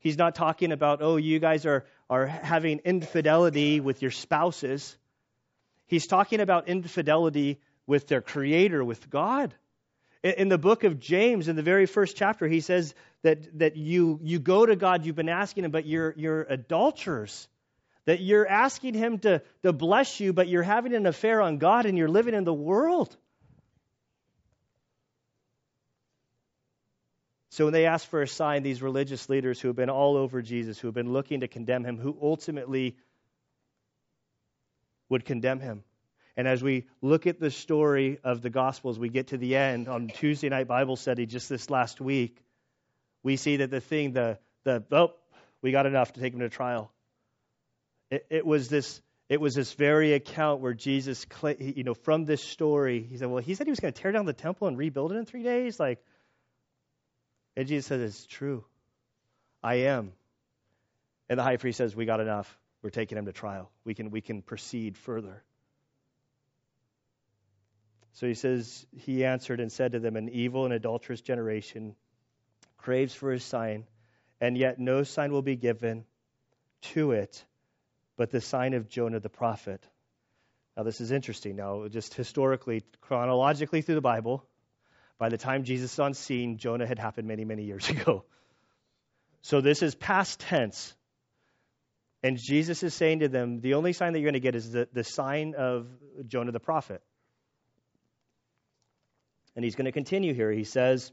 He's 0.01 0.17
not 0.17 0.35
talking 0.35 0.73
about, 0.73 1.03
oh, 1.03 1.17
you 1.17 1.39
guys 1.39 1.67
are, 1.67 1.85
are 2.09 2.27
having 2.27 2.79
infidelity 2.79 3.81
with 3.81 4.03
your 4.03 4.13
spouses. 4.13 4.97
He's 5.87 6.07
talking 6.07 6.41
about 6.41 6.69
infidelity 6.69 7.59
with 7.87 8.07
their 8.07 8.21
creator, 8.21 8.85
with 8.85 9.11
God. 9.11 9.55
In 10.23 10.49
the 10.49 10.59
book 10.59 10.85
of 10.85 10.99
James, 10.99 11.49
in 11.49 11.57
the 11.57 11.63
very 11.63 11.87
first 11.87 12.17
chapter, 12.17 12.49
he 12.49 12.61
says 12.61 12.95
that, 13.23 13.59
that 13.59 13.77
you, 13.77 14.19
you 14.23 14.39
go 14.39 14.65
to 14.65 14.77
God, 14.77 15.05
you've 15.05 15.17
been 15.17 15.29
asking 15.29 15.65
him, 15.65 15.71
but 15.71 15.87
you're, 15.87 16.15
you're 16.17 16.43
adulterers. 16.43 17.49
That 18.07 18.21
you're 18.21 18.47
asking 18.47 18.95
him 18.95 19.19
to, 19.21 19.43
to 19.63 19.73
bless 19.73 20.21
you, 20.21 20.33
but 20.33 20.49
you're 20.49 20.63
having 20.63 20.95
an 20.95 21.07
affair 21.07 21.43
on 21.43 21.59
God 21.59 21.87
and 21.87 21.99
you're 21.99 22.09
living 22.09 22.35
in 22.35 22.45
the 22.45 22.55
world. 22.55 23.17
So 27.57 27.64
when 27.64 27.73
they 27.73 27.87
ask 27.87 28.07
for 28.07 28.21
a 28.21 28.29
sign, 28.29 28.62
these 28.64 28.83
religious 28.83 29.31
leaders 29.31 29.59
who 29.59 29.69
have 29.69 29.77
been 29.77 29.88
all 29.88 30.19
over 30.19 30.42
Jesus, 30.42 30.79
who 30.79 30.88
have 30.88 30.95
been 30.95 31.14
looking 31.14 31.40
to 31.40 31.49
condemn 31.49 31.85
him, 31.85 31.97
who 31.97 32.14
ultimately 32.21 32.99
would 35.09 35.25
condemn 35.25 35.61
him, 35.61 35.83
and 36.37 36.47
as 36.47 36.62
we 36.62 36.85
look 37.01 37.27
at 37.27 37.40
the 37.40 37.51
story 37.51 38.19
of 38.23 38.42
the 38.42 38.51
Gospels, 38.51 38.99
we 38.99 39.09
get 39.09 39.29
to 39.29 39.38
the 39.38 39.57
end 39.57 39.88
on 39.88 40.09
Tuesday 40.09 40.51
night 40.51 40.69
Bible 40.69 40.97
study 40.97 41.25
just 41.25 41.49
this 41.49 41.71
last 41.71 41.99
week. 41.99 42.37
We 43.23 43.37
see 43.37 43.57
that 43.57 43.71
the 43.71 43.81
thing, 43.81 44.12
the, 44.12 44.38
the 44.64 44.85
oh, 44.92 45.14
we 45.62 45.73
got 45.73 45.87
enough 45.87 46.12
to 46.12 46.21
take 46.21 46.35
him 46.35 46.40
to 46.40 46.51
trial. 46.51 46.92
It, 48.11 48.27
it 48.29 48.45
was 48.45 48.69
this. 48.69 49.01
It 49.31 49.40
was 49.40 49.55
this 49.55 49.73
very 49.73 50.12
account 50.12 50.61
where 50.61 50.75
Jesus, 50.75 51.25
you 51.59 51.85
know, 51.85 51.95
from 51.95 52.27
this 52.27 52.42
story, 52.42 53.03
he 53.09 53.16
said, 53.16 53.29
"Well, 53.29 53.42
he 53.42 53.55
said 53.55 53.66
he 53.66 53.71
was 53.71 53.81
going 53.81 53.95
to 53.95 54.03
tear 54.03 54.12
down 54.12 54.27
the 54.27 54.35
temple 54.35 54.69
and 54.69 54.77
rebuild 54.77 55.12
it 55.12 55.16
in 55.16 55.25
three 55.25 55.42
days." 55.42 55.81
Like, 55.81 56.05
and 57.57 57.66
Jesus 57.66 57.87
says, 57.87 58.01
"It's 58.03 58.27
true. 58.27 58.64
I 59.62 59.75
am." 59.87 60.12
And 61.29 61.38
the 61.38 61.42
high 61.42 61.57
priest 61.57 61.79
says, 61.79 61.97
"We 61.97 62.07
got 62.07 62.21
enough. 62.21 62.59
We're 62.83 62.90
taking 62.90 63.19
him 63.19 63.27
to 63.27 63.33
trial. 63.33 63.71
We 63.85 63.95
can 63.95 64.11
we 64.11 64.21
can 64.21 64.42
proceed 64.42 64.97
further." 64.97 65.42
So 68.12 68.27
he 68.27 68.35
says, 68.35 68.87
He 68.97 69.27
answered 69.27 69.61
and 69.61 69.71
said 69.71 69.92
to 69.92 69.99
them, 69.99 70.16
An 70.16 70.31
evil 70.31 70.64
and 70.64 70.73
adulterous 70.73 71.21
generation 71.21 71.95
craves 72.79 73.14
for 73.14 73.31
a 73.31 73.38
sign, 73.38 73.87
and 74.40 74.57
yet 74.57 74.79
no 74.79 75.03
sign 75.03 75.33
will 75.33 75.42
be 75.42 75.57
given 75.57 76.07
to 76.95 77.12
it 77.12 77.45
but 78.16 78.31
the 78.31 78.40
sign 78.40 78.75
of 78.75 78.88
Jonah 78.88 79.21
the 79.21 79.29
prophet. 79.29 79.87
Now, 80.77 80.83
this 80.83 81.01
is 81.01 81.12
interesting. 81.12 81.57
Now, 81.57 81.88
just 81.88 82.14
historically, 82.14 82.83
chronologically 83.01 83.83
through 83.83 83.95
the 83.95 84.01
Bible, 84.01 84.45
by 85.19 85.29
the 85.29 85.39
time 85.39 85.65
Jesus 85.65 85.93
is 85.93 85.99
on 85.99 86.15
scene, 86.15 86.59
Jonah 86.59 86.87
had 86.87 86.99
happened 86.99 87.27
many, 87.27 87.45
many 87.45 87.65
years 87.65 87.89
ago. 87.91 88.25
So 89.43 89.61
this 89.61 89.83
is 89.83 89.95
past 89.95 90.41
tense. 90.41 90.95
And 92.23 92.37
Jesus 92.39 92.83
is 92.83 92.95
saying 92.95 93.21
to 93.21 93.29
them, 93.29 93.61
the 93.61 93.75
only 93.75 93.93
sign 93.93 94.13
that 94.13 94.19
you're 94.19 94.27
going 94.27 94.35
to 94.35 94.41
get 94.41 94.57
is 94.57 94.73
the, 94.73 94.89
the 94.93 95.05
sign 95.05 95.55
of 95.57 95.87
Jonah 96.27 96.51
the 96.51 96.61
prophet. 96.61 97.03
And 99.55 99.65
he's 99.65 99.77
going 99.77 99.85
to 99.85 99.93
continue 99.93 100.35
here. 100.35 100.51
He 100.51 100.65
says, 100.65 101.13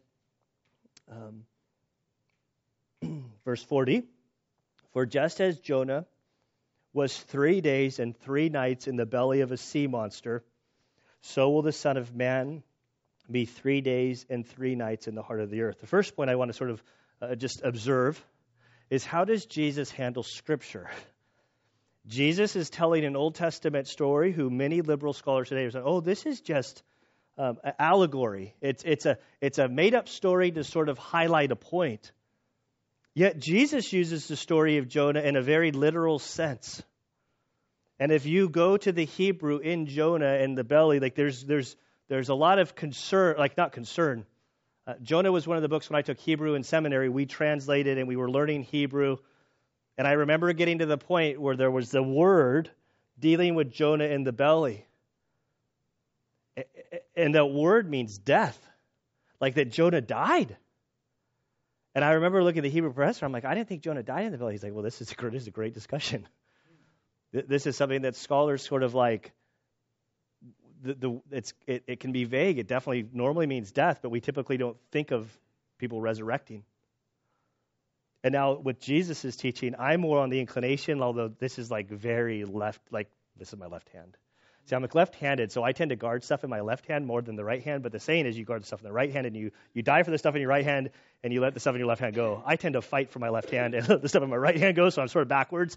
um, 1.09 1.45
verse 3.45 3.63
40 3.63 4.03
For 4.93 5.05
just 5.05 5.39
as 5.39 5.59
Jonah 5.59 6.05
was 6.93 7.15
three 7.15 7.61
days 7.61 7.99
and 7.99 8.17
three 8.17 8.49
nights 8.49 8.87
in 8.87 8.95
the 8.95 9.05
belly 9.05 9.41
of 9.41 9.51
a 9.51 9.57
sea 9.57 9.87
monster, 9.87 10.43
so 11.21 11.49
will 11.51 11.61
the 11.61 11.71
Son 11.71 11.97
of 11.97 12.13
Man 12.15 12.63
be 13.29 13.45
three 13.45 13.81
days 13.81 14.25
and 14.29 14.47
three 14.47 14.75
nights 14.75 15.07
in 15.07 15.15
the 15.15 15.21
heart 15.21 15.39
of 15.39 15.49
the 15.49 15.61
earth. 15.61 15.79
The 15.79 15.87
first 15.87 16.15
point 16.15 16.29
I 16.29 16.35
want 16.35 16.49
to 16.51 16.57
sort 16.57 16.69
of 16.69 16.83
uh, 17.21 17.35
just 17.35 17.61
observe 17.63 18.23
is 18.89 19.05
how 19.05 19.25
does 19.25 19.45
Jesus 19.45 19.89
handle 19.89 20.23
Scripture? 20.23 20.89
Jesus 22.05 22.55
is 22.55 22.69
telling 22.69 23.05
an 23.05 23.15
Old 23.15 23.35
Testament 23.35 23.87
story 23.87 24.33
who 24.33 24.49
many 24.49 24.81
liberal 24.81 25.13
scholars 25.13 25.49
today 25.49 25.63
are 25.63 25.71
saying, 25.71 25.85
oh, 25.87 26.01
this 26.01 26.25
is 26.25 26.41
just 26.41 26.83
um, 27.37 27.57
allegory. 27.79 28.55
It's, 28.61 28.83
it's 28.83 29.05
a, 29.05 29.17
it's 29.39 29.57
a 29.57 29.69
made 29.69 29.95
up 29.95 30.09
story 30.09 30.51
to 30.51 30.63
sort 30.63 30.89
of 30.89 30.97
highlight 30.97 31.51
a 31.51 31.55
point. 31.55 32.11
Yet 33.15 33.39
Jesus 33.39 33.93
uses 33.93 34.27
the 34.27 34.35
story 34.35 34.77
of 34.77 34.87
Jonah 34.87 35.21
in 35.21 35.35
a 35.35 35.41
very 35.41 35.71
literal 35.71 36.19
sense. 36.19 36.83
And 37.99 38.11
if 38.11 38.25
you 38.25 38.49
go 38.49 38.75
to 38.75 38.91
the 38.91 39.05
Hebrew 39.05 39.59
in 39.59 39.85
Jonah 39.85 40.35
in 40.35 40.55
the 40.55 40.63
belly, 40.63 40.99
like 40.99 41.15
there's, 41.15 41.43
there's, 41.43 41.75
there's 42.09 42.29
a 42.29 42.35
lot 42.35 42.59
of 42.59 42.75
concern, 42.75 43.35
like 43.37 43.57
not 43.57 43.71
concern. 43.71 44.25
Uh, 44.85 44.95
Jonah 45.01 45.31
was 45.31 45.47
one 45.47 45.57
of 45.57 45.63
the 45.63 45.69
books 45.69 45.89
when 45.89 45.97
I 45.97 46.01
took 46.01 46.19
Hebrew 46.19 46.55
in 46.55 46.63
seminary. 46.63 47.09
We 47.09 47.25
translated 47.25 47.97
and 47.97 48.07
we 48.07 48.15
were 48.15 48.29
learning 48.29 48.63
Hebrew. 48.63 49.17
And 49.97 50.07
I 50.07 50.13
remember 50.13 50.51
getting 50.53 50.79
to 50.79 50.85
the 50.85 50.97
point 50.97 51.39
where 51.39 51.55
there 51.55 51.71
was 51.71 51.89
the 51.91 52.03
word 52.03 52.69
dealing 53.19 53.55
with 53.55 53.71
Jonah 53.71 54.05
in 54.05 54.23
the 54.23 54.33
belly. 54.33 54.85
And 57.15 57.35
that 57.35 57.45
word 57.45 57.89
means 57.89 58.17
death, 58.17 58.59
like 59.39 59.55
that 59.55 59.71
Jonah 59.71 60.01
died. 60.01 60.57
And 61.95 62.03
I 62.03 62.13
remember 62.13 62.43
looking 62.43 62.59
at 62.59 62.63
the 62.63 62.69
Hebrew 62.69 62.91
professor. 62.91 63.25
I'm 63.25 63.31
like, 63.31 63.45
I 63.45 63.53
didn't 63.53 63.69
think 63.69 63.83
Jonah 63.83 64.03
died 64.03 64.25
in 64.25 64.31
the 64.31 64.37
belly. 64.37 64.53
He's 64.53 64.63
like, 64.63 64.73
well, 64.73 64.83
this 64.83 64.99
is 64.99 65.11
a, 65.11 65.29
this 65.29 65.43
is 65.43 65.47
a 65.47 65.51
great 65.51 65.73
discussion. 65.73 66.27
This 67.31 67.65
is 67.65 67.77
something 67.77 68.01
that 68.01 68.15
scholars 68.15 68.61
sort 68.61 68.83
of 68.83 68.93
like. 68.93 69.31
The, 70.83 70.93
the 70.93 71.21
it's 71.31 71.53
it, 71.65 71.83
it 71.87 71.99
can 71.99 72.11
be 72.11 72.25
vague. 72.25 72.59
It 72.59 72.67
definitely 72.67 73.07
normally 73.13 73.47
means 73.47 73.71
death, 73.71 73.99
but 74.01 74.09
we 74.09 74.19
typically 74.19 74.57
don't 74.57 74.77
think 74.91 75.11
of 75.11 75.27
people 75.79 76.01
resurrecting. 76.01 76.63
And 78.23 78.31
now 78.31 78.53
with 78.53 78.79
Jesus' 78.79 79.35
teaching, 79.35 79.75
I'm 79.77 80.01
more 80.01 80.19
on 80.19 80.29
the 80.29 80.39
inclination, 80.39 81.01
although 81.01 81.27
this 81.27 81.59
is 81.59 81.71
like 81.71 81.89
very 81.89 82.45
left, 82.45 82.81
like 82.91 83.09
this 83.37 83.51
is 83.51 83.59
my 83.59 83.67
left 83.67 83.89
hand. 83.89 84.15
See, 84.65 84.77
I'm 84.77 84.87
left-handed, 84.93 85.51
so 85.51 85.61
I 85.61 85.73
tend 85.73 85.89
to 85.89 85.97
guard 85.97 86.23
stuff 86.23 86.45
in 86.45 86.49
my 86.49 86.61
left 86.61 86.85
hand 86.85 87.05
more 87.05 87.21
than 87.21 87.35
the 87.35 87.43
right 87.43 87.61
hand. 87.61 87.83
But 87.83 87.91
the 87.91 87.99
saying 87.99 88.25
is, 88.27 88.37
you 88.37 88.45
guard 88.45 88.61
the 88.61 88.65
stuff 88.65 88.79
in 88.79 88.85
the 88.85 88.93
right 88.93 89.11
hand, 89.11 89.27
and 89.27 89.35
you 89.35 89.51
you 89.73 89.81
die 89.81 90.03
for 90.03 90.11
the 90.11 90.17
stuff 90.17 90.35
in 90.35 90.41
your 90.41 90.49
right 90.49 90.63
hand, 90.63 90.89
and 91.21 91.33
you 91.33 91.41
let 91.41 91.53
the 91.53 91.59
stuff 91.59 91.75
in 91.75 91.79
your 91.79 91.87
left 91.87 91.99
hand 91.99 92.15
go. 92.15 92.41
I 92.45 92.55
tend 92.55 92.73
to 92.73 92.81
fight 92.81 93.09
for 93.11 93.19
my 93.19 93.27
left 93.27 93.49
hand 93.49 93.73
and 93.73 93.87
let 93.89 94.01
the 94.01 94.07
stuff 94.07 94.23
in 94.23 94.29
my 94.29 94.37
right 94.37 94.55
hand 94.55 94.77
go, 94.77 94.89
so 94.89 95.01
I'm 95.01 95.09
sort 95.09 95.23
of 95.23 95.27
backwards. 95.27 95.75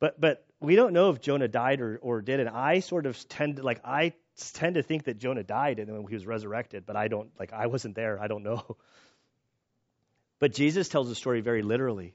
But 0.00 0.20
but 0.20 0.44
we 0.60 0.76
don't 0.76 0.92
know 0.92 1.10
if 1.10 1.20
Jonah 1.20 1.48
died 1.48 1.80
or 1.80 1.98
or 2.02 2.22
did, 2.22 2.40
and 2.40 2.48
I 2.48 2.80
sort 2.80 3.06
of 3.06 3.28
tend 3.28 3.56
to 3.56 3.62
like 3.62 3.80
I 3.84 4.12
tend 4.54 4.74
to 4.74 4.82
think 4.82 5.04
that 5.04 5.18
Jonah 5.18 5.44
died 5.44 5.78
and 5.78 5.88
then 5.88 6.04
he 6.08 6.14
was 6.14 6.26
resurrected, 6.26 6.84
but 6.86 6.96
I 6.96 7.08
don't 7.08 7.30
like 7.38 7.52
I 7.52 7.66
wasn't 7.66 7.94
there. 7.94 8.20
I 8.20 8.28
don't 8.28 8.42
know. 8.42 8.76
But 10.40 10.52
Jesus 10.52 10.88
tells 10.88 11.08
the 11.08 11.14
story 11.14 11.40
very 11.40 11.62
literally. 11.62 12.14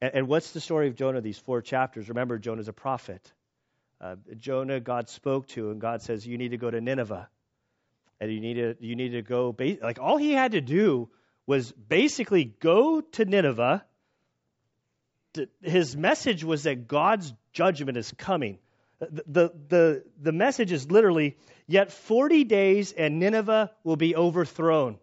And, 0.00 0.14
and 0.14 0.28
what's 0.28 0.50
the 0.50 0.60
story 0.60 0.88
of 0.88 0.96
Jonah? 0.96 1.20
These 1.20 1.38
four 1.38 1.62
chapters. 1.62 2.08
Remember, 2.08 2.38
Jonah's 2.38 2.66
a 2.66 2.72
prophet. 2.72 3.32
Uh, 4.00 4.16
Jonah, 4.36 4.80
God 4.80 5.08
spoke 5.08 5.46
to, 5.48 5.70
and 5.70 5.80
God 5.80 6.02
says, 6.02 6.26
"You 6.26 6.38
need 6.38 6.48
to 6.50 6.56
go 6.56 6.70
to 6.70 6.80
Nineveh, 6.80 7.28
and 8.20 8.32
you 8.32 8.40
need 8.40 8.54
to 8.54 8.74
you 8.80 8.96
need 8.96 9.10
to 9.10 9.22
go." 9.22 9.54
Like 9.80 10.00
all 10.00 10.16
he 10.16 10.32
had 10.32 10.52
to 10.52 10.60
do 10.60 11.08
was 11.46 11.70
basically 11.70 12.44
go 12.44 13.00
to 13.00 13.24
Nineveh. 13.24 13.84
His 15.62 15.96
message 15.96 16.44
was 16.44 16.64
that 16.64 16.88
God's 16.88 17.32
judgment 17.52 17.96
is 17.96 18.12
coming. 18.16 18.58
The, 19.00 19.24
the, 19.26 19.52
the, 19.68 20.04
the 20.20 20.32
message 20.32 20.72
is 20.72 20.90
literally, 20.90 21.36
yet 21.66 21.90
40 21.90 22.44
days 22.44 22.92
and 22.92 23.18
Nineveh 23.18 23.70
will 23.82 23.96
be 23.96 24.14
overthrown. 24.14 24.98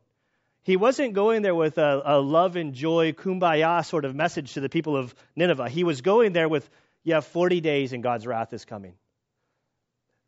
He 0.64 0.78
wasn't 0.78 1.14
going 1.14 1.42
there 1.42 1.56
with 1.56 1.78
a, 1.78 2.02
a 2.06 2.20
love 2.20 2.56
and 2.56 2.74
joy, 2.74 3.12
kumbaya 3.14 3.84
sort 3.86 4.06
of 4.06 4.16
message 4.16 4.54
to 4.54 4.62
the 4.62 4.70
people 4.70 4.96
of 4.96 5.16
Nineveh. 5.36 5.70
He 5.70 5.84
was 5.84 6.02
going 6.02 6.34
there 6.34 6.48
with 6.48 6.70
yeah, 7.04 7.22
40 7.22 7.62
days 7.62 7.94
and 7.94 8.04
God's 8.04 8.28
wrath 8.28 8.54
is 8.54 8.66
coming. 8.66 8.94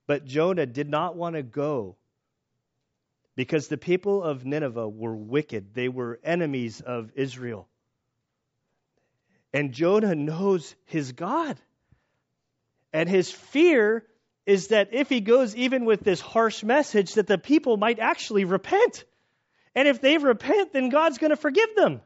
But 0.07 0.25
Jonah 0.25 0.65
did 0.65 0.89
not 0.89 1.15
want 1.15 1.35
to 1.35 1.43
go 1.43 1.95
because 3.35 3.67
the 3.67 3.77
people 3.77 4.23
of 4.23 4.45
Nineveh 4.45 4.89
were 4.89 5.15
wicked. 5.15 5.73
They 5.73 5.89
were 5.89 6.19
enemies 6.23 6.81
of 6.81 7.11
Israel. 7.15 7.67
And 9.53 9.73
Jonah 9.73 10.15
knows 10.15 10.75
his 10.85 11.11
God. 11.11 11.59
And 12.93 13.09
his 13.09 13.31
fear 13.31 14.05
is 14.45 14.67
that 14.67 14.89
if 14.93 15.09
he 15.09 15.21
goes 15.21 15.55
even 15.55 15.85
with 15.85 16.01
this 16.01 16.19
harsh 16.19 16.63
message 16.63 17.13
that 17.13 17.27
the 17.27 17.37
people 17.37 17.77
might 17.77 17.99
actually 17.99 18.45
repent. 18.45 19.05
And 19.75 19.87
if 19.87 20.01
they 20.01 20.17
repent, 20.17 20.73
then 20.73 20.89
God's 20.89 21.17
going 21.17 21.29
to 21.29 21.37
forgive 21.37 21.75
them. 21.75 22.01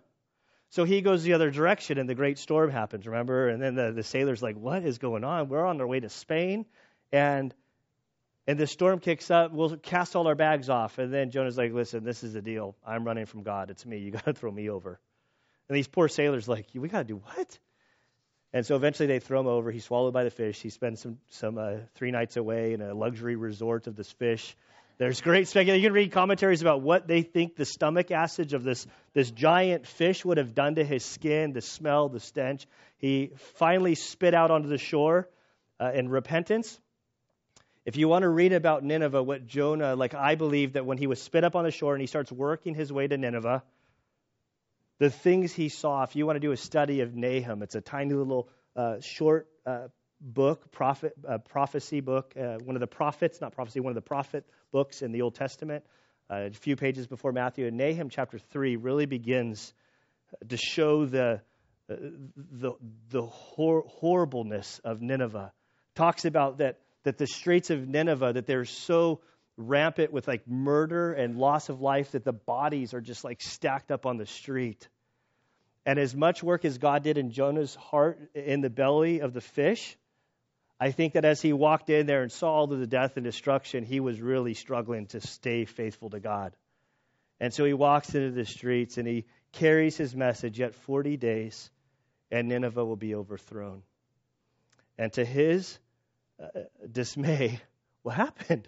So 0.69 0.84
he 0.84 1.01
goes 1.01 1.23
the 1.23 1.34
other 1.34 1.51
direction, 1.51 1.97
and 1.97 2.10
the 2.10 2.15
great 2.15 2.38
storm 2.38 2.69
happens, 2.69 3.08
remember? 3.08 3.47
And 3.47 3.62
then 3.62 3.75
the, 3.75 3.91
the 3.93 4.03
sailor's 4.03 4.43
like, 4.43 4.58
What 4.58 4.84
is 4.84 4.97
going 4.97 5.23
on? 5.23 5.47
We're 5.47 5.65
on 5.65 5.79
our 5.79 5.88
way 5.88 5.99
to 5.99 6.10
Spain, 6.10 6.65
and 7.12 7.53
and 8.47 8.60
the 8.60 8.67
storm 8.67 8.99
kicks 8.99 9.31
up. 9.31 9.51
We'll 9.53 9.77
cast 9.77 10.15
all 10.15 10.27
our 10.27 10.36
bags 10.36 10.69
off. 10.69 10.99
And 10.99 11.13
then 11.13 11.31
Jonah's 11.31 11.58
like, 11.58 11.71
Listen, 11.71 12.03
this 12.03 12.23
is 12.23 12.34
the 12.34 12.41
deal. 12.41 12.75
I'm 12.86 13.05
running 13.05 13.25
from 13.25 13.43
God. 13.43 13.69
It's 13.69 13.86
me. 13.86 13.99
You 13.99 14.12
got 14.12 14.25
to 14.25 14.34
throw 14.39 14.51
me 14.51 14.69
over. 14.69 14.99
And 15.67 15.78
these 15.78 15.88
poor 15.88 16.08
sailors 16.08 16.47
like, 16.47 16.67
We 16.73 16.88
got 16.88 16.99
to 16.99 17.04
do 17.06 17.17
what? 17.17 17.60
And 18.54 18.65
so 18.65 18.78
eventually 18.78 19.08
they 19.08 19.19
throw 19.19 19.41
him 19.41 19.47
over. 19.47 19.69
He's 19.69 19.84
swallowed 19.84 20.13
by 20.13 20.23
the 20.23 20.30
fish. 20.30 20.62
He 20.62 20.69
spends 20.69 21.01
some, 21.01 21.17
some 21.30 21.58
uh, 21.58 21.73
three 21.95 22.12
nights 22.12 22.38
away 22.38 22.73
in 22.73 22.82
a 22.82 22.93
luxury 22.93 23.36
resort 23.36 23.88
of 23.88 23.97
this 23.97 24.10
fish. 24.13 24.56
There's 24.97 25.19
great 25.19 25.49
speculation. 25.49 25.82
You 25.82 25.89
can 25.89 25.93
read 25.93 26.13
commentaries 26.13 26.62
about 26.62 26.82
what 26.82 27.06
they 27.06 27.21
think 27.21 27.58
the 27.58 27.65
stomach 27.65 28.12
acid 28.12 28.54
of 28.54 28.63
this, 28.63 28.88
this 29.13 29.30
giant 29.30 29.86
fish 29.86 30.23
would 30.23 30.38
have 30.38 30.56
done 30.56 30.75
to 30.75 30.86
his 30.86 31.04
skin, 31.04 31.51
the 31.51 31.60
smell, 31.60 32.08
the 32.08 32.21
stench. 32.21 32.65
He 32.97 33.32
finally 33.56 33.95
spit 33.95 34.34
out 34.34 34.51
onto 34.51 34.69
the 34.69 34.78
shore 34.78 35.28
uh, 35.82 35.91
in 35.93 36.08
repentance. 36.08 36.80
If 37.86 37.97
you 37.97 38.08
want 38.08 38.23
to 38.23 38.30
read 38.30 38.54
about 38.54 38.86
Nineveh, 38.86 39.21
what 39.21 39.45
Jonah, 39.45 39.97
like 39.97 40.13
I 40.13 40.36
believe 40.36 40.73
that 40.73 40.86
when 40.86 40.97
he 40.97 41.08
was 41.08 41.21
spit 41.21 41.43
up 41.43 41.58
on 41.58 41.65
the 41.65 41.71
shore 41.71 41.93
and 41.93 41.99
he 41.99 42.08
starts 42.08 42.32
working 42.32 42.73
his 42.73 42.91
way 42.91 43.06
to 43.06 43.17
Nineveh, 43.17 43.63
the 44.99 45.10
things 45.10 45.53
he 45.53 45.69
saw, 45.69 46.03
if 46.03 46.15
you 46.15 46.25
want 46.25 46.38
to 46.38 46.39
do 46.39 46.51
a 46.51 46.58
study 46.58 47.01
of 47.01 47.15
Nahum, 47.15 47.62
it's 47.63 47.75
a 47.75 47.81
tiny 47.81 48.13
little 48.13 48.49
uh, 48.75 48.99
short 49.01 49.47
uh, 49.65 49.88
book, 50.21 50.71
prophet, 50.71 51.13
uh, 51.27 51.38
prophecy 51.38 51.99
book, 51.99 52.34
uh, 52.38 52.58
one 52.63 52.75
of 52.75 52.79
the 52.79 52.88
prophets, 52.88 53.41
not 53.41 53.53
prophecy, 53.53 53.79
one 53.79 53.91
of 53.91 53.95
the 53.95 54.01
prophet 54.01 54.45
books 54.71 55.01
in 55.01 55.12
the 55.12 55.21
Old 55.21 55.36
Testament, 55.36 55.84
uh, 56.29 56.47
a 56.47 56.51
few 56.51 56.75
pages 56.75 57.08
before 57.08 57.31
Matthew. 57.31 57.67
And 57.67 57.77
Nahum 57.77 58.10
chapter 58.10 58.39
3 58.39 58.77
really 58.77 59.05
begins 59.05 59.73
to 60.47 60.58
show 60.58 61.05
the, 61.05 61.41
uh, 61.89 61.95
the, 62.36 62.73
the 63.10 63.21
hor- 63.23 63.86
horribleness 63.88 64.79
of 64.84 65.01
Nineveh. 65.01 65.51
Talks 65.95 66.25
about 66.25 66.60
that, 66.60 66.79
that 67.03 67.17
the 67.17 67.27
streets 67.27 67.69
of 67.69 67.88
Nineveh, 67.88 68.34
that 68.34 68.45
they're 68.45 68.65
so 68.65 69.21
rampant 69.58 70.12
with 70.12 70.28
like 70.28 70.48
murder 70.48 71.13
and 71.13 71.38
loss 71.38 71.70
of 71.70 71.82
life 71.82 72.12
that 72.12 72.24
the 72.24 72.34
bodies 72.34 72.94
are 72.94 73.02
just 73.02 73.24
like 73.24 73.41
stacked 73.41 73.91
up 73.91 74.06
on 74.06 74.18
the 74.18 74.26
street. 74.26 74.88
And 75.86 76.00
as 76.00 76.15
much 76.15 76.44
work 76.44 76.65
as 76.65 76.78
God 76.78 77.04
did 77.04 77.18
in 77.18 77.32
Jonah's 77.32 77.76
heart 77.76 78.20
in 78.34 78.62
the 78.62 78.70
belly 78.70 79.20
of 79.20 79.34
the 79.34 79.41
fish, 79.41 79.98
I 80.80 80.91
think 80.91 81.13
that 81.13 81.26
as 81.26 81.41
he 81.41 81.54
walked 81.54 81.89
in 81.89 82.06
there 82.06 82.22
and 82.22 82.32
saw 82.32 82.54
all 82.54 82.74
of 82.74 82.80
the 82.80 82.88
death 82.88 83.15
and 83.15 83.24
destruction, 83.24 83.86
he 83.86 84.00
was 84.00 84.20
really 84.20 84.56
struggling 84.56 85.08
to 85.08 85.22
stay 85.22 85.65
faithful 85.65 86.10
to 86.10 86.20
God. 86.20 86.56
And 87.39 87.54
so 87.54 87.65
he 87.65 87.74
walks 87.74 88.13
into 88.15 88.32
the 88.32 88.46
streets 88.46 88.98
and 88.98 89.08
he 89.08 89.26
carries 89.52 89.96
his 89.96 90.15
message 90.15 90.60
yet 90.60 90.74
40 90.74 91.18
days 91.18 91.70
and 92.32 92.50
Nineveh 92.50 92.84
will 92.84 92.96
be 92.96 93.15
overthrown. 93.15 93.84
And 94.98 95.12
to 95.13 95.24
his 95.24 95.78
uh, 96.41 96.62
dismay, 96.91 97.62
what 98.04 98.15
happened? 98.15 98.68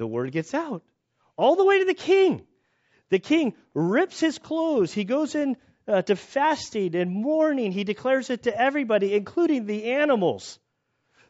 The 0.00 0.06
word 0.06 0.32
gets 0.32 0.54
out 0.54 0.82
all 1.36 1.56
the 1.56 1.64
way 1.66 1.80
to 1.80 1.84
the 1.84 1.92
king. 1.92 2.40
The 3.10 3.18
king 3.18 3.52
rips 3.74 4.18
his 4.18 4.38
clothes. 4.38 4.94
He 4.94 5.04
goes 5.04 5.34
in 5.34 5.58
uh, 5.86 6.00
to 6.00 6.16
fasting 6.16 6.96
and 6.96 7.10
mourning. 7.10 7.70
He 7.70 7.84
declares 7.84 8.30
it 8.30 8.44
to 8.44 8.58
everybody, 8.58 9.12
including 9.12 9.66
the 9.66 9.92
animals. 9.92 10.58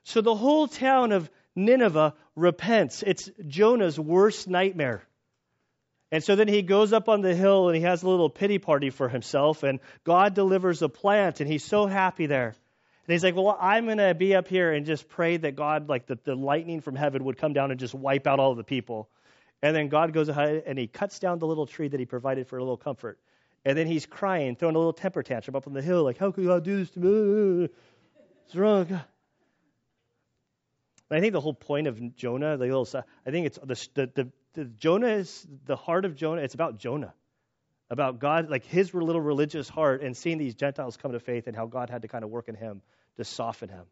So 0.05 0.21
the 0.21 0.37
whole 0.37 0.69
town 0.69 1.11
of 1.11 1.29
Nineveh 1.57 2.15
repents. 2.37 3.03
It's 3.05 3.29
Jonah's 3.45 3.99
worst 3.99 4.47
nightmare. 4.47 5.03
And 6.13 6.23
so 6.23 6.37
then 6.37 6.47
he 6.47 6.63
goes 6.63 6.93
up 6.93 7.09
on 7.09 7.23
the 7.23 7.35
hill 7.35 7.67
and 7.67 7.77
he 7.77 7.83
has 7.83 8.05
a 8.05 8.09
little 8.09 8.31
pity 8.31 8.59
party 8.59 8.91
for 8.91 9.09
himself, 9.09 9.65
and 9.65 9.81
God 10.05 10.35
delivers 10.35 10.81
a 10.81 10.89
plant, 10.89 11.41
and 11.41 11.51
he's 11.51 11.65
so 11.65 11.87
happy 11.87 12.27
there. 12.27 12.55
And 13.11 13.15
he's 13.15 13.25
like, 13.25 13.35
Well, 13.35 13.59
I'm 13.61 13.87
going 13.87 13.99
to 13.99 14.15
be 14.15 14.37
up 14.37 14.47
here 14.47 14.73
and 14.73 14.87
just 14.87 15.09
pray 15.09 15.37
that 15.37 15.57
God, 15.57 15.89
like 15.89 16.07
the, 16.07 16.37
lightning 16.37 16.81
from 16.81 16.95
heaven, 16.95 17.25
would 17.25 17.37
come 17.37 17.53
down 17.53 17.73
and 17.73 17.81
just 17.81 17.93
wipe 17.93 18.29
out 18.29 18.39
all 18.39 18.55
the 18.55 18.63
people. 18.63 19.09
And 19.63 19.75
then 19.75 19.89
God 19.89 20.13
goes 20.13 20.29
ahead 20.29 20.63
and 20.65 20.79
he 20.79 20.87
cuts 20.87 21.19
down 21.19 21.41
the 21.41 21.47
little 21.49 21.67
tree 21.67 21.89
that 21.89 21.99
he 21.99 22.07
provided 22.07 22.47
for 22.47 22.59
a 22.59 22.61
little 22.63 22.77
comfort. 22.77 23.19
And 23.65 23.77
then 23.77 23.89
he's 23.89 24.07
crying, 24.07 24.55
throwing 24.55 24.77
a 24.77 24.79
little 24.79 24.93
temper 24.93 25.25
tantrum 25.25 25.57
up 25.57 25.67
on 25.67 25.73
the 25.73 25.83
hill, 25.83 26.05
like, 26.05 26.19
How 26.19 26.31
could 26.31 26.45
God 26.45 26.63
do 26.63 26.77
this 26.77 26.91
to 26.91 27.01
me? 27.01 27.69
It's 28.47 28.55
wrong? 28.55 29.01
I 31.11 31.19
think 31.19 31.33
the 31.33 31.41
whole 31.41 31.53
point 31.53 31.89
of 31.89 32.15
Jonah, 32.15 32.59
the 32.59 32.67
little, 32.67 32.87
I 33.27 33.33
think 33.33 33.47
it's 33.47 33.59
the, 33.59 34.09
the, 34.15 34.29
the 34.53 34.67
Jonah 34.67 35.09
is 35.09 35.49
the 35.67 35.75
heart 35.75 36.05
of 36.05 36.15
Jonah. 36.15 36.43
It's 36.43 36.55
about 36.55 36.79
Jonah, 36.79 37.13
about 37.91 38.21
God, 38.21 38.49
like 38.49 38.65
his 38.67 38.95
little 38.95 39.21
religious 39.21 39.69
heart, 39.69 40.01
and 40.01 40.17
seeing 40.17 40.39
these 40.39 40.55
Gentiles 40.55 40.97
come 40.97 41.11
to 41.11 41.19
faith 41.19 41.49
and 41.49 41.57
how 41.57 41.67
God 41.67 41.91
had 41.91 42.03
to 42.03 42.09
kind 42.09 42.23
of 42.23 42.31
work 42.31 42.47
in 42.47 42.55
him 42.55 42.83
to 43.17 43.25
soften 43.25 43.69
him. 43.69 43.85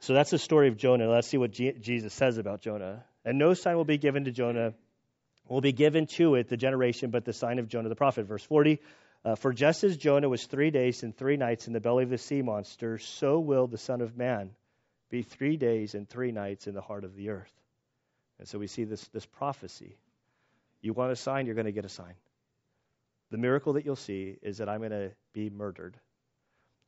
So 0.00 0.12
that's 0.12 0.30
the 0.30 0.38
story 0.38 0.68
of 0.68 0.76
Jonah. 0.76 1.08
Let's 1.08 1.28
see 1.28 1.38
what 1.38 1.50
G- 1.50 1.72
Jesus 1.80 2.12
says 2.12 2.36
about 2.36 2.60
Jonah. 2.60 3.04
And 3.24 3.38
no 3.38 3.54
sign 3.54 3.76
will 3.76 3.84
be 3.84 3.96
given 3.96 4.24
to 4.24 4.30
Jonah, 4.30 4.74
will 5.48 5.62
be 5.62 5.72
given 5.72 6.06
to 6.18 6.34
it, 6.34 6.48
the 6.48 6.56
generation, 6.56 7.10
but 7.10 7.24
the 7.24 7.32
sign 7.32 7.58
of 7.58 7.68
Jonah 7.68 7.88
the 7.88 7.96
prophet. 7.96 8.26
Verse 8.26 8.44
40. 8.44 8.80
Uh, 9.24 9.34
For 9.36 9.54
just 9.54 9.82
as 9.82 9.96
Jonah 9.96 10.28
was 10.28 10.44
three 10.44 10.70
days 10.70 11.02
and 11.02 11.16
three 11.16 11.38
nights 11.38 11.66
in 11.66 11.72
the 11.72 11.80
belly 11.80 12.04
of 12.04 12.10
the 12.10 12.18
sea 12.18 12.42
monster, 12.42 12.98
so 12.98 13.40
will 13.40 13.66
the 13.66 13.78
Son 13.78 14.02
of 14.02 14.16
Man 14.16 14.50
be 15.08 15.22
three 15.22 15.56
days 15.56 15.94
and 15.94 16.08
three 16.08 16.32
nights 16.32 16.66
in 16.66 16.74
the 16.74 16.82
heart 16.82 17.04
of 17.04 17.14
the 17.16 17.30
earth. 17.30 17.52
And 18.38 18.46
so 18.46 18.58
we 18.58 18.66
see 18.66 18.84
this, 18.84 19.06
this 19.08 19.24
prophecy. 19.24 19.96
You 20.82 20.92
want 20.92 21.12
a 21.12 21.16
sign, 21.16 21.46
you're 21.46 21.54
going 21.54 21.64
to 21.64 21.72
get 21.72 21.86
a 21.86 21.88
sign. 21.88 22.14
The 23.30 23.38
miracle 23.38 23.72
that 23.74 23.86
you'll 23.86 23.96
see 23.96 24.36
is 24.42 24.58
that 24.58 24.68
I'm 24.68 24.80
going 24.80 24.90
to 24.90 25.12
be 25.32 25.48
murdered. 25.48 25.96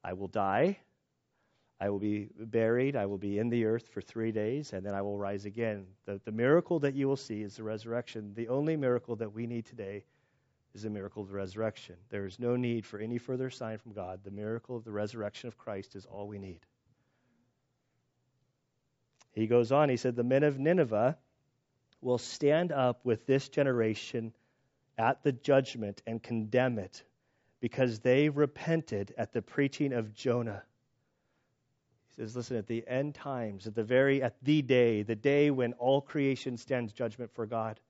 I 0.07 0.13
will 0.13 0.29
die. 0.29 0.79
I 1.81 1.91
will 1.91 1.99
be 1.99 2.29
buried. 2.39 2.95
I 2.95 3.07
will 3.07 3.19
be 3.19 3.41
in 3.41 3.49
the 3.49 3.65
earth 3.65 3.89
for 3.89 4.01
three 4.01 4.31
days, 4.31 4.73
and 4.73 4.87
then 4.87 4.95
I 4.95 5.03
will 5.03 5.19
rise 5.19 5.47
again. 5.47 5.85
The, 6.05 6.21
the 6.25 6.31
miracle 6.31 6.79
that 6.79 6.95
you 6.95 7.09
will 7.09 7.17
see 7.17 7.43
is 7.43 7.57
the 7.57 7.65
resurrection. 7.65 8.33
The 8.35 8.47
only 8.47 8.77
miracle 8.77 9.17
that 9.17 9.33
we 9.33 9.49
need 9.49 9.67
today 9.67 10.05
is 10.75 10.85
the 10.85 10.91
miracle 10.91 11.23
of 11.25 11.29
the 11.29 11.35
resurrection. 11.35 11.97
There 12.09 12.25
is 12.25 12.39
no 12.39 12.55
need 12.55 12.87
for 12.87 13.01
any 13.01 13.19
further 13.19 13.51
sign 13.51 13.79
from 13.79 13.95
God. 13.95 14.21
The 14.23 14.31
miracle 14.31 14.77
of 14.77 14.85
the 14.85 14.93
resurrection 14.93 15.49
of 15.49 15.59
Christ 15.59 15.97
is 15.97 16.07
all 16.07 16.29
we 16.29 16.39
need. 16.39 16.61
He 19.33 19.49
goes 19.49 19.73
on, 19.73 19.89
he 19.89 19.97
said, 19.97 20.15
The 20.15 20.23
men 20.23 20.45
of 20.45 20.57
Nineveh 20.57 21.19
will 22.01 22.19
stand 22.19 22.71
up 22.71 23.05
with 23.05 23.27
this 23.27 23.49
generation 23.49 24.33
at 24.97 25.25
the 25.25 25.33
judgment 25.33 26.01
and 26.07 26.23
condemn 26.23 26.79
it 26.79 27.03
because 27.61 28.01
they 28.01 28.29
repented 28.29 29.15
at 29.17 29.33
the 29.33 29.43
preaching 29.43 29.93
of 29.93 30.15
Jonah. 30.15 30.63
He 32.09 32.23
says, 32.23 32.37
listen, 32.37 32.57
at 32.57 32.67
the 32.67 32.87
end 32.87 33.15
times, 33.15 33.67
at 33.67 33.75
the 33.75 33.85
very, 33.85 34.23
at 34.23 34.37
the 34.43 34.63
day, 34.63 35.03
the 35.03 35.17
day 35.17 35.51
when 35.51 35.73
all 35.75 36.01
creation 36.01 36.57
stands 36.57 36.93
judgment 36.93 37.31
for 37.35 37.47
God, 37.47 37.81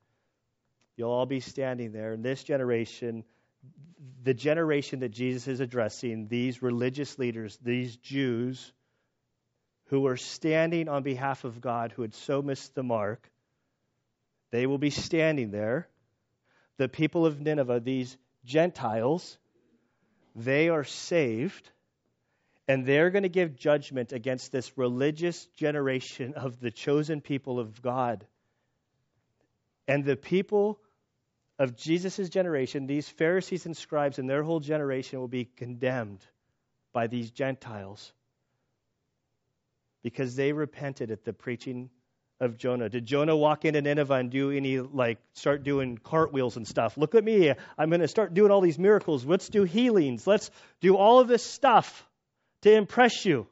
you'll 0.96 1.10
all 1.10 1.26
be 1.26 1.40
standing 1.40 1.92
there. 1.92 2.12
In 2.12 2.22
this 2.22 2.42
generation, 2.42 3.24
the 4.22 4.34
generation 4.34 5.00
that 5.00 5.10
Jesus 5.10 5.46
is 5.48 5.60
addressing, 5.60 6.28
these 6.28 6.62
religious 6.62 7.18
leaders, 7.18 7.58
these 7.62 7.96
Jews 7.96 8.72
who 9.86 10.00
were 10.00 10.16
standing 10.16 10.88
on 10.88 11.02
behalf 11.02 11.44
of 11.44 11.60
God, 11.60 11.92
who 11.92 12.02
had 12.02 12.14
so 12.14 12.42
missed 12.42 12.74
the 12.74 12.82
mark, 12.82 13.30
they 14.50 14.66
will 14.66 14.78
be 14.78 14.90
standing 14.90 15.50
there. 15.50 15.88
The 16.76 16.88
people 16.88 17.26
of 17.26 17.40
Nineveh, 17.40 17.80
these 17.80 18.16
Gentiles, 18.44 19.38
they 20.36 20.68
are 20.68 20.84
saved, 20.84 21.70
and 22.68 22.84
they're 22.84 23.10
going 23.10 23.22
to 23.22 23.28
give 23.30 23.56
judgment 23.56 24.12
against 24.12 24.52
this 24.52 24.76
religious 24.76 25.46
generation 25.56 26.34
of 26.34 26.60
the 26.60 26.70
chosen 26.70 27.22
people 27.22 27.58
of 27.58 27.80
God. 27.80 28.26
And 29.88 30.04
the 30.04 30.16
people 30.16 30.78
of 31.58 31.76
Jesus' 31.76 32.28
generation, 32.28 32.86
these 32.86 33.08
Pharisees 33.08 33.64
and 33.64 33.76
scribes 33.76 34.18
and 34.18 34.28
their 34.28 34.42
whole 34.42 34.60
generation 34.60 35.20
will 35.20 35.28
be 35.28 35.46
condemned 35.46 36.24
by 36.92 37.06
these 37.06 37.30
Gentiles 37.30 38.12
because 40.02 40.36
they 40.36 40.52
repented 40.52 41.10
at 41.10 41.24
the 41.24 41.32
preaching 41.32 41.88
of 42.40 42.56
Jonah. 42.56 42.88
Did 42.88 43.06
Jonah 43.06 43.36
walk 43.36 43.64
into 43.64 43.80
Nineveh 43.80 44.14
and 44.14 44.30
do 44.30 44.50
any, 44.50 44.78
like, 44.80 45.18
start 45.34 45.62
doing 45.62 45.98
cartwheels 45.98 46.56
and 46.56 46.66
stuff? 46.66 46.96
Look 46.96 47.14
at 47.14 47.24
me. 47.24 47.52
I'm 47.78 47.88
going 47.88 48.00
to 48.00 48.08
start 48.08 48.34
doing 48.34 48.50
all 48.50 48.60
these 48.60 48.78
miracles. 48.78 49.24
Let's 49.24 49.48
do 49.48 49.64
healings. 49.64 50.26
Let's 50.26 50.50
do 50.80 50.96
all 50.96 51.20
of 51.20 51.28
this 51.28 51.42
stuff 51.42 52.06
to 52.62 52.72
impress 52.72 53.24
you 53.24 53.46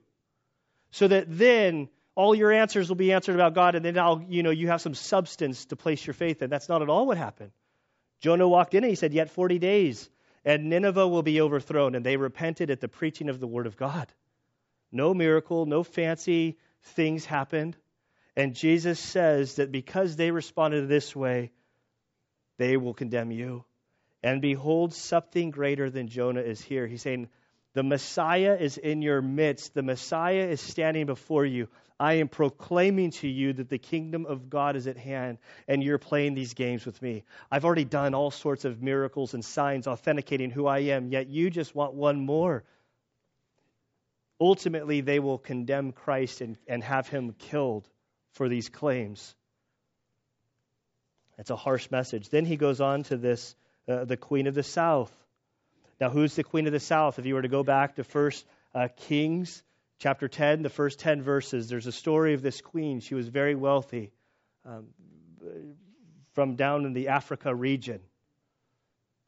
so 0.90 1.09
that 1.09 1.27
then 1.29 1.88
all 2.14 2.35
your 2.35 2.53
answers 2.53 2.88
will 2.88 2.97
be 2.97 3.12
answered 3.12 3.35
about 3.35 3.55
God 3.55 3.75
and 3.75 3.85
then 3.85 3.99
I'll, 3.99 4.25
you 4.29 4.42
know, 4.42 4.51
you 4.51 4.68
have 4.68 4.81
some 4.81 4.94
substance 4.94 5.64
to 5.66 5.77
place 5.77 6.07
your 6.07 6.14
faith 6.14 6.42
in. 6.42 6.51
That's 6.51 6.68
not 6.68 6.83
at 6.83 6.88
all 6.88 7.07
what 7.07 7.18
happened. 7.18 7.51
Jonah 8.20 8.49
walked 8.49 8.75
in 8.75 8.85
and 8.85 8.90
he 8.90 8.97
said, 8.97 9.12
Yet 9.12 9.31
40 9.31 9.59
days 9.59 10.09
and 10.44 10.68
Nineveh 10.68 11.09
will 11.09 11.23
be 11.23 11.40
overthrown. 11.40 11.94
And 11.94 12.05
they 12.05 12.16
repented 12.16 12.70
at 12.70 12.81
the 12.81 12.88
preaching 12.88 13.29
of 13.29 13.40
the 13.40 13.47
word 13.47 13.66
of 13.66 13.77
God. 13.77 14.12
No 14.92 15.14
miracle, 15.14 15.66
no 15.66 15.83
fancy 15.83 16.57
things 16.83 17.25
happened. 17.25 17.77
And 18.37 18.55
Jesus 18.55 18.99
says 18.99 19.57
that 19.57 19.70
because 19.70 20.16
they 20.16 20.31
responded 20.31 20.88
this 20.88 21.14
way, 21.14 21.53
they 22.59 22.77
will 22.77 22.94
condemn 22.94 23.31
you. 23.31 23.64
And 24.23 24.40
behold, 24.40 24.94
something 24.94 25.51
greater 25.51 25.90
than 25.90 26.09
Jonah 26.09 26.40
is 26.40 26.61
here. 26.61 26.87
He's 26.87 27.03
saying, 27.03 27.29
The 27.75 27.83
Messiah 27.83 28.57
is 28.59 28.77
in 28.79 29.03
your 29.03 29.23
midst. 29.23 29.75
The 29.75 29.83
Messiah 29.83 30.47
is 30.49 30.61
standing 30.61 31.07
before 31.07 31.44
you. 31.44 31.68
I 32.01 32.14
am 32.14 32.29
proclaiming 32.29 33.12
to 33.12 33.29
you 33.29 33.53
that 33.53 33.68
the 33.68 33.79
kingdom 33.79 34.27
of 34.27 34.51
God 34.51 34.75
is 34.75 34.88
at 34.88 34.97
hand, 34.97 35.38
and 35.68 35.83
you're 35.83 35.99
playing 35.99 36.35
these 36.35 36.55
games 36.55 36.85
with 36.85 37.01
me. 37.01 37.23
I've 37.53 37.64
already 37.64 37.85
done 37.85 38.14
all 38.14 38.33
sorts 38.33 38.64
of 38.64 38.83
miracles 38.83 39.35
and 39.35 39.44
signs 39.44 39.87
authenticating 39.87 40.51
who 40.51 40.66
I 40.66 40.81
am, 40.81 41.09
yet 41.09 41.29
you 41.29 41.51
just 41.51 41.75
want 41.75 41.94
one 41.94 42.20
more 42.20 42.64
ultimately 44.40 45.01
they 45.01 45.20
will 45.20 45.38
condemn 45.38 45.92
Christ 45.92 46.40
and, 46.40 46.57
and 46.66 46.83
have 46.83 47.09
him 47.09 47.35
killed 47.38 47.88
for 48.35 48.49
these 48.49 48.68
claims. 48.68 49.35
It's 51.38 51.51
a 51.51 51.57
harsh 51.57 51.90
message. 51.90 52.29
Then 52.29 52.44
he 52.44 52.57
goes 52.57 52.81
on 52.81 53.03
to 53.05 53.16
this 53.16 53.57
uh, 53.88 54.05
the 54.05 54.16
queen 54.16 54.47
of 54.47 54.55
the 54.55 54.62
south. 54.62 55.12
Now, 56.01 56.11
who's 56.11 56.35
the 56.35 56.44
queen 56.44 56.66
of 56.66 56.73
the 56.73 56.81
south? 56.81 57.18
If 57.18 57.27
you 57.27 57.35
were 57.35 57.42
to 57.42 57.49
go 57.49 57.62
back 57.62 57.97
to 57.97 58.05
First 58.05 58.44
uh, 58.75 58.88
Kings 58.97 59.62
chapter 59.99 60.29
10, 60.29 60.62
the 60.62 60.70
first 60.70 60.99
10 61.01 61.23
verses, 61.23 61.68
there's 61.68 61.87
a 61.87 61.92
story 61.92 62.35
of 62.35 62.42
this 62.42 62.61
queen. 62.61 63.01
She 63.01 63.14
was 63.14 63.29
very 63.29 63.55
wealthy 63.55 64.12
um, 64.64 64.88
from 66.33 66.57
down 66.57 66.85
in 66.85 66.92
the 66.92 67.09
Africa 67.09 67.55
region. 67.55 68.01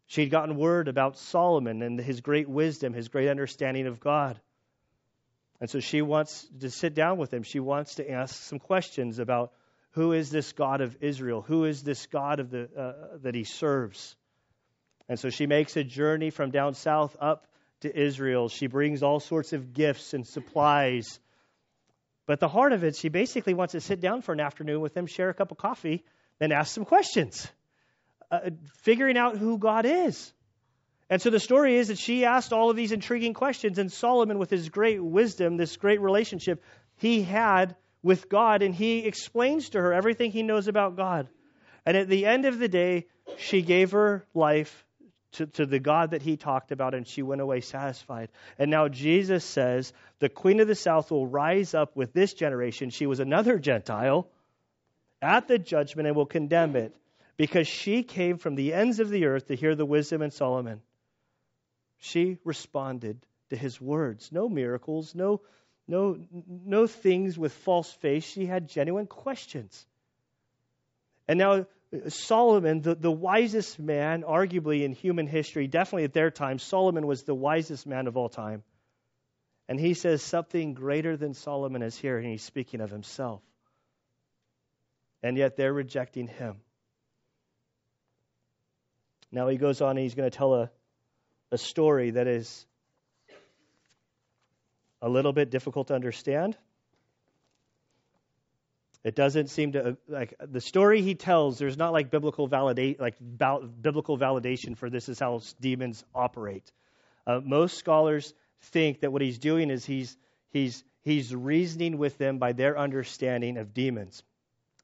She'd 0.07 0.31
gotten 0.31 0.57
word 0.57 0.89
about 0.89 1.19
Solomon 1.19 1.83
and 1.83 1.99
his 2.01 2.21
great 2.21 2.49
wisdom, 2.49 2.93
his 2.93 3.09
great 3.09 3.29
understanding 3.29 3.87
of 3.87 4.01
God. 4.01 4.41
And 5.61 5.71
so 5.71 5.81
she 5.81 6.03
wants 6.03 6.47
to 6.61 6.71
sit 6.71 6.95
down 6.95 7.19
with 7.19 7.33
him. 7.33 7.43
She 7.43 7.61
wants 7.61 7.97
to 7.97 8.11
ask 8.11 8.35
some 8.35 8.59
questions 8.59 9.19
about 9.19 9.53
who 9.93 10.13
is 10.13 10.31
this 10.31 10.53
God 10.53 10.83
of 10.83 10.97
Israel? 11.01 11.41
Who 11.41 11.65
is 11.65 11.83
this 11.83 12.07
God 12.07 12.41
of 12.41 12.51
the, 12.51 12.69
uh, 12.79 13.19
that 13.23 13.35
he 13.35 13.45
serves? 13.45 14.15
And 15.09 15.19
so 15.19 15.31
she 15.31 15.47
makes 15.47 15.77
a 15.77 15.85
journey 15.85 16.31
from 16.31 16.51
down 16.51 16.75
south 16.75 17.17
up 17.21 17.47
to 17.81 17.99
Israel. 17.99 18.49
She 18.49 18.67
brings 18.67 19.03
all 19.03 19.21
sorts 19.21 19.53
of 19.55 19.73
gifts 19.73 20.13
and 20.13 20.27
supplies. 20.27 21.19
But 22.27 22.41
the 22.41 22.49
heart 22.49 22.73
of 22.73 22.85
it, 22.85 22.97
she 22.97 23.09
basically 23.09 23.55
wants 23.55 23.73
to 23.73 23.81
sit 23.81 24.01
down 24.01 24.21
for 24.21 24.33
an 24.33 24.41
afternoon 24.41 24.81
with 24.81 24.97
him, 24.97 25.07
share 25.07 25.31
a 25.31 25.35
cup 25.35 25.53
of 25.53 25.57
coffee, 25.57 26.05
then 26.39 26.53
ask 26.53 26.75
some 26.75 26.85
questions, 26.85 27.47
uh, 28.31 28.51
figuring 28.83 29.17
out 29.17 29.39
who 29.39 29.59
God 29.59 29.87
is. 29.87 30.33
And 31.09 31.23
so 31.23 31.31
the 31.31 31.39
story 31.39 31.77
is 31.77 31.89
that 31.89 31.99
she 31.99 32.25
asked 32.25 32.53
all 32.53 32.69
of 32.69 32.77
these 32.77 32.91
intriguing 32.91 33.35
questions, 33.35 33.79
and 33.79 33.93
Solomon, 33.93 34.39
with 34.39 34.51
his 34.51 34.69
great 34.69 35.03
wisdom, 35.03 35.57
this 35.57 35.77
great 35.77 36.01
relationship 36.01 36.65
he 36.97 37.23
had 37.23 37.77
with 38.03 38.29
God, 38.29 38.63
and 38.63 38.75
he 38.75 38.99
explains 39.07 39.71
to 39.71 39.81
her 39.81 39.93
everything 39.93 40.33
he 40.33 40.43
knows 40.43 40.67
about 40.67 40.97
God. 40.97 41.29
And 41.85 41.97
at 41.97 42.09
the 42.09 42.27
end 42.27 42.45
of 42.45 42.59
the 42.59 42.69
day, 42.69 43.07
she 43.37 43.63
gave 43.63 43.93
her 43.93 44.27
life 44.35 44.85
to, 45.33 45.47
to, 45.47 45.67
the 45.67 45.79
God 45.79 46.11
that 46.11 46.23
he 46.23 46.37
talked 46.37 46.73
about, 46.73 46.95
and 46.95 47.07
she 47.07 47.23
went 47.23 47.41
away 47.41 47.61
satisfied. 47.61 48.29
And 48.59 48.71
now 48.71 48.89
Jesus 48.89 49.45
says, 49.45 49.93
The 50.19 50.29
queen 50.29 50.61
of 50.61 50.67
the 50.67 50.75
south 50.75 51.11
will 51.11 51.27
rise 51.27 51.75
up 51.75 51.95
with 51.95 52.13
this 52.13 52.33
generation. 52.33 52.91
She 52.91 53.07
was 53.07 53.21
another 53.21 53.59
Gentile 53.59 54.29
at 55.23 55.47
the 55.47 55.59
judgment 55.59 56.09
and 56.09 56.17
will 56.17 56.27
condemn 56.27 56.75
it, 56.75 56.95
because 57.37 57.69
she 57.69 58.03
came 58.03 58.39
from 58.39 58.55
the 58.55 58.73
ends 58.73 58.99
of 58.99 59.11
the 59.11 59.27
earth 59.27 59.47
to 59.49 59.57
hear 59.57 59.75
the 59.75 59.87
wisdom 59.87 60.23
of 60.23 60.33
Solomon. 60.33 60.81
She 61.99 62.39
responded 62.45 63.25
to 63.51 63.57
his 63.57 63.81
words. 63.81 64.31
No 64.33 64.49
miracles, 64.49 65.15
no, 65.15 65.41
no, 65.89 66.19
no 66.47 66.87
things 66.87 67.39
with 67.39 67.53
false 67.53 67.91
faith. 67.91 68.25
She 68.25 68.47
had 68.47 68.69
genuine 68.69 69.07
questions. 69.07 69.87
And 71.29 71.39
now, 71.39 71.53
uh, 71.53 72.09
Solomon, 72.09 72.83
the, 72.83 72.95
the 72.95 73.11
wisest 73.11 73.79
man, 73.79 74.23
arguably 74.23 74.83
in 74.83 74.93
human 74.93 75.27
history, 75.27 75.67
definitely 75.67 76.05
at 76.05 76.13
their 76.13 76.31
time, 76.31 76.59
Solomon 76.59 77.07
was 77.07 77.23
the 77.23 77.35
wisest 77.35 77.87
man 77.87 78.07
of 78.07 78.17
all 78.17 78.29
time. 78.29 78.63
And 79.69 79.81
he 79.81 79.95
says 79.95 80.23
something 80.23 80.75
greater 80.75 81.17
than 81.17 81.35
Solomon 81.35 81.83
is 81.83 81.97
here, 81.97 82.19
and 82.19 82.27
he's 82.27 82.43
speaking 82.43 82.81
of 82.81 82.91
himself. 82.91 83.43
And 85.23 85.37
yet 85.37 85.57
they're 85.57 85.73
rejecting 85.73 86.29
him. 86.29 86.57
Now 89.33 89.49
he 89.49 89.57
goes 89.57 89.81
on 89.81 89.91
and 89.91 89.99
he's 89.99 90.15
going 90.15 90.31
to 90.31 90.37
tell 90.37 90.55
a, 90.55 90.71
a 91.53 91.59
story 91.59 92.11
that 92.11 92.27
is 92.27 92.67
a 95.03 95.09
little 95.09 95.33
bit 95.33 95.51
difficult 95.51 95.89
to 95.89 95.95
understand. 95.95 96.57
It 99.05 99.15
doesn't 99.15 99.51
seem 99.51 99.73
to 99.73 99.97
like 100.09 100.35
the 100.41 100.61
story 100.61 101.01
he 101.01 101.15
tells. 101.15 101.59
There's 101.59 101.77
not 101.77 101.93
like 101.93 102.11
biblical 102.11 102.49
validate 102.49 102.99
like 102.99 103.15
biblical 103.21 104.19
validation 104.19 104.77
for 104.77 104.91
this 104.91 105.09
is 105.09 105.21
how 105.21 105.41
demons 105.61 106.05
operate. 106.13 106.73
Uh, 107.25 107.41
most 107.45 107.79
scholars 107.79 108.35
think 108.63 109.01
that 109.01 109.13
what 109.13 109.23
he's 109.23 109.39
doing 109.39 109.71
is 109.71 109.85
he's 109.85 110.17
he's 110.51 110.83
he's 111.03 111.33
reasoning 111.33 111.99
with 111.99 112.19
them 112.19 112.39
by 112.39 112.53
their 112.53 112.77
understanding 112.77 113.59
of 113.59 113.73
demons. 113.73 114.25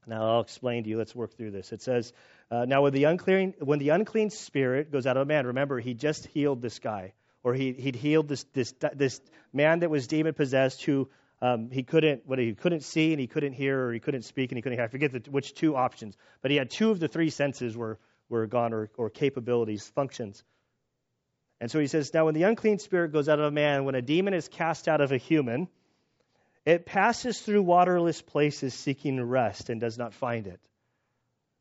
Now 0.07 0.35
I'll 0.35 0.41
explain 0.41 0.83
to 0.83 0.89
you. 0.89 0.97
Let's 0.97 1.15
work 1.15 1.35
through 1.35 1.51
this. 1.51 1.71
It 1.71 1.81
says, 1.81 2.13
uh, 2.51 2.65
now 2.65 2.83
when 2.83 2.93
the 2.93 3.05
unclean 3.05 3.53
when 3.59 3.79
the 3.79 3.89
unclean 3.89 4.29
spirit 4.29 4.91
goes 4.91 5.05
out 5.07 5.17
of 5.17 5.23
a 5.23 5.25
man, 5.25 5.47
remember 5.47 5.79
he 5.79 5.93
just 5.93 6.25
healed 6.27 6.61
this 6.61 6.79
guy, 6.79 7.13
or 7.43 7.53
he 7.53 7.73
he'd 7.73 7.95
healed 7.95 8.27
this 8.27 8.43
this 8.53 8.73
this 8.93 9.21
man 9.51 9.79
that 9.79 9.89
was 9.89 10.07
demon 10.07 10.33
possessed, 10.33 10.83
who 10.83 11.09
um, 11.41 11.69
he 11.71 11.83
couldn't 11.83 12.25
what 12.25 12.39
he 12.39 12.53
couldn't 12.53 12.83
see 12.83 13.11
and 13.11 13.19
he 13.19 13.27
couldn't 13.27 13.53
hear 13.53 13.87
or 13.87 13.93
he 13.93 13.99
couldn't 13.99 14.23
speak 14.23 14.51
and 14.51 14.57
he 14.57 14.61
couldn't 14.61 14.77
hear. 14.77 14.85
I 14.85 14.89
forget 14.89 15.11
the, 15.11 15.31
which 15.31 15.53
two 15.53 15.75
options, 15.75 16.17
but 16.41 16.51
he 16.51 16.57
had 16.57 16.69
two 16.69 16.91
of 16.91 16.99
the 16.99 17.07
three 17.07 17.29
senses 17.29 17.75
were 17.75 17.99
were 18.29 18.47
gone 18.47 18.73
or, 18.73 18.89
or 18.97 19.09
capabilities 19.09 19.87
functions. 19.95 20.43
And 21.59 21.71
so 21.71 21.79
he 21.79 21.87
says, 21.87 22.13
now 22.13 22.25
when 22.25 22.33
the 22.33 22.43
unclean 22.43 22.79
spirit 22.79 23.13
goes 23.13 23.29
out 23.29 23.39
of 23.39 23.45
a 23.45 23.51
man, 23.51 23.85
when 23.85 23.95
a 23.95 24.01
demon 24.01 24.33
is 24.33 24.49
cast 24.49 24.87
out 24.87 24.99
of 24.99 25.11
a 25.11 25.17
human, 25.17 25.69
it 26.65 26.85
passes 26.85 27.39
through 27.39 27.63
waterless 27.63 28.21
places 28.21 28.73
seeking 28.73 29.21
rest 29.21 29.69
and 29.69 29.81
does 29.81 29.97
not 29.97 30.13
find 30.13 30.47
it. 30.47 30.59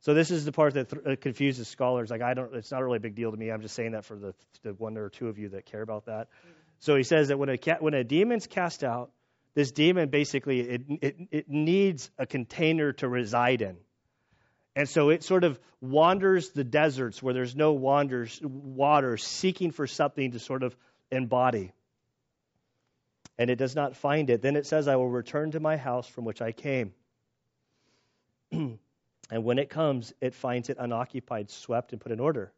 So 0.00 0.14
this 0.14 0.30
is 0.30 0.44
the 0.44 0.52
part 0.52 0.74
that 0.74 0.90
th- 0.90 1.02
uh, 1.06 1.16
confuses 1.20 1.68
scholars. 1.68 2.10
Like 2.10 2.22
I 2.22 2.34
don't, 2.34 2.54
it's 2.54 2.70
not 2.70 2.82
really 2.82 2.96
a 2.96 3.00
big 3.00 3.14
deal 3.14 3.30
to 3.30 3.36
me. 3.36 3.50
I'm 3.50 3.62
just 3.62 3.74
saying 3.74 3.92
that 3.92 4.04
for 4.04 4.16
the, 4.16 4.34
the 4.62 4.74
one 4.74 4.96
or 4.96 5.08
two 5.08 5.28
of 5.28 5.38
you 5.38 5.50
that 5.50 5.66
care 5.66 5.82
about 5.82 6.06
that. 6.06 6.28
So 6.80 6.96
he 6.96 7.04
says 7.04 7.28
that 7.28 7.38
when 7.38 7.48
a 7.48 7.58
when 7.78 7.94
a 7.94 8.02
demon's 8.02 8.48
cast 8.48 8.82
out, 8.82 9.12
this 9.54 9.70
demon 9.70 10.08
basically 10.08 10.60
it, 10.60 10.82
it, 11.00 11.16
it 11.30 11.48
needs 11.48 12.10
a 12.18 12.26
container 12.26 12.92
to 12.94 13.08
reside 13.08 13.62
in. 13.62 13.76
And 14.74 14.88
so 14.88 15.10
it 15.10 15.22
sort 15.22 15.44
of 15.44 15.60
wanders 15.80 16.50
the 16.50 16.64
deserts 16.64 17.22
where 17.22 17.34
there's 17.34 17.54
no 17.54 17.72
wanders, 17.72 18.40
water, 18.42 19.16
seeking 19.16 19.70
for 19.70 19.86
something 19.86 20.32
to 20.32 20.38
sort 20.38 20.62
of 20.62 20.74
embody. 21.10 21.72
And 23.42 23.50
it 23.50 23.56
does 23.56 23.74
not 23.74 23.96
find 23.96 24.30
it. 24.30 24.40
Then 24.40 24.54
it 24.54 24.66
says, 24.66 24.86
I 24.86 24.94
will 24.94 25.08
return 25.08 25.50
to 25.50 25.58
my 25.58 25.76
house 25.76 26.06
from 26.06 26.24
which 26.24 26.40
I 26.40 26.52
came. 26.52 26.92
and 28.52 28.78
when 29.30 29.58
it 29.58 29.68
comes, 29.68 30.12
it 30.20 30.34
finds 30.34 30.70
it 30.70 30.76
unoccupied, 30.78 31.50
swept, 31.50 31.90
and 31.90 32.00
put 32.00 32.12
in 32.12 32.20
order. 32.20 32.52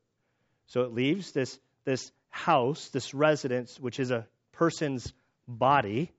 So 0.67 0.83
it 0.83 0.93
leaves 0.93 1.33
this, 1.33 1.59
this 1.87 2.13
house, 2.29 2.91
this 2.91 3.15
residence, 3.15 3.81
which 3.81 3.99
is 3.99 4.11
a 4.11 4.27
person's 4.53 5.11
body. 5.49 6.13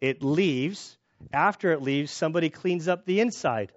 It 0.00 0.24
leaves. 0.24 0.96
After 1.32 1.70
it 1.70 1.80
leaves, 1.80 2.10
somebody 2.10 2.50
cleans 2.50 2.88
up 2.88 3.06
the 3.06 3.20
inside 3.20 3.70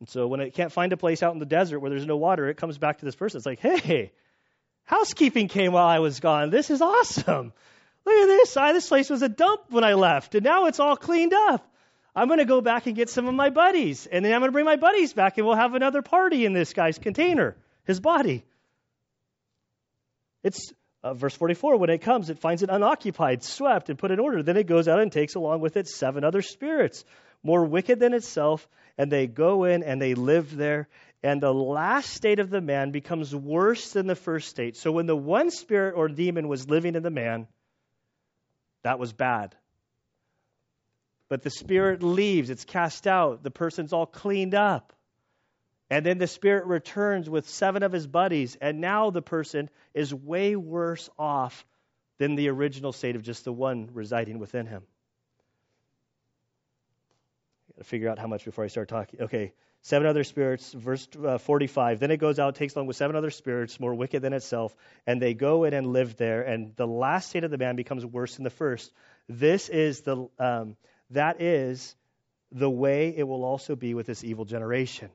and 0.00 0.08
so 0.10 0.26
when 0.26 0.40
it 0.40 0.52
can't 0.52 0.70
find 0.70 0.92
a 0.92 0.98
place 0.98 1.22
out 1.22 1.32
in 1.32 1.38
the 1.38 1.46
desert 1.46 1.80
where 1.80 1.88
there's 1.88 2.04
no 2.04 2.18
water, 2.18 2.50
it 2.50 2.58
comes 2.58 2.76
back 2.76 2.98
to 2.98 3.06
this 3.06 3.14
person. 3.14 3.38
It's 3.38 3.46
like, 3.46 3.60
hey, 3.60 4.12
housekeeping 4.84 5.48
came 5.48 5.72
while 5.72 5.86
I 5.86 6.00
was 6.00 6.20
gone. 6.20 6.50
This 6.50 6.68
is 6.68 6.82
awesome. 6.82 7.54
Look 8.06 8.14
at 8.14 8.26
this. 8.26 8.56
I, 8.56 8.72
this 8.72 8.88
place 8.88 9.08
was 9.10 9.22
a 9.22 9.28
dump 9.28 9.62
when 9.70 9.84
I 9.84 9.94
left, 9.94 10.34
and 10.34 10.44
now 10.44 10.66
it's 10.66 10.80
all 10.80 10.96
cleaned 10.96 11.32
up. 11.32 11.66
I'm 12.14 12.28
going 12.28 12.38
to 12.38 12.44
go 12.44 12.60
back 12.60 12.86
and 12.86 12.94
get 12.94 13.08
some 13.08 13.26
of 13.26 13.34
my 13.34 13.50
buddies, 13.50 14.06
and 14.06 14.24
then 14.24 14.32
I'm 14.32 14.40
going 14.40 14.50
to 14.50 14.52
bring 14.52 14.64
my 14.64 14.76
buddies 14.76 15.12
back, 15.12 15.36
and 15.36 15.46
we'll 15.46 15.56
have 15.56 15.74
another 15.74 16.02
party 16.02 16.44
in 16.44 16.52
this 16.52 16.72
guy's 16.72 16.98
container, 16.98 17.56
his 17.84 17.98
body. 17.98 18.44
It's 20.44 20.72
uh, 21.02 21.14
verse 21.14 21.34
44 21.34 21.76
when 21.76 21.90
it 21.90 21.98
comes, 21.98 22.30
it 22.30 22.38
finds 22.38 22.62
it 22.62 22.70
unoccupied, 22.70 23.42
swept, 23.42 23.90
and 23.90 23.98
put 23.98 24.10
in 24.10 24.20
order. 24.20 24.42
Then 24.42 24.56
it 24.56 24.66
goes 24.66 24.86
out 24.86 25.00
and 25.00 25.10
takes 25.10 25.34
along 25.34 25.60
with 25.60 25.76
it 25.76 25.88
seven 25.88 26.24
other 26.24 26.42
spirits, 26.42 27.04
more 27.42 27.64
wicked 27.64 27.98
than 27.98 28.14
itself, 28.14 28.68
and 28.96 29.10
they 29.10 29.26
go 29.26 29.64
in 29.64 29.82
and 29.82 30.00
they 30.00 30.14
live 30.14 30.54
there. 30.54 30.88
And 31.22 31.42
the 31.42 31.52
last 31.52 32.10
state 32.10 32.38
of 32.38 32.50
the 32.50 32.60
man 32.60 32.90
becomes 32.90 33.34
worse 33.34 33.92
than 33.92 34.06
the 34.06 34.14
first 34.14 34.48
state. 34.48 34.76
So 34.76 34.92
when 34.92 35.06
the 35.06 35.16
one 35.16 35.50
spirit 35.50 35.94
or 35.96 36.08
demon 36.08 36.48
was 36.48 36.68
living 36.68 36.94
in 36.94 37.02
the 37.02 37.10
man, 37.10 37.48
that 38.84 38.98
was 38.98 39.12
bad. 39.12 39.56
But 41.28 41.42
the 41.42 41.50
spirit 41.50 42.02
leaves, 42.02 42.50
it's 42.50 42.64
cast 42.64 43.06
out, 43.06 43.42
the 43.42 43.50
person's 43.50 43.92
all 43.92 44.06
cleaned 44.06 44.54
up. 44.54 44.92
And 45.90 46.04
then 46.04 46.18
the 46.18 46.26
spirit 46.26 46.66
returns 46.66 47.28
with 47.28 47.48
seven 47.48 47.82
of 47.82 47.92
his 47.92 48.06
buddies, 48.06 48.56
and 48.60 48.80
now 48.80 49.10
the 49.10 49.22
person 49.22 49.68
is 49.94 50.14
way 50.14 50.54
worse 50.54 51.10
off 51.18 51.66
than 52.18 52.36
the 52.36 52.48
original 52.48 52.92
state 52.92 53.16
of 53.16 53.22
just 53.22 53.44
the 53.44 53.52
one 53.52 53.90
residing 53.92 54.38
within 54.38 54.66
him. 54.66 54.82
I 57.68 57.72
gotta 57.76 57.84
figure 57.84 58.08
out 58.08 58.18
how 58.18 58.26
much 58.26 58.44
before 58.44 58.64
I 58.64 58.68
start 58.68 58.88
talking. 58.88 59.20
Okay, 59.22 59.52
seven 59.84 60.06
other 60.06 60.24
spirits, 60.24 60.72
verse 60.72 61.06
uh, 61.24 61.38
45. 61.38 62.00
Then 62.00 62.10
it 62.10 62.16
goes 62.16 62.38
out, 62.38 62.54
takes 62.56 62.74
along 62.74 62.86
with 62.86 62.96
seven 62.96 63.16
other 63.16 63.30
spirits, 63.30 63.78
more 63.78 63.94
wicked 63.94 64.22
than 64.22 64.32
itself, 64.32 64.74
and 65.06 65.20
they 65.20 65.34
go 65.34 65.64
in 65.64 65.74
and 65.74 65.86
live 65.86 66.16
there. 66.16 66.42
And 66.42 66.74
the 66.74 66.86
last 66.86 67.28
state 67.28 67.44
of 67.44 67.50
the 67.50 67.58
man 67.58 67.76
becomes 67.76 68.04
worse 68.04 68.34
than 68.34 68.44
the 68.44 68.50
first. 68.50 68.92
This 69.28 69.68
is 69.68 70.00
the 70.00 70.28
um, 70.38 70.76
that 71.10 71.40
is 71.40 71.94
the 72.50 72.70
way 72.70 73.14
it 73.16 73.24
will 73.24 73.44
also 73.44 73.76
be 73.76 73.94
with 73.94 74.06
this 74.06 74.24
evil 74.24 74.46
generation. 74.46 75.10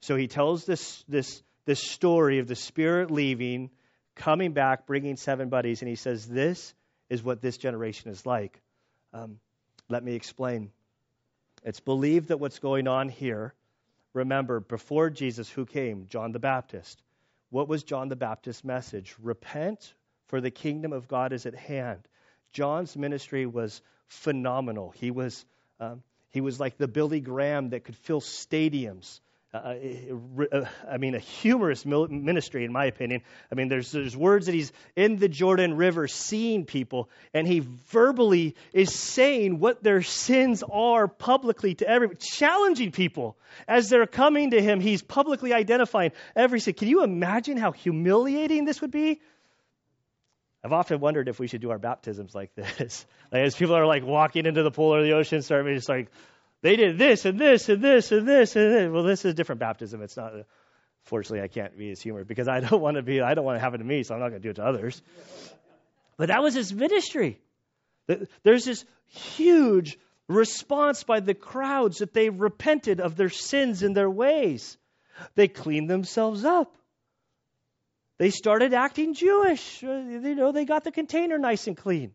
So 0.00 0.16
he 0.16 0.28
tells 0.28 0.64
this 0.64 1.04
this 1.08 1.42
this 1.64 1.80
story 1.80 2.38
of 2.38 2.46
the 2.46 2.56
spirit 2.56 3.10
leaving, 3.10 3.70
coming 4.14 4.52
back, 4.52 4.86
bringing 4.86 5.16
seven 5.16 5.48
buddies, 5.48 5.82
and 5.82 5.88
he 5.88 5.96
says, 5.96 6.26
"This 6.26 6.72
is 7.10 7.22
what 7.22 7.42
this 7.42 7.56
generation 7.56 8.10
is 8.10 8.24
like." 8.24 8.60
Um, 9.12 9.40
let 9.88 10.04
me 10.04 10.14
explain. 10.14 10.70
It's 11.64 11.80
believed 11.80 12.28
that 12.28 12.38
what's 12.38 12.58
going 12.60 12.86
on 12.86 13.08
here, 13.08 13.54
remember, 14.14 14.60
before 14.60 15.10
Jesus, 15.10 15.50
who 15.50 15.66
came? 15.66 16.06
John 16.06 16.32
the 16.32 16.38
Baptist. 16.38 17.02
What 17.50 17.68
was 17.68 17.84
John 17.84 18.08
the 18.08 18.16
Baptist's 18.16 18.64
message? 18.64 19.14
Repent, 19.20 19.92
for 20.28 20.40
the 20.40 20.50
kingdom 20.50 20.92
of 20.92 21.06
God 21.06 21.32
is 21.32 21.44
at 21.44 21.54
hand. 21.54 22.00
John's 22.52 22.96
ministry 22.96 23.44
was 23.44 23.82
phenomenal. 24.06 24.90
He 24.96 25.10
was, 25.10 25.44
um, 25.80 26.02
he 26.30 26.40
was 26.40 26.58
like 26.58 26.78
the 26.78 26.88
Billy 26.88 27.20
Graham 27.20 27.70
that 27.70 27.84
could 27.84 27.96
fill 27.96 28.20
stadiums. 28.20 29.20
Uh, 29.54 29.76
uh, 30.50 30.64
I 30.90 30.98
mean, 30.98 31.14
a 31.14 31.20
humorous 31.20 31.86
ministry, 31.86 32.64
in 32.64 32.72
my 32.72 32.86
opinion. 32.86 33.22
I 33.52 33.54
mean, 33.54 33.68
there's, 33.68 33.92
there's 33.92 34.16
words 34.16 34.46
that 34.46 34.52
he's 34.52 34.72
in 34.96 35.16
the 35.16 35.28
Jordan 35.28 35.76
River 35.76 36.08
seeing 36.08 36.64
people, 36.64 37.08
and 37.32 37.46
he 37.46 37.60
verbally 37.92 38.56
is 38.72 38.92
saying 38.92 39.60
what 39.60 39.80
their 39.80 40.02
sins 40.02 40.64
are 40.68 41.06
publicly 41.06 41.76
to 41.76 41.88
everyone, 41.88 42.16
challenging 42.18 42.90
people. 42.90 43.36
As 43.68 43.88
they're 43.88 44.08
coming 44.08 44.50
to 44.50 44.60
him, 44.60 44.80
he's 44.80 45.02
publicly 45.02 45.52
identifying 45.52 46.10
every 46.34 46.58
sin. 46.58 46.74
Can 46.74 46.88
you 46.88 47.04
imagine 47.04 47.56
how 47.56 47.70
humiliating 47.70 48.64
this 48.64 48.80
would 48.80 48.90
be? 48.90 49.20
I've 50.64 50.72
often 50.72 50.98
wondered 50.98 51.28
if 51.28 51.38
we 51.38 51.46
should 51.46 51.60
do 51.60 51.70
our 51.70 51.78
baptisms 51.78 52.34
like 52.34 52.54
this. 52.56 53.06
Like 53.32 53.46
as 53.46 53.56
people 53.56 53.74
are 53.74 53.86
like 53.86 54.04
walking 54.04 54.46
into 54.46 54.62
the 54.62 54.70
pool 54.70 54.94
or 54.94 55.02
the 55.02 55.14
ocean, 55.14 55.42
start 55.42 55.66
just 55.66 55.88
like, 55.88 56.08
they 56.64 56.76
did 56.76 56.96
this 56.96 57.26
and 57.26 57.38
this 57.38 57.68
and 57.68 57.84
this 57.84 58.10
and 58.10 58.26
this 58.26 58.56
and 58.56 58.72
this. 58.72 58.90
Well, 58.90 59.02
this 59.02 59.26
is 59.26 59.34
different 59.34 59.58
baptism. 59.58 60.00
It's 60.00 60.16
not. 60.16 60.32
Fortunately, 61.02 61.42
I 61.42 61.48
can't 61.48 61.76
be 61.76 61.90
as 61.90 62.00
humorous 62.00 62.26
because 62.26 62.48
I 62.48 62.60
don't 62.60 62.80
want 62.80 62.96
to 62.96 63.02
be. 63.02 63.20
I 63.20 63.34
don't 63.34 63.44
want 63.44 63.56
to 63.56 63.60
happen 63.60 63.80
to 63.80 63.84
me, 63.84 64.02
so 64.02 64.14
I'm 64.14 64.20
not 64.20 64.30
going 64.30 64.40
to 64.40 64.46
do 64.46 64.50
it 64.50 64.56
to 64.56 64.64
others. 64.64 65.02
But 66.16 66.28
that 66.28 66.42
was 66.42 66.54
his 66.54 66.72
ministry. 66.72 67.38
There's 68.44 68.64
this 68.64 68.82
huge 69.08 69.98
response 70.26 71.04
by 71.04 71.20
the 71.20 71.34
crowds 71.34 71.98
that 71.98 72.14
they 72.14 72.30
repented 72.30 72.98
of 72.98 73.14
their 73.14 73.28
sins 73.28 73.82
and 73.82 73.94
their 73.94 74.08
ways. 74.08 74.78
They 75.34 75.48
cleaned 75.48 75.90
themselves 75.90 76.46
up. 76.46 76.74
They 78.16 78.30
started 78.30 78.72
acting 78.72 79.12
Jewish. 79.12 79.82
You 79.82 80.34
know, 80.34 80.50
they 80.50 80.64
got 80.64 80.84
the 80.84 80.92
container 80.92 81.36
nice 81.36 81.66
and 81.66 81.76
clean. 81.76 82.14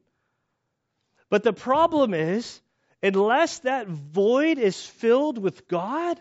But 1.30 1.44
the 1.44 1.54
problem 1.54 2.16
is 2.16 2.60
Unless 3.02 3.60
that 3.60 3.88
void 3.88 4.58
is 4.58 4.86
filled 4.86 5.38
with 5.38 5.68
God, 5.68 6.20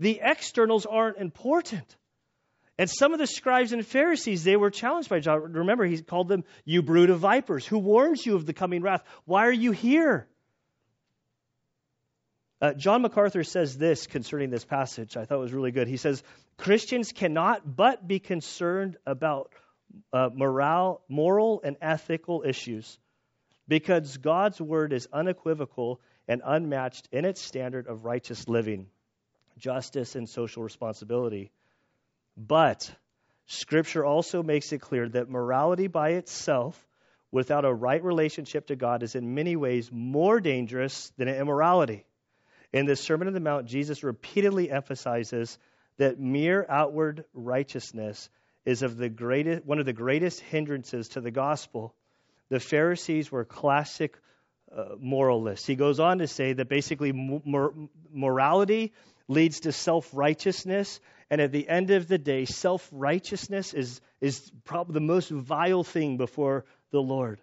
the 0.00 0.20
externals 0.22 0.84
aren't 0.84 1.18
important. 1.18 1.96
And 2.78 2.90
some 2.90 3.12
of 3.12 3.18
the 3.18 3.26
scribes 3.26 3.72
and 3.72 3.86
Pharisees, 3.86 4.42
they 4.42 4.56
were 4.56 4.70
challenged 4.70 5.08
by 5.08 5.20
John. 5.20 5.52
Remember, 5.52 5.84
he 5.84 6.02
called 6.02 6.28
them, 6.28 6.44
You 6.64 6.82
brood 6.82 7.10
of 7.10 7.20
vipers. 7.20 7.66
Who 7.66 7.78
warns 7.78 8.26
you 8.26 8.34
of 8.34 8.46
the 8.46 8.52
coming 8.52 8.82
wrath? 8.82 9.04
Why 9.24 9.46
are 9.46 9.52
you 9.52 9.70
here? 9.72 10.26
Uh, 12.60 12.72
John 12.74 13.02
MacArthur 13.02 13.44
says 13.44 13.76
this 13.76 14.06
concerning 14.06 14.50
this 14.50 14.64
passage. 14.64 15.16
I 15.16 15.24
thought 15.24 15.36
it 15.36 15.40
was 15.40 15.52
really 15.52 15.72
good. 15.72 15.88
He 15.88 15.96
says, 15.96 16.22
Christians 16.56 17.12
cannot 17.12 17.76
but 17.76 18.06
be 18.06 18.18
concerned 18.18 18.96
about 19.04 19.52
uh, 20.12 20.30
moral, 20.32 21.02
moral 21.08 21.60
and 21.64 21.76
ethical 21.80 22.42
issues 22.46 22.98
because 23.68 24.16
God's 24.16 24.60
word 24.60 24.92
is 24.92 25.08
unequivocal 25.12 26.00
and 26.28 26.42
unmatched 26.44 27.08
in 27.12 27.24
its 27.24 27.40
standard 27.40 27.86
of 27.86 28.04
righteous 28.04 28.48
living, 28.48 28.86
justice, 29.58 30.14
and 30.14 30.28
social 30.28 30.62
responsibility. 30.62 31.50
But 32.36 32.90
Scripture 33.46 34.04
also 34.04 34.42
makes 34.42 34.72
it 34.72 34.80
clear 34.80 35.08
that 35.08 35.28
morality 35.28 35.86
by 35.86 36.10
itself, 36.10 36.86
without 37.30 37.64
a 37.64 37.72
right 37.72 38.02
relationship 38.02 38.66
to 38.68 38.76
God, 38.76 39.02
is 39.02 39.14
in 39.14 39.34
many 39.34 39.56
ways 39.56 39.90
more 39.92 40.40
dangerous 40.40 41.12
than 41.16 41.28
immorality. 41.28 42.04
In 42.72 42.86
the 42.86 42.96
Sermon 42.96 43.28
on 43.28 43.34
the 43.34 43.40
Mount, 43.40 43.66
Jesus 43.66 44.02
repeatedly 44.02 44.70
emphasizes 44.70 45.58
that 45.98 46.18
mere 46.18 46.64
outward 46.68 47.24
righteousness 47.34 48.30
is 48.64 48.82
of 48.82 48.96
the 48.96 49.08
greatest, 49.08 49.66
one 49.66 49.78
of 49.78 49.86
the 49.86 49.92
greatest 49.92 50.40
hindrances 50.40 51.08
to 51.08 51.20
the 51.20 51.30
gospel 51.30 51.94
the 52.52 52.60
Pharisees 52.60 53.32
were 53.32 53.46
classic 53.46 54.18
uh, 54.76 54.96
moralists. 55.00 55.66
He 55.66 55.74
goes 55.74 55.98
on 55.98 56.18
to 56.18 56.26
say 56.26 56.52
that 56.52 56.68
basically 56.68 57.10
mor- 57.10 57.72
morality 58.12 58.92
leads 59.26 59.60
to 59.60 59.72
self 59.72 60.10
righteousness, 60.12 61.00
and 61.30 61.40
at 61.40 61.50
the 61.50 61.66
end 61.66 61.88
of 61.90 62.08
the 62.08 62.18
day, 62.18 62.44
self 62.44 62.86
righteousness 62.92 63.72
is, 63.72 64.02
is 64.20 64.52
probably 64.64 64.92
the 64.92 65.00
most 65.00 65.30
vile 65.30 65.82
thing 65.82 66.18
before 66.18 66.66
the 66.90 67.00
Lord. 67.00 67.40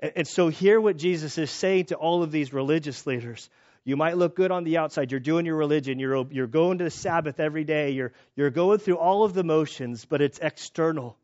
And, 0.00 0.12
and 0.16 0.26
so, 0.26 0.48
hear 0.48 0.80
what 0.80 0.96
Jesus 0.96 1.36
is 1.36 1.50
saying 1.50 1.86
to 1.86 1.96
all 1.96 2.22
of 2.22 2.32
these 2.32 2.50
religious 2.50 3.06
leaders. 3.06 3.50
You 3.84 3.98
might 3.98 4.16
look 4.16 4.34
good 4.34 4.50
on 4.50 4.64
the 4.64 4.78
outside. 4.78 5.10
You're 5.10 5.20
doing 5.20 5.44
your 5.44 5.56
religion. 5.56 5.98
You're, 5.98 6.26
you're 6.30 6.46
going 6.46 6.78
to 6.78 6.84
the 6.84 6.90
Sabbath 6.90 7.40
every 7.40 7.64
day. 7.64 7.90
You're, 7.90 8.12
you're 8.36 8.48
going 8.48 8.78
through 8.78 8.96
all 8.96 9.24
of 9.24 9.34
the 9.34 9.44
motions, 9.44 10.06
but 10.06 10.22
it's 10.22 10.38
external. 10.38 11.18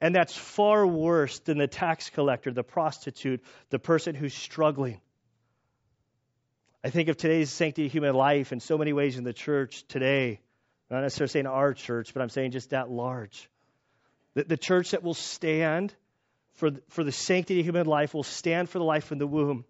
And 0.00 0.14
that's 0.14 0.36
far 0.36 0.86
worse 0.86 1.38
than 1.40 1.58
the 1.58 1.66
tax 1.66 2.10
collector, 2.10 2.52
the 2.52 2.62
prostitute, 2.62 3.42
the 3.70 3.78
person 3.78 4.14
who's 4.14 4.34
struggling. 4.34 5.00
I 6.84 6.90
think 6.90 7.08
of 7.08 7.16
today's 7.16 7.50
sanctity 7.50 7.86
of 7.86 7.92
human 7.92 8.14
life 8.14 8.52
in 8.52 8.60
so 8.60 8.76
many 8.78 8.92
ways 8.92 9.16
in 9.16 9.24
the 9.24 9.32
church 9.32 9.84
today. 9.88 10.40
Not 10.90 11.00
necessarily 11.00 11.30
saying 11.30 11.46
our 11.46 11.72
church, 11.72 12.12
but 12.14 12.22
I'm 12.22 12.28
saying 12.28 12.52
just 12.52 12.72
at 12.72 12.90
large. 12.90 13.48
The, 14.34 14.44
the 14.44 14.56
church 14.56 14.92
that 14.92 15.02
will 15.02 15.14
stand 15.14 15.94
for, 16.52 16.70
for 16.90 17.02
the 17.02 17.12
sanctity 17.12 17.60
of 17.60 17.66
human 17.66 17.86
life 17.86 18.14
will 18.14 18.22
stand 18.22 18.68
for 18.68 18.78
the 18.78 18.84
life 18.84 19.10
in 19.10 19.18
the 19.18 19.26
womb. 19.26 19.64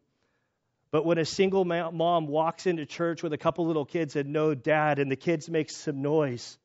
But 0.90 1.04
when 1.04 1.18
a 1.18 1.24
single 1.24 1.64
mom 1.64 2.26
walks 2.26 2.66
into 2.66 2.84
church 2.84 3.22
with 3.22 3.32
a 3.32 3.38
couple 3.38 3.66
little 3.66 3.84
kids 3.84 4.16
and 4.16 4.32
no 4.32 4.54
dad, 4.54 4.98
and 4.98 5.10
the 5.10 5.16
kids 5.16 5.48
make 5.48 5.70
some 5.70 6.02
noise, 6.02 6.58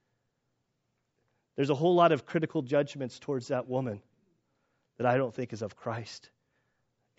there's 1.62 1.70
a 1.70 1.76
whole 1.76 1.93
lot 1.93 2.12
of 2.12 2.26
critical 2.26 2.64
judgments 2.64 3.20
towards 3.20 3.49
that 3.49 3.68
woman 3.68 4.01
that 4.97 5.05
I 5.05 5.16
don't 5.18 5.32
think 5.32 5.53
is 5.53 5.62
of 5.62 5.76
Christ. 5.76 6.28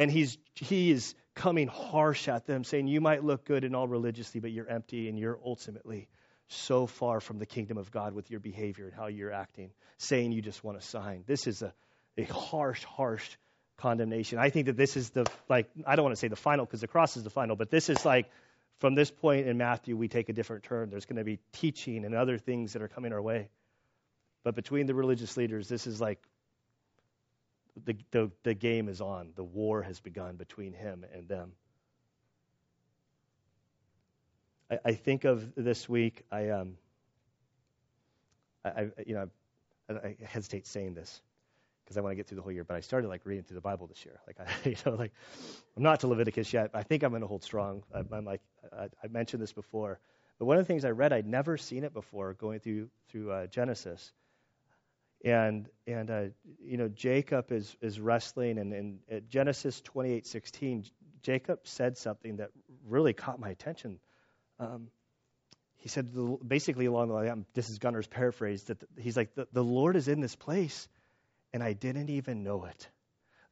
And 0.00 0.10
he's, 0.10 0.36
he 0.56 0.90
is 0.90 1.14
coming 1.36 1.68
harsh 1.68 2.26
at 2.26 2.44
them, 2.44 2.64
saying, 2.64 2.88
You 2.88 3.00
might 3.00 3.22
look 3.22 3.44
good 3.44 3.62
in 3.62 3.76
all 3.76 3.86
religiously, 3.86 4.40
but 4.40 4.50
you're 4.50 4.68
empty 4.68 5.08
and 5.08 5.16
you're 5.16 5.38
ultimately 5.46 6.08
so 6.48 6.88
far 6.88 7.20
from 7.20 7.38
the 7.38 7.46
kingdom 7.46 7.78
of 7.78 7.92
God 7.92 8.14
with 8.14 8.32
your 8.32 8.40
behavior 8.40 8.86
and 8.86 8.92
how 8.92 9.06
you're 9.06 9.30
acting, 9.30 9.70
saying 9.98 10.32
you 10.32 10.42
just 10.42 10.64
want 10.64 10.76
a 10.76 10.82
sign. 10.82 11.22
This 11.24 11.46
is 11.46 11.62
a, 11.62 11.72
a 12.18 12.24
harsh, 12.24 12.82
harsh 12.82 13.36
condemnation. 13.76 14.40
I 14.40 14.50
think 14.50 14.66
that 14.66 14.76
this 14.76 14.96
is 14.96 15.10
the, 15.10 15.24
like, 15.48 15.70
I 15.86 15.94
don't 15.94 16.02
want 16.02 16.16
to 16.16 16.20
say 16.20 16.26
the 16.26 16.34
final 16.34 16.64
because 16.64 16.80
the 16.80 16.88
cross 16.88 17.16
is 17.16 17.22
the 17.22 17.30
final, 17.30 17.54
but 17.54 17.70
this 17.70 17.88
is 17.88 18.04
like, 18.04 18.28
from 18.80 18.96
this 18.96 19.12
point 19.12 19.46
in 19.46 19.56
Matthew, 19.56 19.96
we 19.96 20.08
take 20.08 20.30
a 20.30 20.32
different 20.32 20.64
turn. 20.64 20.90
There's 20.90 21.06
going 21.06 21.18
to 21.18 21.24
be 21.24 21.38
teaching 21.52 22.04
and 22.04 22.12
other 22.12 22.38
things 22.38 22.72
that 22.72 22.82
are 22.82 22.88
coming 22.88 23.12
our 23.12 23.22
way. 23.22 23.48
But 24.44 24.54
between 24.54 24.86
the 24.86 24.94
religious 24.94 25.36
leaders, 25.36 25.68
this 25.68 25.86
is 25.86 26.00
like 26.00 26.18
the, 27.84 27.96
the, 28.10 28.30
the 28.42 28.54
game 28.54 28.88
is 28.88 29.00
on. 29.00 29.32
The 29.36 29.44
war 29.44 29.82
has 29.82 30.00
begun 30.00 30.36
between 30.36 30.72
him 30.72 31.04
and 31.14 31.28
them. 31.28 31.52
I, 34.70 34.78
I 34.84 34.92
think 34.94 35.24
of 35.24 35.54
this 35.54 35.88
week, 35.88 36.22
I, 36.30 36.50
um, 36.50 36.76
I, 38.64 38.68
I 38.68 38.88
you 39.06 39.14
know, 39.14 39.28
I, 39.88 39.92
I 39.94 40.16
hesitate 40.24 40.66
saying 40.66 40.94
this 40.94 41.20
because 41.84 41.96
I 41.96 42.00
want 42.00 42.12
to 42.12 42.16
get 42.16 42.26
through 42.26 42.36
the 42.36 42.42
whole 42.42 42.52
year, 42.52 42.64
but 42.64 42.76
I 42.76 42.80
started 42.80 43.08
like 43.08 43.22
reading 43.24 43.44
through 43.44 43.56
the 43.56 43.62
Bible 43.62 43.86
this 43.86 44.04
year. 44.04 44.20
Like, 44.26 44.40
I, 44.40 44.68
you 44.68 44.76
know, 44.84 44.96
like 44.96 45.12
I'm 45.76 45.82
not 45.82 46.00
to 46.00 46.08
Leviticus 46.08 46.52
yet. 46.52 46.70
I 46.74 46.82
think 46.82 47.02
I'm 47.02 47.10
going 47.10 47.22
to 47.22 47.28
hold 47.28 47.42
strong. 47.42 47.82
I'm, 47.94 48.08
I'm 48.12 48.24
like, 48.24 48.40
I, 48.76 48.88
I, 49.02 49.08
mentioned 49.08 49.42
this 49.42 49.52
before, 49.52 49.98
but 50.38 50.46
one 50.46 50.58
of 50.58 50.64
the 50.64 50.66
things 50.66 50.84
I 50.84 50.90
read, 50.90 51.12
I'd 51.12 51.26
never 51.26 51.56
seen 51.56 51.84
it 51.84 51.92
before 51.92 52.34
going 52.34 52.60
through 52.60 52.88
through 53.08 53.30
uh, 53.30 53.46
Genesis 53.46 54.12
and 55.24 55.68
and 55.86 56.10
uh, 56.10 56.22
you 56.60 56.76
know 56.76 56.88
Jacob 56.88 57.52
is 57.52 57.76
is 57.80 58.00
wrestling, 58.00 58.58
and, 58.58 58.72
in 58.72 59.22
Genesis 59.28 59.80
28:16, 59.82 60.90
Jacob 61.22 61.60
said 61.64 61.96
something 61.96 62.36
that 62.36 62.50
really 62.86 63.12
caught 63.12 63.38
my 63.38 63.50
attention. 63.50 63.98
Um, 64.58 64.88
he 65.76 65.88
said 65.88 66.14
basically 66.46 66.86
along 66.86 67.08
the 67.08 67.14
line, 67.14 67.44
this 67.54 67.68
is 67.68 67.78
Gunner's 67.78 68.06
paraphrase, 68.06 68.62
that 68.64 68.82
he's 68.96 69.16
like, 69.16 69.34
the, 69.34 69.48
the 69.52 69.64
Lord 69.64 69.96
is 69.96 70.06
in 70.06 70.20
this 70.20 70.36
place, 70.36 70.88
and 71.52 71.60
I 71.60 71.72
didn't 71.72 72.08
even 72.08 72.44
know 72.44 72.66
it. 72.66 72.88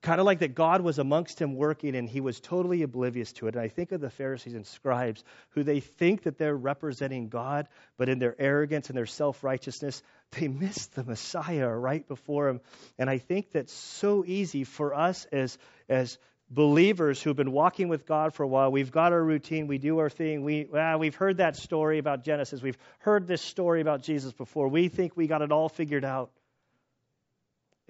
Kind 0.02 0.18
of 0.18 0.24
like 0.24 0.38
that 0.38 0.54
God 0.54 0.80
was 0.80 0.98
amongst 0.98 1.40
him 1.40 1.56
working 1.56 1.94
and 1.94 2.08
he 2.08 2.22
was 2.22 2.40
totally 2.40 2.82
oblivious 2.82 3.32
to 3.34 3.48
it. 3.48 3.54
And 3.54 3.62
I 3.62 3.68
think 3.68 3.92
of 3.92 4.00
the 4.00 4.08
Pharisees 4.08 4.54
and 4.54 4.66
scribes 4.66 5.22
who 5.50 5.62
they 5.62 5.80
think 5.80 6.22
that 6.22 6.38
they're 6.38 6.56
representing 6.56 7.28
God, 7.28 7.68
but 7.98 8.08
in 8.08 8.18
their 8.18 8.34
arrogance 8.38 8.88
and 8.88 8.96
their 8.96 9.04
self 9.04 9.44
righteousness, 9.44 10.02
they 10.30 10.48
miss 10.48 10.86
the 10.86 11.04
Messiah 11.04 11.68
right 11.68 12.06
before 12.08 12.48
him. 12.48 12.60
And 12.98 13.10
I 13.10 13.18
think 13.18 13.52
that's 13.52 13.74
so 13.74 14.24
easy 14.26 14.64
for 14.64 14.94
us 14.94 15.26
as, 15.32 15.58
as 15.86 16.16
believers 16.50 17.22
who've 17.22 17.36
been 17.36 17.52
walking 17.52 17.88
with 17.88 18.06
God 18.06 18.34
for 18.34 18.42
a 18.42 18.48
while. 18.48 18.72
We've 18.72 18.90
got 18.90 19.12
our 19.12 19.22
routine, 19.22 19.66
we 19.66 19.78
do 19.78 19.98
our 19.98 20.10
thing. 20.10 20.42
We, 20.42 20.66
well, 20.70 20.98
we've 20.98 21.14
heard 21.14 21.36
that 21.36 21.56
story 21.56 21.98
about 21.98 22.24
Genesis, 22.24 22.60
we've 22.60 22.78
heard 22.98 23.26
this 23.26 23.42
story 23.42 23.80
about 23.80 24.02
Jesus 24.02 24.32
before. 24.32 24.68
We 24.68 24.88
think 24.88 25.16
we 25.16 25.26
got 25.26 25.42
it 25.42 25.52
all 25.52 25.68
figured 25.68 26.04
out. 26.04 26.30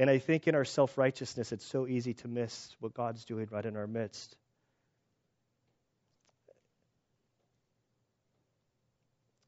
And 0.00 0.08
I 0.08 0.16
think 0.16 0.48
in 0.48 0.54
our 0.54 0.64
self 0.64 0.96
righteousness, 0.96 1.52
it's 1.52 1.66
so 1.66 1.86
easy 1.86 2.14
to 2.14 2.28
miss 2.28 2.74
what 2.80 2.94
God's 2.94 3.26
doing 3.26 3.46
right 3.50 3.66
in 3.66 3.76
our 3.76 3.86
midst. 3.86 4.34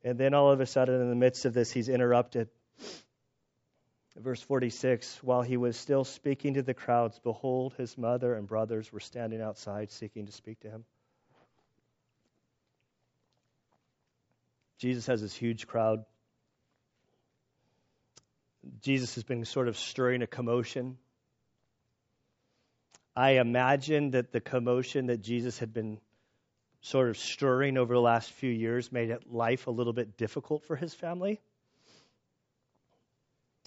And 0.05 0.19
then 0.19 0.35
all 0.35 0.53
of 0.53 0.61
a 0.61 0.67
sudden, 0.67 1.01
in 1.01 1.09
the 1.09 1.17
midst 1.17 1.47
of 1.47 1.55
this, 1.55 1.73
he's 1.73 1.89
interrupted. 1.89 2.51
Verse 4.15 4.43
46 4.43 5.23
While 5.23 5.41
he 5.41 5.57
was 5.57 5.75
still 5.75 6.05
speaking 6.05 6.53
to 6.55 6.63
the 6.63 6.75
crowds, 6.75 7.19
behold, 7.19 7.73
his 7.79 7.97
mother 7.97 8.35
and 8.35 8.47
brothers 8.47 8.93
were 8.93 9.01
standing 9.01 9.41
outside 9.41 9.91
seeking 9.91 10.27
to 10.27 10.33
speak 10.33 10.61
to 10.61 10.69
him. 10.69 10.85
Jesus 14.77 15.07
has 15.07 15.23
this 15.23 15.35
huge 15.35 15.67
crowd. 15.67 16.05
Jesus 18.81 19.15
has 19.17 19.25
been 19.25 19.45
sort 19.45 19.69
of 19.69 19.77
stirring 19.77 20.23
a 20.23 20.27
commotion. 20.27 20.99
I 23.15 23.33
imagine 23.33 24.13
that 24.13 24.33
the 24.33 24.41
commotion 24.41 25.07
that 25.07 25.23
Jesus 25.23 25.59
had 25.59 25.75
been 25.75 25.99
sort 26.81 27.11
of 27.11 27.17
stirring 27.17 27.79
over 27.79 27.95
the 27.95 28.01
last 28.01 28.31
few 28.33 28.51
years 28.51 28.91
made 28.91 29.17
life 29.31 29.67
a 29.67 29.71
little 29.71 29.93
bit 29.93 30.17
difficult 30.17 30.65
for 30.65 30.77
his 30.77 30.95
family. 30.95 31.41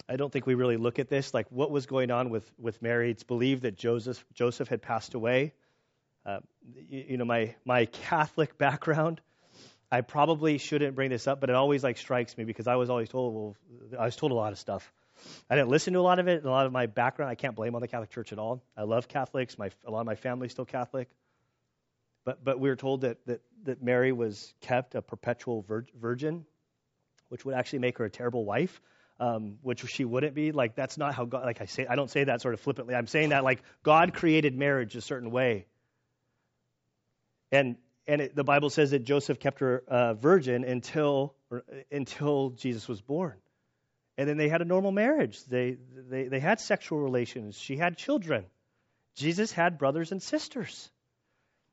I 0.08 0.16
don't 0.16 0.32
think 0.32 0.46
we 0.46 0.54
really 0.54 0.76
look 0.76 0.98
at 0.98 1.08
this 1.08 1.34
like 1.34 1.46
what 1.50 1.70
was 1.70 1.86
going 1.86 2.10
on 2.10 2.30
with, 2.30 2.48
with 2.58 2.80
Mary. 2.80 3.10
It's 3.10 3.24
believed 3.24 3.62
that 3.62 3.76
Joseph, 3.76 4.24
Joseph 4.34 4.68
had 4.68 4.82
passed 4.82 5.14
away. 5.14 5.52
Uh, 6.24 6.40
you, 6.88 7.04
you 7.08 7.16
know, 7.16 7.24
my, 7.24 7.54
my 7.64 7.86
Catholic 7.86 8.58
background 8.58 9.20
I 9.90 10.00
probably 10.00 10.58
shouldn't 10.58 10.96
bring 10.96 11.10
this 11.10 11.26
up, 11.26 11.40
but 11.40 11.50
it 11.50 11.54
always 11.56 11.84
like 11.84 11.96
strikes 11.96 12.36
me 12.36 12.44
because 12.44 12.66
I 12.66 12.74
was 12.76 12.90
always 12.90 13.08
told, 13.08 13.34
well, 13.34 13.56
I 13.98 14.04
was 14.06 14.16
told 14.16 14.32
a 14.32 14.34
lot 14.34 14.52
of 14.52 14.58
stuff. 14.58 14.92
I 15.48 15.54
didn't 15.54 15.68
listen 15.68 15.94
to 15.94 16.00
a 16.00 16.02
lot 16.02 16.18
of 16.18 16.28
it. 16.28 16.38
And 16.38 16.46
a 16.46 16.50
lot 16.50 16.66
of 16.66 16.72
my 16.72 16.86
background, 16.86 17.30
I 17.30 17.36
can't 17.36 17.54
blame 17.54 17.74
on 17.74 17.80
the 17.80 17.88
Catholic 17.88 18.10
Church 18.10 18.32
at 18.32 18.38
all. 18.38 18.62
I 18.76 18.82
love 18.82 19.08
Catholics. 19.08 19.58
My, 19.58 19.70
a 19.86 19.90
lot 19.90 20.00
of 20.00 20.06
my 20.06 20.16
family's 20.16 20.52
still 20.52 20.64
Catholic. 20.64 21.08
But, 22.24 22.44
but 22.44 22.58
we 22.58 22.68
were 22.68 22.76
told 22.76 23.02
that, 23.02 23.24
that, 23.26 23.40
that 23.64 23.82
Mary 23.82 24.12
was 24.12 24.52
kept 24.60 24.96
a 24.96 25.02
perpetual 25.02 25.62
vir- 25.62 25.86
virgin, 25.98 26.44
which 27.28 27.44
would 27.44 27.54
actually 27.54 27.78
make 27.78 27.98
her 27.98 28.04
a 28.04 28.10
terrible 28.10 28.44
wife, 28.44 28.80
um, 29.20 29.58
which 29.62 29.86
she 29.88 30.04
wouldn't 30.04 30.34
be. 30.34 30.50
Like, 30.50 30.74
that's 30.74 30.98
not 30.98 31.14
how 31.14 31.24
God, 31.24 31.44
like 31.44 31.60
I 31.60 31.66
say, 31.66 31.86
I 31.86 31.94
don't 31.94 32.10
say 32.10 32.24
that 32.24 32.40
sort 32.40 32.54
of 32.54 32.60
flippantly. 32.60 32.96
I'm 32.96 33.06
saying 33.06 33.28
that 33.28 33.44
like 33.44 33.62
God 33.84 34.12
created 34.12 34.56
marriage 34.56 34.96
a 34.96 35.00
certain 35.00 35.30
way. 35.30 35.66
And 37.52 37.76
and 38.08 38.20
it, 38.20 38.36
the 38.36 38.44
Bible 38.44 38.70
says 38.70 38.92
that 38.92 39.04
Joseph 39.04 39.40
kept 39.40 39.60
her 39.60 39.82
uh, 39.88 40.14
virgin 40.14 40.64
until 40.64 41.34
until 41.90 42.50
Jesus 42.50 42.88
was 42.88 43.00
born, 43.00 43.34
and 44.16 44.28
then 44.28 44.36
they 44.36 44.48
had 44.48 44.62
a 44.62 44.64
normal 44.64 44.92
marriage. 44.92 45.42
They, 45.44 45.76
they 46.08 46.28
they 46.28 46.40
had 46.40 46.60
sexual 46.60 46.98
relations. 46.98 47.58
She 47.58 47.76
had 47.76 47.96
children. 47.96 48.44
Jesus 49.16 49.50
had 49.50 49.78
brothers 49.78 50.12
and 50.12 50.22
sisters. 50.22 50.90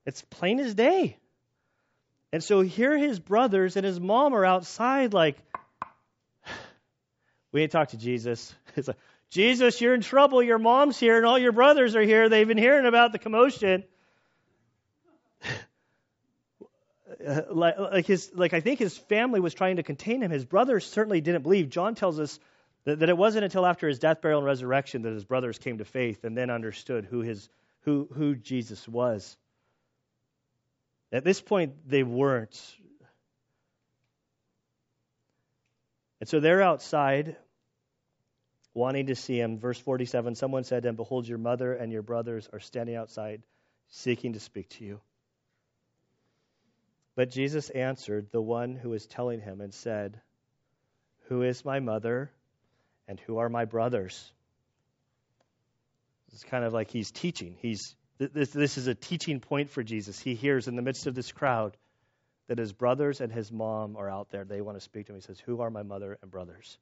It's 0.06 0.22
plain 0.22 0.60
as 0.60 0.74
day. 0.74 1.18
And 2.32 2.44
so 2.44 2.62
here 2.62 2.98
his 2.98 3.20
brothers 3.20 3.76
and 3.78 3.86
his 3.86 4.00
mom 4.00 4.34
are 4.34 4.44
outside, 4.44 5.14
like, 5.14 5.38
we 7.52 7.62
ain't 7.62 7.72
talked 7.72 7.92
to 7.92 7.98
Jesus. 7.98 8.54
It's 8.76 8.88
like, 8.88 8.98
Jesus, 9.30 9.80
you're 9.82 9.94
in 9.94 10.02
trouble. 10.02 10.42
Your 10.42 10.58
mom's 10.58 11.00
here 11.00 11.18
and 11.18 11.28
all 11.28 11.38
your 11.38 11.52
brothers 11.52 11.96
are 11.96 12.02
here. 12.02 12.28
They've 12.28 12.48
been 12.48 12.58
hearing 12.58 12.88
about 12.88 13.12
the 13.12 13.20
commotion. 13.20 13.84
Uh, 17.26 17.42
like, 17.50 17.78
like 17.78 18.06
his 18.06 18.32
like 18.34 18.54
I 18.54 18.60
think 18.60 18.80
his 18.80 18.98
family 18.98 19.40
was 19.40 19.54
trying 19.54 19.78
to 19.78 19.84
contain 19.84 20.22
him. 20.22 20.32
His 20.32 20.46
brothers 20.46 20.86
certainly 20.86 21.22
didn't 21.22 21.44
believe. 21.44 21.70
John 21.70 21.96
tells 21.96 22.20
us 22.20 22.40
that, 22.86 23.00
that 23.00 23.10
it 23.10 23.18
wasn't 23.18 23.46
until 23.46 23.66
after 23.66 23.88
his 23.88 24.00
death, 24.00 24.22
burial, 24.22 24.40
and 24.40 24.46
resurrection 24.46 25.04
that 25.04 25.14
his 25.14 25.24
brothers 25.24 25.58
came 25.58 25.78
to 25.78 25.86
faith 25.86 26.24
and 26.24 26.38
then 26.38 26.50
understood 26.50 27.06
who 27.06 27.22
his 27.22 27.50
who 27.82 28.08
who 28.14 28.36
Jesus 28.36 28.88
was. 28.88 29.38
At 31.12 31.24
this 31.24 31.40
point, 31.40 31.88
they 31.88 32.04
weren't. 32.04 32.60
And 36.20 36.28
so 36.28 36.40
they're 36.40 36.62
outside 36.62 37.36
wanting 38.74 39.08
to 39.08 39.16
see 39.16 39.40
him. 39.40 39.60
Verse 39.60 39.80
47 39.80 40.36
someone 40.36 40.64
said 40.64 40.84
to 40.84 40.90
him, 40.90 40.96
Behold, 40.96 41.28
your 41.28 41.38
mother 41.38 41.74
and 41.74 41.92
your 41.92 42.02
brothers 42.02 42.50
are 42.52 42.60
standing 42.60 42.96
outside 42.96 43.44
seeking 43.90 44.34
to 44.34 44.40
speak 44.40 44.70
to 44.70 44.86
you. 44.86 45.02
But 47.16 47.30
Jesus 47.30 47.70
answered 47.70 48.28
the 48.32 48.42
one 48.42 48.76
who 48.76 48.90
was 48.90 49.06
telling 49.06 49.40
him 49.40 49.62
and 49.62 49.74
said, 49.74 50.20
Who 51.28 51.44
is 51.44 51.64
my 51.64 51.80
mother 51.80 52.32
and 53.08 53.20
who 53.20 53.38
are 53.38 53.50
my 53.50 53.66
brothers? 53.66 54.32
It's 56.32 56.44
kind 56.44 56.64
of 56.66 56.74
like 56.74 56.90
he's 56.90 57.12
teaching. 57.12 57.56
He's 57.60 57.96
This, 58.18 58.50
this 58.50 58.78
is 58.78 58.88
a 58.88 58.96
teaching 58.96 59.40
point 59.40 59.70
for 59.70 59.84
Jesus. 59.84 60.20
He 60.20 60.34
hears 60.34 60.68
in 60.68 60.76
the 60.76 60.82
midst 60.82 61.06
of 61.06 61.14
this 61.14 61.32
crowd 61.32 61.78
that 62.48 62.58
his 62.58 62.74
brothers 62.74 63.22
and 63.22 63.32
his 63.32 63.52
mom 63.52 63.96
are 63.96 64.10
out 64.10 64.32
there. 64.32 64.44
They 64.44 64.62
want 64.62 64.78
to 64.78 64.82
speak 64.84 65.06
to 65.06 65.14
him. 65.14 65.18
He 65.18 65.22
says, 65.22 65.40
Who 65.40 65.62
are 65.62 65.70
my 65.70 65.84
mother 65.84 66.18
and 66.22 66.32
brothers? 66.32 66.78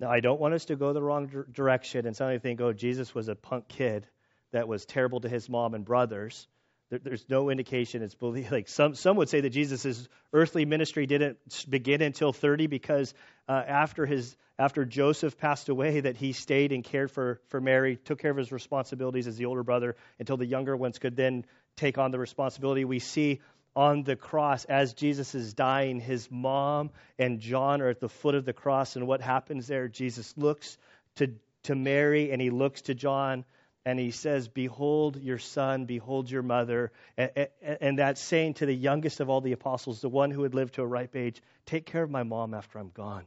Now, 0.00 0.10
I 0.10 0.20
don't 0.20 0.40
want 0.40 0.54
us 0.54 0.64
to 0.66 0.76
go 0.76 0.92
the 0.92 1.02
wrong 1.02 1.44
direction 1.52 2.06
and 2.06 2.16
suddenly 2.16 2.38
think, 2.38 2.60
oh, 2.60 2.72
Jesus 2.72 3.14
was 3.14 3.28
a 3.28 3.34
punk 3.34 3.68
kid 3.68 4.06
that 4.50 4.66
was 4.66 4.86
terrible 4.86 5.20
to 5.20 5.28
his 5.28 5.48
mom 5.48 5.74
and 5.74 5.84
brothers. 5.84 6.48
There, 6.90 6.98
there's 6.98 7.24
no 7.28 7.50
indication 7.50 8.02
it's 8.02 8.14
believed. 8.14 8.52
Like 8.60 8.68
some, 8.68 8.94
some 8.94 9.16
would 9.16 9.28
say 9.28 9.40
that 9.40 9.50
Jesus' 9.50 10.08
earthly 10.32 10.64
ministry 10.64 11.06
didn't 11.06 11.38
begin 11.68 12.02
until 12.02 12.32
30 12.32 12.66
because 12.66 13.14
uh, 13.48 13.62
after 13.66 14.06
his 14.06 14.36
after 14.58 14.84
Joseph 14.84 15.38
passed 15.38 15.70
away, 15.70 16.00
that 16.00 16.18
he 16.18 16.34
stayed 16.34 16.72
and 16.72 16.84
cared 16.84 17.10
for, 17.10 17.40
for 17.48 17.62
Mary, 17.62 17.96
took 17.96 18.18
care 18.18 18.30
of 18.30 18.36
his 18.36 18.52
responsibilities 18.52 19.26
as 19.26 19.38
the 19.38 19.46
older 19.46 19.62
brother 19.62 19.96
until 20.18 20.36
the 20.36 20.44
younger 20.44 20.76
ones 20.76 20.98
could 20.98 21.16
then 21.16 21.46
take 21.76 21.96
on 21.96 22.10
the 22.10 22.18
responsibility. 22.18 22.84
We 22.84 22.98
see 22.98 23.40
on 23.74 24.02
the 24.02 24.16
cross 24.16 24.66
as 24.66 24.92
Jesus 24.92 25.34
is 25.34 25.54
dying, 25.54 25.98
his 25.98 26.30
mom 26.30 26.90
and 27.18 27.40
John 27.40 27.80
are 27.80 27.88
at 27.88 28.00
the 28.00 28.10
foot 28.10 28.34
of 28.34 28.44
the 28.44 28.52
cross. 28.52 28.96
And 28.96 29.06
what 29.06 29.22
happens 29.22 29.66
there? 29.66 29.88
Jesus 29.88 30.36
looks 30.36 30.76
to, 31.16 31.32
to 31.62 31.74
Mary 31.74 32.30
and 32.30 32.42
he 32.42 32.50
looks 32.50 32.82
to 32.82 32.94
John 32.94 33.46
and 33.84 33.98
he 33.98 34.10
says, 34.10 34.48
Behold 34.48 35.16
your 35.20 35.38
son, 35.38 35.86
behold 35.86 36.30
your 36.30 36.42
mother. 36.42 36.92
And, 37.16 37.48
and, 37.80 37.98
that's 37.98 38.20
saying 38.20 38.54
to 38.54 38.66
the 38.66 38.74
youngest 38.74 39.20
of 39.20 39.30
all 39.30 39.40
the 39.40 39.52
apostles, 39.52 40.00
the 40.00 40.08
one 40.08 40.30
who 40.30 40.42
had 40.42 40.54
lived 40.54 40.74
to 40.74 40.82
a 40.82 40.86
ripe 40.86 41.16
age, 41.16 41.40
Take 41.66 41.86
care 41.86 42.02
of 42.02 42.10
my 42.10 42.22
mom 42.22 42.54
after 42.54 42.78
I'm 42.78 42.90
gone. 42.90 43.24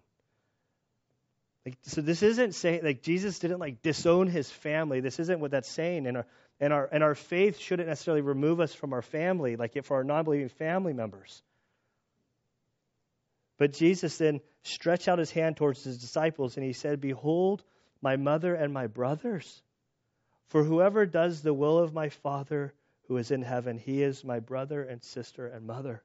Like, 1.65 1.77
so 1.83 2.01
this 2.01 2.21
isn't 2.21 2.55
saying 2.55 2.81
like 2.83 3.01
Jesus 3.01 3.39
didn't 3.39 3.59
like 3.59 3.81
disown 3.81 4.27
his 4.27 4.51
family. 4.51 4.99
This 4.99 5.19
isn't 5.19 5.39
what 5.39 5.51
that's 5.51 5.69
saying. 5.69 6.07
And 6.07 6.17
our 6.17 6.25
and 6.59 6.73
our 6.73 6.89
and 6.91 7.03
our 7.03 7.15
faith 7.15 7.57
shouldn't 7.57 7.87
necessarily 7.87 8.21
remove 8.21 8.59
us 8.59 8.73
from 8.73 8.93
our 8.93 9.01
family, 9.01 9.55
like 9.55 9.81
for 9.85 9.97
our 9.97 10.03
non-believing 10.03 10.49
family 10.49 10.93
members. 10.93 11.41
But 13.57 13.71
Jesus 13.73 14.17
then 14.17 14.41
stretched 14.63 15.07
out 15.07 15.19
his 15.19 15.31
hand 15.31 15.57
towards 15.57 15.83
his 15.83 15.97
disciples 15.99 16.57
and 16.57 16.65
he 16.65 16.73
said, 16.73 16.99
Behold, 16.99 17.63
my 18.01 18.17
mother 18.17 18.53
and 18.53 18.73
my 18.73 18.87
brothers. 18.87 19.61
For 20.49 20.63
whoever 20.63 21.05
does 21.05 21.41
the 21.41 21.53
will 21.53 21.79
of 21.79 21.93
my 21.93 22.09
Father 22.09 22.73
who 23.07 23.17
is 23.17 23.31
in 23.31 23.41
heaven, 23.41 23.77
he 23.77 24.01
is 24.01 24.23
my 24.23 24.39
brother 24.39 24.83
and 24.83 25.03
sister 25.03 25.47
and 25.47 25.65
mother. 25.65 26.03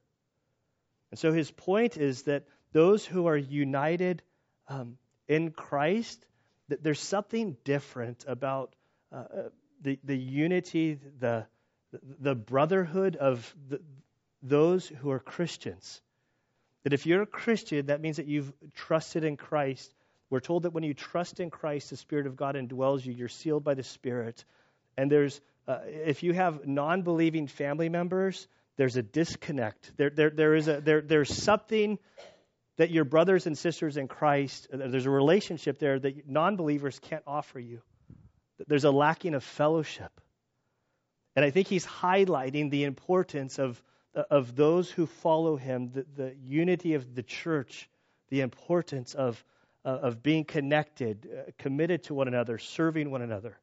And 1.11 1.19
so 1.19 1.31
his 1.31 1.49
point 1.51 1.97
is 1.97 2.23
that 2.23 2.45
those 2.71 3.05
who 3.05 3.27
are 3.27 3.37
united 3.37 4.21
um, 4.67 4.97
in 5.27 5.51
Christ, 5.51 6.25
that 6.67 6.83
there's 6.83 6.99
something 6.99 7.57
different 7.63 8.25
about 8.27 8.75
uh, 9.11 9.15
uh, 9.15 9.49
the, 9.81 9.99
the 10.03 10.17
unity, 10.17 10.99
the, 11.19 11.45
the 12.19 12.35
brotherhood 12.35 13.15
of 13.15 13.55
the, 13.69 13.81
those 14.41 14.87
who 14.87 15.09
are 15.11 15.19
Christians. 15.19 16.01
That 16.83 16.93
if 16.93 17.05
you're 17.05 17.23
a 17.23 17.27
Christian, 17.27 17.87
that 17.87 18.01
means 18.01 18.17
that 18.17 18.27
you've 18.27 18.53
trusted 18.75 19.23
in 19.23 19.37
Christ 19.37 19.93
we're 20.29 20.39
told 20.39 20.63
that 20.63 20.71
when 20.71 20.83
you 20.83 20.93
trust 20.93 21.39
in 21.39 21.49
Christ, 21.49 21.89
the 21.89 21.97
Spirit 21.97 22.27
of 22.27 22.35
God 22.35 22.55
indwells 22.55 23.05
you. 23.05 23.13
You're 23.13 23.27
sealed 23.27 23.63
by 23.63 23.73
the 23.73 23.83
Spirit. 23.83 24.45
And 24.95 25.11
there's, 25.11 25.41
uh, 25.67 25.79
if 25.85 26.23
you 26.23 26.33
have 26.33 26.67
non 26.67 27.01
believing 27.01 27.47
family 27.47 27.89
members, 27.89 28.47
there's 28.77 28.95
a 28.95 29.01
disconnect. 29.01 29.91
There, 29.97 30.09
there, 30.09 30.29
there 30.29 30.55
is 30.55 30.67
a, 30.67 30.81
there, 30.81 31.01
there's 31.01 31.35
something 31.43 31.97
that 32.77 32.91
your 32.91 33.05
brothers 33.05 33.45
and 33.47 33.57
sisters 33.57 33.97
in 33.97 34.07
Christ, 34.07 34.67
uh, 34.71 34.77
there's 34.87 35.05
a 35.05 35.11
relationship 35.11 35.79
there 35.79 35.99
that 35.99 36.29
non 36.29 36.55
believers 36.55 36.99
can't 36.99 37.23
offer 37.25 37.59
you. 37.59 37.81
There's 38.67 38.85
a 38.85 38.91
lacking 38.91 39.33
of 39.33 39.43
fellowship. 39.43 40.11
And 41.35 41.45
I 41.45 41.49
think 41.49 41.67
he's 41.67 41.85
highlighting 41.85 42.69
the 42.69 42.83
importance 42.83 43.59
of, 43.59 43.81
of 44.13 44.55
those 44.55 44.91
who 44.91 45.05
follow 45.05 45.55
him, 45.55 45.91
the, 45.93 46.05
the 46.15 46.35
unity 46.43 46.93
of 46.93 47.15
the 47.15 47.23
church, 47.23 47.89
the 48.29 48.41
importance 48.41 49.13
of 49.13 49.43
uh, 49.85 49.89
of 49.89 50.21
being 50.21 50.43
connected, 50.43 51.27
uh, 51.31 51.51
committed 51.57 52.03
to 52.03 52.13
one 52.13 52.27
another, 52.27 52.57
serving 52.57 53.11
one 53.11 53.21
another. 53.21 53.57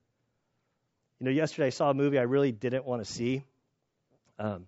You 1.20 1.26
know, 1.26 1.30
yesterday 1.30 1.66
I 1.66 1.70
saw 1.70 1.90
a 1.90 1.94
movie 1.94 2.18
I 2.18 2.22
really 2.22 2.52
didn't 2.52 2.84
want 2.84 3.04
to 3.04 3.10
see. 3.10 3.44
Um, 4.38 4.66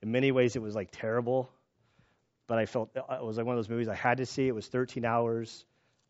in 0.00 0.12
many 0.12 0.32
ways, 0.32 0.56
it 0.56 0.62
was 0.62 0.74
like 0.74 0.90
terrible, 0.92 1.50
but 2.46 2.58
I 2.58 2.66
felt 2.66 2.96
uh, 2.96 3.14
it 3.14 3.24
was 3.24 3.36
like 3.36 3.46
one 3.46 3.56
of 3.56 3.58
those 3.58 3.68
movies 3.68 3.88
I 3.88 3.94
had 3.94 4.18
to 4.18 4.26
see. 4.26 4.46
It 4.46 4.54
was 4.54 4.66
13 4.66 5.04
hours. 5.04 5.64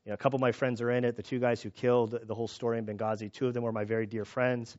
You 0.05 0.11
know, 0.11 0.15
a 0.15 0.19
couple 0.19 0.37
of 0.37 0.41
my 0.41 0.53
friends 0.53 0.81
are 0.81 0.91
in 0.91 1.05
it. 1.05 1.17
The 1.17 1.23
two 1.23 1.39
guys 1.39 1.63
who 1.63 1.71
killed 1.71 2.19
the 2.25 2.35
whole 2.35 2.49
story 2.49 2.79
in 2.79 2.87
Benghazi, 2.87 3.33
two 3.33 3.47
of 3.47 3.55
them 3.55 3.63
were 3.63 3.73
my 3.73 3.85
very 3.85 4.07
dear 4.07 4.25
friends. 4.25 4.77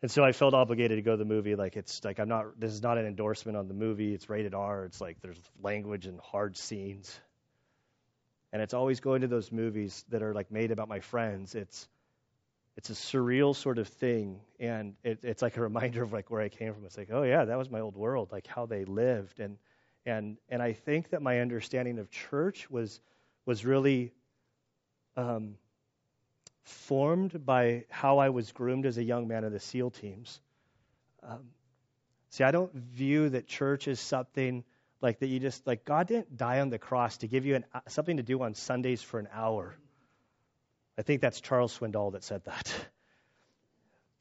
And 0.00 0.10
so 0.10 0.24
I 0.24 0.32
felt 0.32 0.54
obligated 0.54 0.98
to 0.98 1.02
go 1.02 1.12
to 1.12 1.16
the 1.16 1.24
movie. 1.24 1.54
Like 1.54 1.76
it's 1.76 2.02
like 2.04 2.18
I'm 2.18 2.28
not. 2.28 2.58
This 2.58 2.72
is 2.72 2.82
not 2.82 2.98
an 2.98 3.06
endorsement 3.06 3.56
on 3.56 3.68
the 3.68 3.74
movie. 3.74 4.14
It's 4.14 4.28
rated 4.28 4.54
R. 4.54 4.84
It's 4.84 5.00
like 5.00 5.20
there's 5.20 5.38
language 5.60 6.06
and 6.06 6.18
hard 6.20 6.56
scenes 6.56 7.20
and 8.52 8.60
it's 8.60 8.74
always 8.74 9.00
going 9.00 9.22
to 9.22 9.28
those 9.28 9.50
movies 9.50 10.04
that 10.10 10.22
are 10.22 10.34
like 10.34 10.50
made 10.50 10.70
about 10.70 10.88
my 10.88 11.00
friends. 11.00 11.54
It's 11.54 11.88
it's 12.76 12.90
a 12.90 12.94
surreal 12.94 13.54
sort 13.54 13.78
of 13.78 13.88
thing, 13.88 14.40
and 14.58 14.94
it, 15.04 15.20
it's 15.22 15.42
like 15.42 15.56
a 15.56 15.60
reminder 15.60 16.02
of 16.02 16.12
like 16.12 16.30
where 16.30 16.40
I 16.40 16.48
came 16.48 16.72
from. 16.72 16.84
It's 16.84 16.96
like, 16.96 17.10
oh 17.12 17.22
yeah, 17.22 17.44
that 17.44 17.58
was 17.58 17.70
my 17.70 17.80
old 17.80 17.96
world, 17.96 18.32
like 18.32 18.46
how 18.46 18.66
they 18.66 18.84
lived, 18.84 19.40
and 19.40 19.58
and 20.06 20.38
and 20.48 20.62
I 20.62 20.72
think 20.72 21.10
that 21.10 21.22
my 21.22 21.40
understanding 21.40 21.98
of 21.98 22.10
church 22.10 22.70
was 22.70 23.00
was 23.44 23.64
really 23.64 24.12
um, 25.16 25.56
formed 26.62 27.44
by 27.44 27.84
how 27.90 28.18
I 28.18 28.30
was 28.30 28.52
groomed 28.52 28.86
as 28.86 28.98
a 28.98 29.02
young 29.02 29.28
man 29.28 29.44
in 29.44 29.52
the 29.52 29.60
SEAL 29.60 29.90
teams. 29.90 30.40
Um, 31.22 31.50
see, 32.30 32.44
I 32.44 32.50
don't 32.50 32.72
view 32.74 33.28
that 33.30 33.46
church 33.46 33.88
is 33.88 34.00
something 34.00 34.64
like 35.02 35.20
that 35.20 35.28
you 35.28 35.40
just 35.40 35.66
like 35.66 35.84
God 35.84 36.08
didn't 36.08 36.36
die 36.36 36.60
on 36.60 36.70
the 36.70 36.78
cross 36.78 37.18
to 37.18 37.28
give 37.28 37.44
you 37.44 37.56
an, 37.56 37.64
uh, 37.74 37.80
something 37.88 38.16
to 38.16 38.22
do 38.22 38.42
on 38.42 38.54
Sundays 38.54 39.02
for 39.02 39.18
an 39.18 39.28
hour. 39.32 39.74
I 40.98 41.02
think 41.02 41.20
that's 41.20 41.40
Charles 41.40 41.76
Swindoll 41.76 42.12
that 42.12 42.24
said 42.24 42.44
that. 42.44 42.74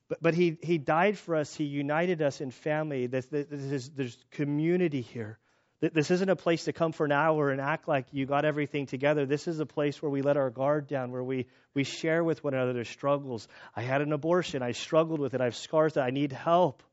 But, 0.09 0.21
but 0.21 0.33
he, 0.33 0.57
he 0.61 0.77
died 0.77 1.17
for 1.17 1.37
us. 1.37 1.55
He 1.55 1.63
united 1.63 2.21
us 2.21 2.41
in 2.41 2.51
family. 2.51 3.07
This, 3.07 3.27
this 3.27 3.47
is, 3.49 3.89
there's 3.91 4.17
community 4.31 4.99
here. 4.99 5.39
This 5.79 6.11
isn't 6.11 6.29
a 6.29 6.35
place 6.35 6.65
to 6.65 6.73
come 6.73 6.91
for 6.91 7.05
an 7.05 7.13
hour 7.13 7.49
and 7.49 7.61
act 7.61 7.87
like 7.87 8.07
you 8.11 8.25
got 8.25 8.43
everything 8.43 8.87
together. 8.87 9.25
This 9.25 9.47
is 9.47 9.61
a 9.61 9.65
place 9.65 10.01
where 10.01 10.11
we 10.11 10.21
let 10.21 10.35
our 10.35 10.49
guard 10.49 10.87
down, 10.87 11.11
where 11.11 11.23
we, 11.23 11.47
we 11.73 11.85
share 11.85 12.25
with 12.25 12.43
one 12.43 12.53
another 12.53 12.73
their 12.73 12.83
struggles. 12.83 13.47
I 13.73 13.83
had 13.83 14.01
an 14.01 14.11
abortion. 14.11 14.61
I 14.61 14.73
struggled 14.73 15.21
with 15.21 15.33
it. 15.33 15.39
I 15.39 15.45
have 15.45 15.55
scars 15.55 15.93
that 15.93 16.03
I 16.03 16.09
need 16.09 16.33
help. 16.33 16.83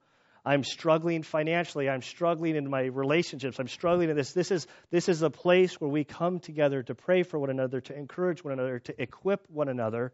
I'm 0.49 0.65
struggling 0.65 1.25
financially. 1.25 1.91
I'm 1.91 2.01
struggling 2.01 2.57
in 2.57 2.71
my 2.71 2.85
relationships. 2.85 3.59
I'm 3.59 3.69
struggling 3.69 4.09
in 4.09 4.17
this. 4.17 4.33
This 4.33 4.51
is, 4.51 4.67
this 4.91 5.11
is 5.11 5.21
a 5.21 5.29
place 5.29 5.79
where 5.79 5.91
we 5.91 6.05
come 6.05 6.41
together 6.41 6.83
to 6.85 6.95
pray 6.95 7.23
for 7.23 7.39
one 7.39 7.51
another, 7.51 7.83
to 7.83 7.95
encourage 7.95 8.43
one 8.43 8.55
another, 8.55 8.79
to 8.79 9.03
equip 9.03 9.45
one 9.51 9.69
another 9.69 10.11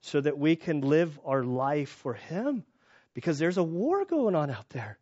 so 0.00 0.22
that 0.22 0.38
we 0.38 0.56
can 0.56 0.80
live 0.80 1.20
our 1.26 1.44
life 1.44 1.90
for 1.90 2.14
Him. 2.14 2.64
Because 3.12 3.38
there's 3.38 3.58
a 3.58 3.62
war 3.62 4.06
going 4.06 4.34
on 4.34 4.50
out 4.50 4.70
there. 4.70 4.98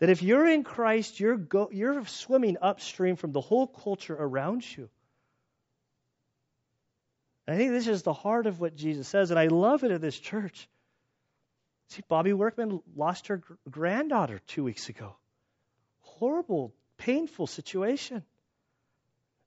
That 0.00 0.10
if 0.10 0.20
you're 0.20 0.48
in 0.48 0.64
Christ, 0.64 1.20
you're, 1.20 1.36
go, 1.36 1.68
you're 1.70 2.04
swimming 2.06 2.56
upstream 2.60 3.14
from 3.14 3.30
the 3.30 3.40
whole 3.40 3.68
culture 3.68 4.16
around 4.18 4.64
you. 4.76 4.88
I 7.46 7.56
think 7.56 7.70
this 7.70 7.86
is 7.86 8.02
the 8.02 8.12
heart 8.12 8.48
of 8.48 8.58
what 8.58 8.74
Jesus 8.74 9.06
says, 9.06 9.30
and 9.30 9.38
I 9.38 9.46
love 9.46 9.84
it 9.84 9.92
at 9.92 10.00
this 10.00 10.18
church. 10.18 10.68
See, 11.88 12.02
Bobby 12.06 12.32
Workman 12.32 12.82
lost 12.96 13.28
her 13.28 13.42
granddaughter 13.70 14.40
two 14.46 14.62
weeks 14.62 14.88
ago. 14.88 15.16
Horrible, 16.00 16.74
painful 16.98 17.46
situation. 17.46 18.22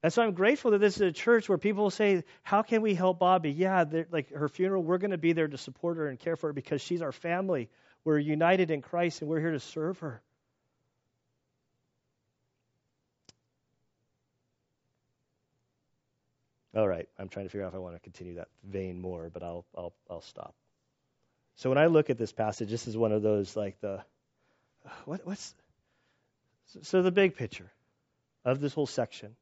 And 0.03 0.11
so 0.11 0.23
I'm 0.23 0.33
grateful 0.33 0.71
that 0.71 0.79
this 0.79 0.95
is 0.95 1.01
a 1.01 1.11
church 1.11 1.47
where 1.47 1.59
people 1.59 1.91
say, 1.91 2.23
How 2.41 2.63
can 2.63 2.81
we 2.81 2.95
help 2.95 3.19
Bobby? 3.19 3.51
Yeah, 3.51 3.85
like 4.11 4.31
her 4.31 4.49
funeral, 4.49 4.81
we're 4.81 4.97
going 4.97 5.11
to 5.11 5.19
be 5.19 5.33
there 5.33 5.47
to 5.47 5.57
support 5.57 5.97
her 5.97 6.07
and 6.07 6.19
care 6.19 6.35
for 6.35 6.47
her 6.47 6.53
because 6.53 6.81
she's 6.81 7.03
our 7.03 7.11
family. 7.11 7.69
We're 8.03 8.17
united 8.17 8.71
in 8.71 8.81
Christ 8.81 9.21
and 9.21 9.29
we're 9.29 9.39
here 9.39 9.51
to 9.51 9.59
serve 9.59 9.99
her. 9.99 10.23
All 16.73 16.87
right, 16.87 17.07
I'm 17.19 17.27
trying 17.27 17.45
to 17.45 17.49
figure 17.49 17.65
out 17.65 17.69
if 17.69 17.75
I 17.75 17.79
want 17.79 17.95
to 17.95 17.99
continue 17.99 18.35
that 18.35 18.47
vein 18.63 18.99
more, 18.99 19.29
but 19.31 19.43
I'll, 19.43 19.65
I'll, 19.77 19.93
I'll 20.09 20.21
stop. 20.21 20.55
So 21.61 21.69
when 21.69 21.77
I 21.77 21.85
look 21.85 22.09
at 22.09 22.17
this 22.17 22.31
passage, 22.31 22.71
this 22.71 22.87
is 22.87 22.97
one 22.97 23.11
of 23.11 23.21
those 23.21 23.55
like 23.55 23.79
the 23.81 24.03
what, 25.05 25.21
what's 25.27 25.53
so 26.81 27.03
the 27.03 27.11
big 27.11 27.35
picture 27.35 27.71
of 28.43 28.59
this 28.59 28.73
whole 28.73 28.87
section. 28.87 29.35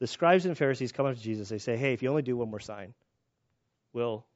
The 0.00 0.08
scribes 0.08 0.46
and 0.46 0.58
Pharisees 0.58 0.90
come 0.90 1.06
up 1.06 1.14
to 1.14 1.22
Jesus. 1.22 1.48
They 1.48 1.58
say, 1.58 1.76
"Hey, 1.76 1.92
if 1.92 2.02
you 2.02 2.08
only 2.08 2.22
do 2.22 2.36
one 2.36 2.50
more 2.50 2.58
sign, 2.58 2.92
we'll." 3.92 4.26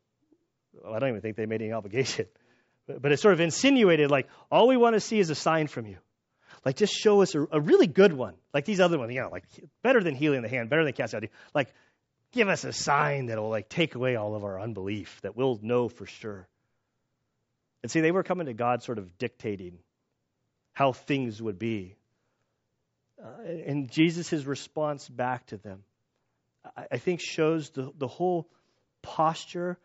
Well, 0.72 0.94
I 0.94 1.00
don't 1.00 1.08
even 1.08 1.20
think 1.20 1.36
they 1.36 1.44
made 1.44 1.60
any 1.60 1.72
obligation, 1.72 2.26
but, 2.86 3.02
but 3.02 3.10
it's 3.10 3.20
sort 3.20 3.34
of 3.34 3.40
insinuated 3.40 4.08
like 4.08 4.28
all 4.48 4.68
we 4.68 4.76
want 4.76 4.94
to 4.94 5.00
see 5.00 5.18
is 5.18 5.28
a 5.28 5.34
sign 5.34 5.66
from 5.66 5.86
you. 5.86 5.98
Like 6.64 6.76
just 6.76 6.94
show 6.94 7.20
us 7.20 7.34
a, 7.34 7.44
a 7.50 7.60
really 7.60 7.88
good 7.88 8.12
one, 8.12 8.34
like 8.54 8.64
these 8.64 8.78
other 8.78 8.96
ones. 8.96 9.12
You 9.12 9.22
know, 9.22 9.28
like 9.28 9.44
better 9.82 10.04
than 10.04 10.14
healing 10.14 10.42
the 10.42 10.48
hand, 10.48 10.70
better 10.70 10.84
than 10.84 10.92
casting 10.92 11.24
out. 11.24 11.28
Like 11.52 11.74
give 12.30 12.48
us 12.48 12.62
a 12.62 12.72
sign 12.72 13.26
that 13.26 13.38
will 13.38 13.50
like 13.50 13.68
take 13.68 13.96
away 13.96 14.14
all 14.14 14.36
of 14.36 14.44
our 14.44 14.60
unbelief 14.60 15.20
that 15.22 15.36
we'll 15.36 15.58
know 15.62 15.88
for 15.88 16.06
sure. 16.06 16.46
And 17.82 17.90
see, 17.90 18.00
they 18.00 18.12
were 18.12 18.22
coming 18.22 18.46
to 18.46 18.54
God 18.54 18.82
sort 18.82 18.98
of 18.98 19.18
dictating 19.18 19.78
how 20.72 20.92
things 20.92 21.40
would 21.42 21.58
be. 21.58 21.96
Uh, 23.22 23.42
and 23.66 23.90
Jesus' 23.90 24.44
response 24.44 25.08
back 25.08 25.46
to 25.46 25.56
them, 25.56 25.84
I, 26.76 26.86
I 26.92 26.98
think, 26.98 27.20
shows 27.20 27.70
the, 27.70 27.92
the 27.96 28.08
whole 28.08 28.48
posture 29.02 29.78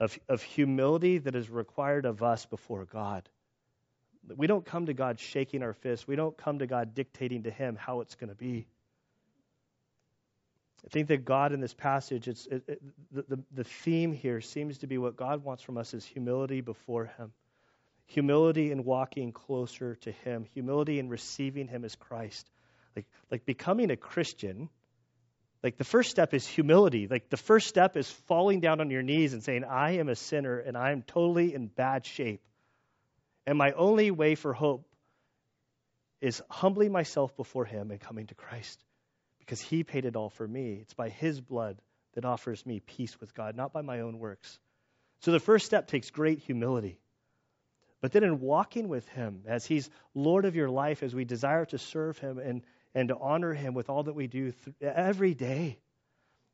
of, 0.00 0.18
of 0.28 0.42
humility 0.42 1.18
that 1.18 1.34
is 1.34 1.50
required 1.50 2.06
of 2.06 2.22
us 2.22 2.46
before 2.46 2.84
God. 2.84 3.28
We 4.36 4.46
don't 4.46 4.64
come 4.64 4.86
to 4.86 4.94
God 4.94 5.18
shaking 5.18 5.62
our 5.62 5.72
fists. 5.72 6.06
We 6.06 6.16
don't 6.16 6.36
come 6.36 6.60
to 6.60 6.66
God 6.66 6.94
dictating 6.94 7.44
to 7.44 7.50
Him 7.50 7.76
how 7.76 8.00
it's 8.00 8.14
going 8.14 8.30
to 8.30 8.36
be. 8.36 8.66
I 10.84 10.88
think 10.88 11.08
that 11.08 11.24
God 11.24 11.52
in 11.52 11.60
this 11.60 11.74
passage, 11.74 12.26
it's, 12.26 12.46
it, 12.46 12.64
it, 12.66 12.82
the, 13.12 13.24
the, 13.28 13.42
the 13.52 13.64
theme 13.64 14.12
here 14.12 14.40
seems 14.40 14.78
to 14.78 14.86
be 14.86 14.98
what 14.98 15.16
God 15.16 15.44
wants 15.44 15.62
from 15.62 15.78
us 15.78 15.94
is 15.94 16.04
humility 16.04 16.60
before 16.60 17.06
Him. 17.16 17.32
Humility 18.06 18.72
in 18.72 18.84
walking 18.84 19.32
closer 19.32 19.94
to 19.96 20.10
Him. 20.10 20.44
Humility 20.54 20.98
in 20.98 21.08
receiving 21.08 21.68
Him 21.68 21.84
as 21.84 21.94
Christ. 21.94 22.50
Like, 22.96 23.06
like 23.30 23.46
becoming 23.46 23.90
a 23.90 23.96
Christian, 23.96 24.68
like 25.62 25.76
the 25.76 25.84
first 25.84 26.10
step 26.10 26.34
is 26.34 26.44
humility. 26.46 27.06
Like 27.06 27.30
the 27.30 27.36
first 27.36 27.68
step 27.68 27.96
is 27.96 28.10
falling 28.26 28.58
down 28.58 28.80
on 28.80 28.90
your 28.90 29.02
knees 29.02 29.32
and 29.34 29.42
saying, 29.42 29.64
I 29.64 29.98
am 29.98 30.08
a 30.08 30.16
sinner 30.16 30.58
and 30.58 30.76
I 30.76 30.90
am 30.90 31.02
totally 31.02 31.54
in 31.54 31.68
bad 31.68 32.04
shape. 32.04 32.42
And 33.46 33.56
my 33.56 33.70
only 33.72 34.10
way 34.10 34.34
for 34.34 34.52
hope 34.52 34.84
is 36.20 36.42
humbling 36.50 36.90
myself 36.90 37.36
before 37.36 37.64
Him 37.64 37.92
and 37.92 38.00
coming 38.00 38.26
to 38.26 38.34
Christ 38.34 38.82
because 39.44 39.60
he 39.60 39.84
paid 39.84 40.04
it 40.04 40.16
all 40.16 40.30
for 40.30 40.46
me. 40.46 40.78
It's 40.80 40.94
by 40.94 41.08
his 41.08 41.40
blood 41.40 41.80
that 42.14 42.24
offers 42.24 42.64
me 42.64 42.80
peace 42.80 43.20
with 43.20 43.34
God, 43.34 43.56
not 43.56 43.72
by 43.72 43.82
my 43.82 44.00
own 44.00 44.18
works. 44.18 44.58
So 45.20 45.32
the 45.32 45.40
first 45.40 45.66
step 45.66 45.86
takes 45.86 46.10
great 46.10 46.40
humility. 46.40 46.98
But 48.00 48.12
then 48.12 48.24
in 48.24 48.40
walking 48.40 48.88
with 48.88 49.06
him, 49.08 49.42
as 49.46 49.64
he's 49.64 49.88
Lord 50.14 50.44
of 50.44 50.56
your 50.56 50.68
life, 50.68 51.02
as 51.02 51.14
we 51.14 51.24
desire 51.24 51.64
to 51.66 51.78
serve 51.78 52.18
him 52.18 52.38
and, 52.38 52.62
and 52.94 53.08
to 53.08 53.16
honor 53.16 53.54
him 53.54 53.74
with 53.74 53.88
all 53.88 54.02
that 54.02 54.14
we 54.14 54.26
do 54.26 54.52
th- 54.52 54.76
every 54.82 55.34
day, 55.34 55.78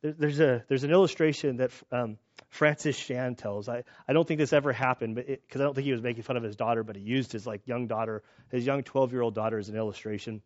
there, 0.03 0.13
there's, 0.13 0.41
a, 0.41 0.65
there's 0.69 0.85
an 0.85 0.91
illustration 0.91 1.57
that 1.57 1.71
um, 1.91 2.19
Francis 2.51 2.99
Chan 2.99 3.37
tells. 3.37 3.69
I, 3.69 3.85
I 4.07 4.13
don't 4.13 4.29
think 4.29 4.39
this 4.39 4.53
ever 4.53 4.73
happened 4.73 5.17
because 5.17 5.61
I 5.61 5.65
don't 5.65 5.75
think 5.75 5.87
he 5.87 5.93
was 5.93 6.03
making 6.03 6.23
fun 6.23 6.37
of 6.37 6.43
his 6.43 6.55
daughter, 6.55 6.85
but 6.85 6.97
he 6.97 7.03
used 7.03 7.33
his 7.33 7.47
like 7.47 7.67
young 7.67 7.87
daughter, 7.87 8.23
his 8.51 8.67
young 8.67 8.83
12 8.83 9.13
year 9.13 9.23
old 9.23 9.35
daughter, 9.35 9.59
as 9.59 9.71
an 9.71 9.77
illustration. 9.77 10.43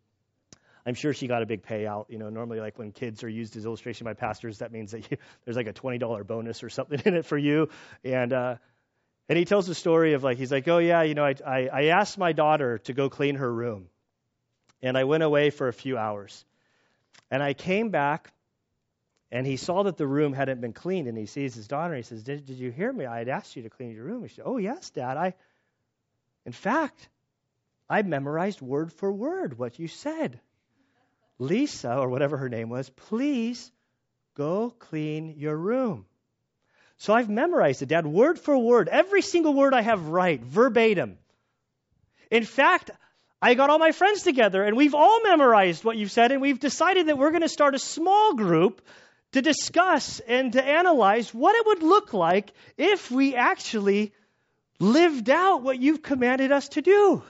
I'm 0.85 0.95
sure 0.95 1.13
she 1.13 1.29
got 1.29 1.43
a 1.43 1.47
big 1.47 1.63
payout. 1.63 2.07
You 2.09 2.19
know, 2.19 2.29
normally 2.29 2.61
like 2.61 2.79
when 2.79 2.91
kids 2.91 3.23
are 3.23 3.29
used 3.29 3.57
as 3.57 3.65
illustration 3.65 4.05
by 4.05 4.15
pastors, 4.15 4.59
that 4.59 4.73
means 4.73 4.91
that 4.93 5.11
you, 5.11 5.17
there's 5.45 5.57
like 5.57 5.69
a 5.69 5.73
$20 5.73 6.27
bonus 6.27 6.63
or 6.63 6.71
something 6.71 7.01
in 7.05 7.15
it 7.15 7.27
for 7.27 7.39
you. 7.39 7.69
And 8.05 8.33
uh, 8.33 8.57
and 9.29 9.39
he 9.39 9.45
tells 9.45 9.67
the 9.67 9.75
story 9.75 10.15
of 10.15 10.25
like 10.25 10.39
he's 10.39 10.53
like, 10.53 10.67
oh 10.69 10.79
yeah, 10.79 11.03
you 11.03 11.15
know, 11.15 11.25
I, 11.25 11.35
I 11.47 11.69
I 11.73 11.83
asked 11.85 12.19
my 12.19 12.33
daughter 12.33 12.79
to 12.79 12.93
go 12.93 13.09
clean 13.09 13.37
her 13.37 13.53
room, 13.53 13.89
and 14.83 14.99
I 14.99 15.05
went 15.05 15.23
away 15.23 15.51
for 15.51 15.69
a 15.69 15.73
few 15.73 15.97
hours, 15.97 16.45
and 17.31 17.43
I 17.43 17.55
came 17.55 17.91
back. 17.91 18.33
And 19.35 19.47
he 19.47 19.57
saw 19.57 19.85
that 19.85 19.97
the 19.97 20.07
room 20.07 20.35
hadn't 20.35 20.61
been 20.61 20.75
cleaned, 20.75 21.09
and 21.09 21.17
he 21.17 21.25
sees 21.25 21.55
his 21.55 21.67
daughter. 21.67 21.95
And 21.95 22.05
he 22.05 22.07
says, 22.07 22.23
"Did, 22.23 22.45
did 22.45 22.59
you 22.59 22.71
hear 22.71 22.93
me? 22.93 23.07
I 23.07 23.17
had 23.17 23.29
asked 23.31 23.57
you 23.57 23.63
to 23.63 23.71
clean 23.71 23.95
your 23.95 24.05
room." 24.05 24.21
He 24.21 24.29
said, 24.29 24.45
"Oh 24.47 24.59
yes, 24.59 24.91
Dad. 24.91 25.17
I, 25.17 25.33
in 26.45 26.53
fact, 26.53 27.09
I 27.89 28.03
memorized 28.03 28.61
word 28.61 28.93
for 28.93 29.11
word 29.11 29.57
what 29.57 29.79
you 29.79 29.89
said." 29.89 30.39
Lisa, 31.39 31.97
or 31.97 32.09
whatever 32.09 32.37
her 32.37 32.49
name 32.49 32.69
was, 32.69 32.89
please 32.91 33.71
go 34.37 34.71
clean 34.79 35.35
your 35.37 35.57
room. 35.57 36.07
So 36.99 37.13
I've 37.13 37.29
memorized 37.29 37.83
it, 37.83 37.87
Dad, 37.87 38.07
word 38.07 38.39
for 38.39 38.57
word. 38.57 38.89
Every 38.89 39.23
single 39.23 39.55
word 39.55 39.75
I 39.75 39.83
have 39.83 40.09
right, 40.09 40.41
verbatim. 40.41 41.19
In 42.31 42.45
fact, 42.45 42.91
I 43.41 43.55
got 43.55 43.71
all 43.71 43.79
my 43.79 43.91
friends 43.91 44.23
together 44.23 44.63
and 44.63 44.77
we've 44.77 44.95
all 44.95 45.23
memorized 45.23 45.83
what 45.83 45.97
you've 45.97 46.13
said, 46.13 46.31
and 46.31 46.41
we've 46.41 46.61
decided 46.61 47.09
that 47.09 47.19
we're 47.19 47.31
going 47.31 47.43
to 47.43 47.49
start 47.49 47.75
a 47.75 47.79
small 47.81 48.35
group 48.35 48.81
to 49.33 49.43
discuss 49.43 50.21
and 50.21 50.53
to 50.53 50.63
analyze 50.63 51.35
what 51.35 51.57
it 51.57 51.67
would 51.67 51.83
look 51.83 52.13
like 52.15 52.53
if 52.77 53.11
we 53.11 53.35
actually 53.35 54.13
lived 54.79 55.29
out 55.29 55.63
what 55.63 55.81
you've 55.81 56.03
commanded 56.03 56.53
us 56.53 56.69
to 56.69 56.83
do. 56.83 57.23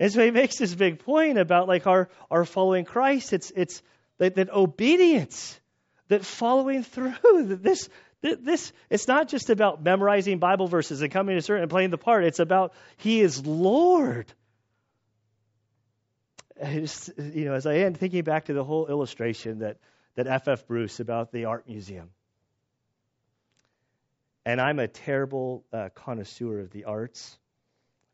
And 0.00 0.10
so 0.10 0.24
he 0.24 0.30
makes 0.30 0.56
this 0.56 0.74
big 0.74 1.00
point 1.00 1.36
about 1.36 1.68
like 1.68 1.86
our, 1.86 2.08
our 2.30 2.46
following 2.46 2.86
Christ. 2.86 3.34
It's, 3.34 3.52
it's 3.54 3.82
that, 4.16 4.34
that 4.36 4.48
obedience, 4.48 5.60
that 6.08 6.24
following 6.24 6.82
through, 6.82 7.12
that 7.22 7.62
this, 7.62 7.90
this, 8.22 8.72
it's 8.88 9.06
not 9.06 9.28
just 9.28 9.50
about 9.50 9.82
memorizing 9.82 10.38
Bible 10.38 10.68
verses 10.68 11.02
and 11.02 11.12
coming 11.12 11.36
to 11.36 11.42
church 11.42 11.60
and 11.60 11.70
playing 11.70 11.90
the 11.90 11.98
part. 11.98 12.24
It's 12.24 12.38
about 12.38 12.72
He 12.96 13.20
is 13.20 13.46
Lord. 13.46 14.32
Just, 16.62 17.10
you 17.18 17.44
know, 17.44 17.54
as 17.54 17.66
I 17.66 17.74
am 17.74 17.94
thinking 17.94 18.22
back 18.22 18.46
to 18.46 18.54
the 18.54 18.64
whole 18.64 18.86
illustration 18.88 19.60
that 19.60 19.78
that 20.16 20.26
F.F. 20.26 20.66
Bruce 20.66 21.00
about 21.00 21.32
the 21.32 21.46
art 21.46 21.66
museum, 21.66 22.10
and 24.44 24.60
I'm 24.60 24.78
a 24.78 24.88
terrible 24.88 25.64
uh, 25.72 25.88
connoisseur 25.94 26.60
of 26.60 26.70
the 26.70 26.84
arts. 26.84 27.38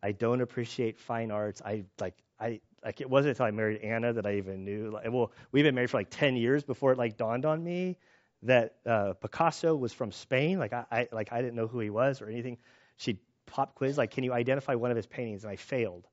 I 0.06 0.12
don't 0.12 0.40
appreciate 0.40 1.00
fine 1.00 1.32
arts. 1.32 1.60
I 1.64 1.84
like 2.00 2.14
I 2.38 2.60
like 2.84 3.00
it 3.00 3.10
wasn't 3.10 3.30
until 3.30 3.46
I 3.46 3.50
married 3.50 3.80
Anna 3.82 4.12
that 4.12 4.24
I 4.24 4.36
even 4.36 4.64
knew. 4.64 4.90
Like, 4.92 5.10
well, 5.10 5.32
we've 5.50 5.64
been 5.64 5.74
married 5.74 5.90
for 5.90 5.96
like 5.96 6.10
ten 6.10 6.36
years 6.36 6.62
before 6.62 6.92
it 6.92 6.98
like 6.98 7.16
dawned 7.16 7.44
on 7.44 7.62
me 7.62 7.96
that 8.42 8.76
uh, 8.86 9.14
Picasso 9.14 9.74
was 9.74 9.92
from 9.92 10.12
Spain. 10.12 10.60
Like 10.60 10.72
I, 10.72 10.84
I 10.92 11.08
like 11.10 11.32
I 11.32 11.42
didn't 11.42 11.56
know 11.56 11.66
who 11.66 11.80
he 11.80 11.90
was 11.90 12.22
or 12.22 12.28
anything. 12.28 12.58
She 12.98 13.18
pop 13.46 13.74
quiz 13.74 13.98
like, 13.98 14.12
can 14.12 14.22
you 14.22 14.32
identify 14.32 14.76
one 14.76 14.92
of 14.92 14.96
his 14.96 15.06
paintings? 15.06 15.42
And 15.42 15.50
I 15.50 15.56
failed. 15.56 16.06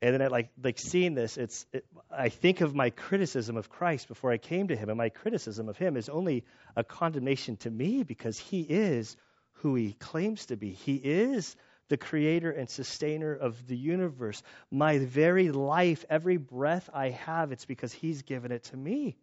And 0.00 0.14
then 0.14 0.22
I 0.22 0.28
like 0.28 0.48
like 0.64 0.78
seeing 0.78 1.14
this, 1.14 1.36
it's 1.36 1.66
it, 1.74 1.84
I 2.10 2.30
think 2.30 2.62
of 2.62 2.74
my 2.74 2.88
criticism 2.88 3.58
of 3.58 3.68
Christ 3.68 4.08
before 4.08 4.32
I 4.32 4.38
came 4.38 4.68
to 4.68 4.76
him, 4.76 4.88
and 4.88 4.96
my 4.96 5.10
criticism 5.10 5.68
of 5.68 5.76
him 5.76 5.98
is 5.98 6.08
only 6.08 6.46
a 6.74 6.84
condemnation 6.84 7.56
to 7.58 7.70
me 7.70 8.02
because 8.02 8.38
he 8.38 8.62
is 8.62 9.14
who 9.60 9.74
he 9.74 9.92
claims 9.92 10.46
to 10.46 10.56
be. 10.56 10.72
He 10.72 10.94
is 10.94 11.54
the 11.88 11.96
creator 11.96 12.50
and 12.50 12.68
sustainer 12.68 13.34
of 13.34 13.66
the 13.66 13.76
universe. 13.76 14.42
My 14.70 14.98
very 14.98 15.50
life, 15.50 16.04
every 16.08 16.36
breath 16.36 16.88
I 16.92 17.10
have, 17.10 17.52
it's 17.52 17.64
because 17.64 17.92
he's 17.92 18.22
given 18.22 18.52
it 18.52 18.64
to 18.64 18.76
me. 18.76 19.16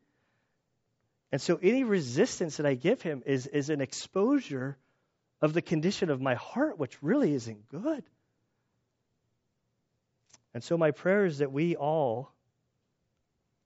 And 1.32 1.41
so 1.41 1.59
any 1.61 1.84
resistance 1.84 2.57
that 2.57 2.66
I 2.66 2.76
give 2.76 3.01
him 3.01 3.24
is, 3.26 3.47
is 3.47 3.70
an 3.70 3.82
exposure 3.82 4.78
of 5.41 5.53
the 5.53 5.61
condition 5.61 6.09
of 6.09 6.22
my 6.22 6.36
heart, 6.36 6.80
which 6.80 7.01
really 7.03 7.34
isn't 7.34 7.68
good. 7.70 8.03
And 10.53 10.63
so 10.63 10.78
my 10.78 10.91
prayer 10.91 11.26
is 11.26 11.39
that 11.39 11.51
we 11.51 11.76
all 11.76 12.32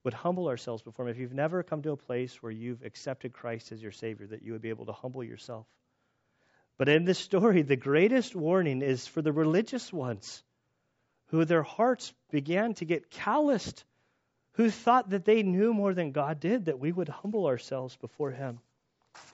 would 0.03 0.13
humble 0.13 0.47
ourselves 0.47 0.81
before 0.81 1.05
him. 1.05 1.11
If 1.11 1.19
you've 1.19 1.33
never 1.33 1.61
come 1.61 1.83
to 1.83 1.91
a 1.91 1.97
place 1.97 2.41
where 2.41 2.51
you've 2.51 2.83
accepted 2.83 3.33
Christ 3.33 3.71
as 3.71 3.81
your 3.81 3.91
Savior, 3.91 4.27
that 4.27 4.41
you 4.41 4.53
would 4.53 4.61
be 4.61 4.69
able 4.69 4.87
to 4.87 4.91
humble 4.91 5.23
yourself 5.23 5.67
but 6.79 6.87
in 6.87 7.03
this 7.03 7.19
story, 7.19 7.61
the 7.61 7.75
greatest 7.75 8.33
warning 8.33 8.81
is 8.81 9.05
for 9.05 9.21
the 9.21 9.33
religious 9.33 9.91
ones 9.91 10.41
who 11.25 11.43
their 11.43 11.61
hearts 11.61 12.13
began 12.31 12.73
to 12.75 12.85
get 12.85 13.11
calloused, 13.11 13.83
who 14.53 14.69
thought 14.69 15.09
that 15.09 15.25
they 15.25 15.43
knew 15.43 15.73
more 15.73 15.93
than 15.93 16.13
God 16.13 16.39
did, 16.39 16.65
that 16.65 16.79
we 16.79 16.93
would 16.93 17.09
humble 17.09 17.47
ourselves 17.47 17.97
before 17.97 18.31
Him 18.31 18.59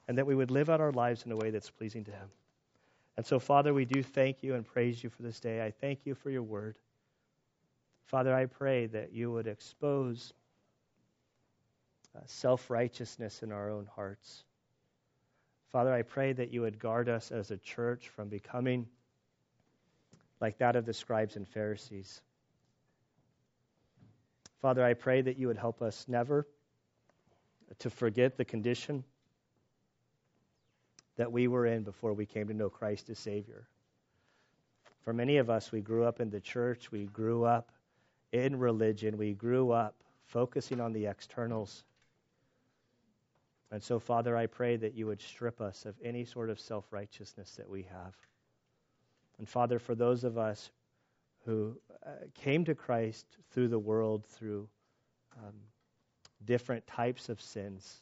and 0.07 0.17
that 0.17 0.25
we 0.25 0.33
would 0.33 0.49
live 0.49 0.71
out 0.71 0.81
our 0.81 0.91
lives 0.91 1.23
in 1.23 1.31
a 1.31 1.35
way 1.35 1.51
that's 1.51 1.69
pleasing 1.69 2.03
to 2.05 2.11
Him. 2.11 2.29
And 3.15 3.27
so, 3.27 3.37
Father, 3.37 3.75
we 3.75 3.85
do 3.85 4.01
thank 4.01 4.41
you 4.41 4.55
and 4.55 4.65
praise 4.65 5.03
you 5.03 5.11
for 5.11 5.21
this 5.21 5.39
day. 5.39 5.63
I 5.63 5.69
thank 5.69 5.99
you 6.03 6.15
for 6.15 6.31
your 6.31 6.41
word. 6.41 6.75
Father, 8.07 8.33
I 8.33 8.47
pray 8.47 8.87
that 8.87 9.13
you 9.13 9.31
would 9.31 9.45
expose 9.45 10.33
uh, 12.17 12.21
self 12.25 12.71
righteousness 12.71 13.43
in 13.43 13.51
our 13.51 13.69
own 13.69 13.87
hearts. 13.95 14.43
Father, 15.71 15.93
I 15.93 16.03
pray 16.03 16.33
that 16.33 16.51
you 16.51 16.61
would 16.61 16.79
guard 16.79 17.09
us 17.09 17.31
as 17.31 17.51
a 17.51 17.57
church 17.57 18.09
from 18.09 18.29
becoming 18.29 18.87
like 20.41 20.57
that 20.59 20.75
of 20.75 20.85
the 20.85 20.93
scribes 20.93 21.35
and 21.35 21.47
Pharisees. 21.47 22.21
Father, 24.61 24.83
I 24.83 24.93
pray 24.93 25.21
that 25.21 25.37
you 25.37 25.47
would 25.47 25.57
help 25.57 25.81
us 25.81 26.05
never 26.07 26.47
to 27.79 27.89
forget 27.89 28.37
the 28.37 28.45
condition 28.45 29.03
that 31.17 31.31
we 31.31 31.47
were 31.47 31.65
in 31.65 31.83
before 31.83 32.13
we 32.13 32.25
came 32.25 32.47
to 32.47 32.53
know 32.53 32.69
Christ 32.69 33.09
as 33.09 33.19
Savior. 33.19 33.67
For 35.03 35.13
many 35.13 35.37
of 35.37 35.49
us, 35.49 35.71
we 35.71 35.81
grew 35.81 36.03
up 36.03 36.19
in 36.19 36.29
the 36.29 36.41
church, 36.41 36.91
we 36.91 37.05
grew 37.05 37.43
up 37.43 37.71
in 38.31 38.57
religion, 38.57 39.17
we 39.17 39.33
grew 39.33 39.71
up 39.71 39.95
focusing 40.25 40.81
on 40.81 40.93
the 40.93 41.05
externals 41.05 41.83
and 43.71 43.81
so, 43.83 43.99
Father, 43.99 44.37
I 44.37 44.45
pray 44.45 44.77
that 44.77 44.93
you 44.93 45.07
would 45.07 45.21
strip 45.21 45.59
us 45.59 45.85
of 45.85 45.95
any 46.03 46.23
sort 46.23 46.49
of 46.49 46.59
self 46.59 46.91
righteousness 46.91 47.55
that 47.57 47.69
we 47.69 47.83
have. 47.83 48.15
And, 49.37 49.49
Father, 49.49 49.79
for 49.79 49.95
those 49.95 50.23
of 50.23 50.37
us 50.37 50.71
who 51.45 51.77
uh, 52.05 52.11
came 52.33 52.63
to 52.65 52.75
Christ 52.75 53.25
through 53.51 53.67
the 53.67 53.79
world, 53.79 54.25
through 54.25 54.67
um, 55.37 55.53
different 56.45 56.85
types 56.87 57.29
of 57.29 57.41
sins, 57.41 58.01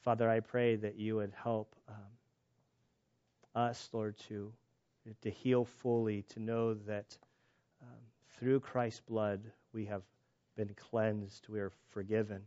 Father, 0.00 0.28
I 0.30 0.40
pray 0.40 0.76
that 0.76 0.96
you 0.96 1.16
would 1.16 1.32
help 1.42 1.74
um, 1.88 1.94
us, 3.54 3.88
Lord, 3.92 4.16
to 4.28 4.52
to 5.22 5.30
heal 5.30 5.64
fully, 5.64 6.22
to 6.30 6.40
know 6.40 6.74
that 6.74 7.16
um, 7.82 7.98
through 8.38 8.60
Christ's 8.60 9.00
blood 9.00 9.40
we 9.72 9.86
have 9.86 10.02
been 10.56 10.70
cleansed, 10.76 11.46
we 11.48 11.60
are 11.60 11.72
forgiven. 11.90 12.42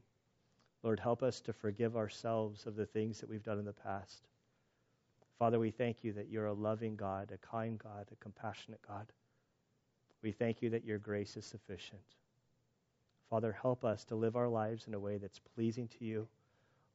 Lord, 0.83 0.99
help 0.99 1.21
us 1.21 1.39
to 1.41 1.53
forgive 1.53 1.95
ourselves 1.95 2.65
of 2.65 2.75
the 2.75 2.85
things 2.85 3.19
that 3.19 3.29
we've 3.29 3.43
done 3.43 3.59
in 3.59 3.65
the 3.65 3.73
past. 3.73 4.27
Father, 5.37 5.59
we 5.59 5.71
thank 5.71 6.03
you 6.03 6.13
that 6.13 6.29
you're 6.29 6.47
a 6.47 6.53
loving 6.53 6.95
God, 6.95 7.31
a 7.31 7.37
kind 7.37 7.77
God, 7.77 8.07
a 8.11 8.15
compassionate 8.15 8.81
God. 8.87 9.11
We 10.21 10.31
thank 10.31 10.61
you 10.61 10.69
that 10.71 10.85
your 10.85 10.99
grace 10.99 11.35
is 11.35 11.45
sufficient. 11.45 12.01
Father, 13.29 13.55
help 13.59 13.85
us 13.85 14.03
to 14.05 14.15
live 14.15 14.35
our 14.35 14.49
lives 14.49 14.87
in 14.87 14.93
a 14.93 14.99
way 14.99 15.17
that's 15.17 15.39
pleasing 15.39 15.87
to 15.87 16.05
you. 16.05 16.27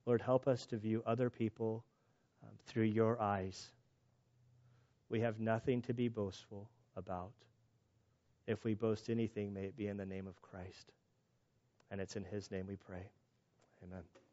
Lord, 0.05 0.20
help 0.20 0.47
us 0.47 0.66
to 0.66 0.76
view 0.76 1.03
other 1.07 1.30
people 1.30 1.84
um, 2.43 2.51
through 2.66 2.84
your 2.84 3.20
eyes. 3.20 3.70
We 5.09 5.20
have 5.20 5.41
nothing 5.41 5.82
to 5.82 5.95
be 5.95 6.09
boastful 6.09 6.68
about. 6.97 7.32
If 8.47 8.64
we 8.64 8.74
boast 8.74 9.11
anything, 9.11 9.53
may 9.53 9.64
it 9.64 9.76
be 9.76 9.89
in 9.89 9.97
the 9.97 10.07
name 10.07 10.26
of 10.26 10.41
Christ. 10.43 10.93
And 11.91 12.01
it's 12.01 12.16
in 12.16 12.24
his 12.24 12.51
name 12.51 12.66
we 12.68 12.76
pray. 12.76 13.09
Amen. 13.83 14.26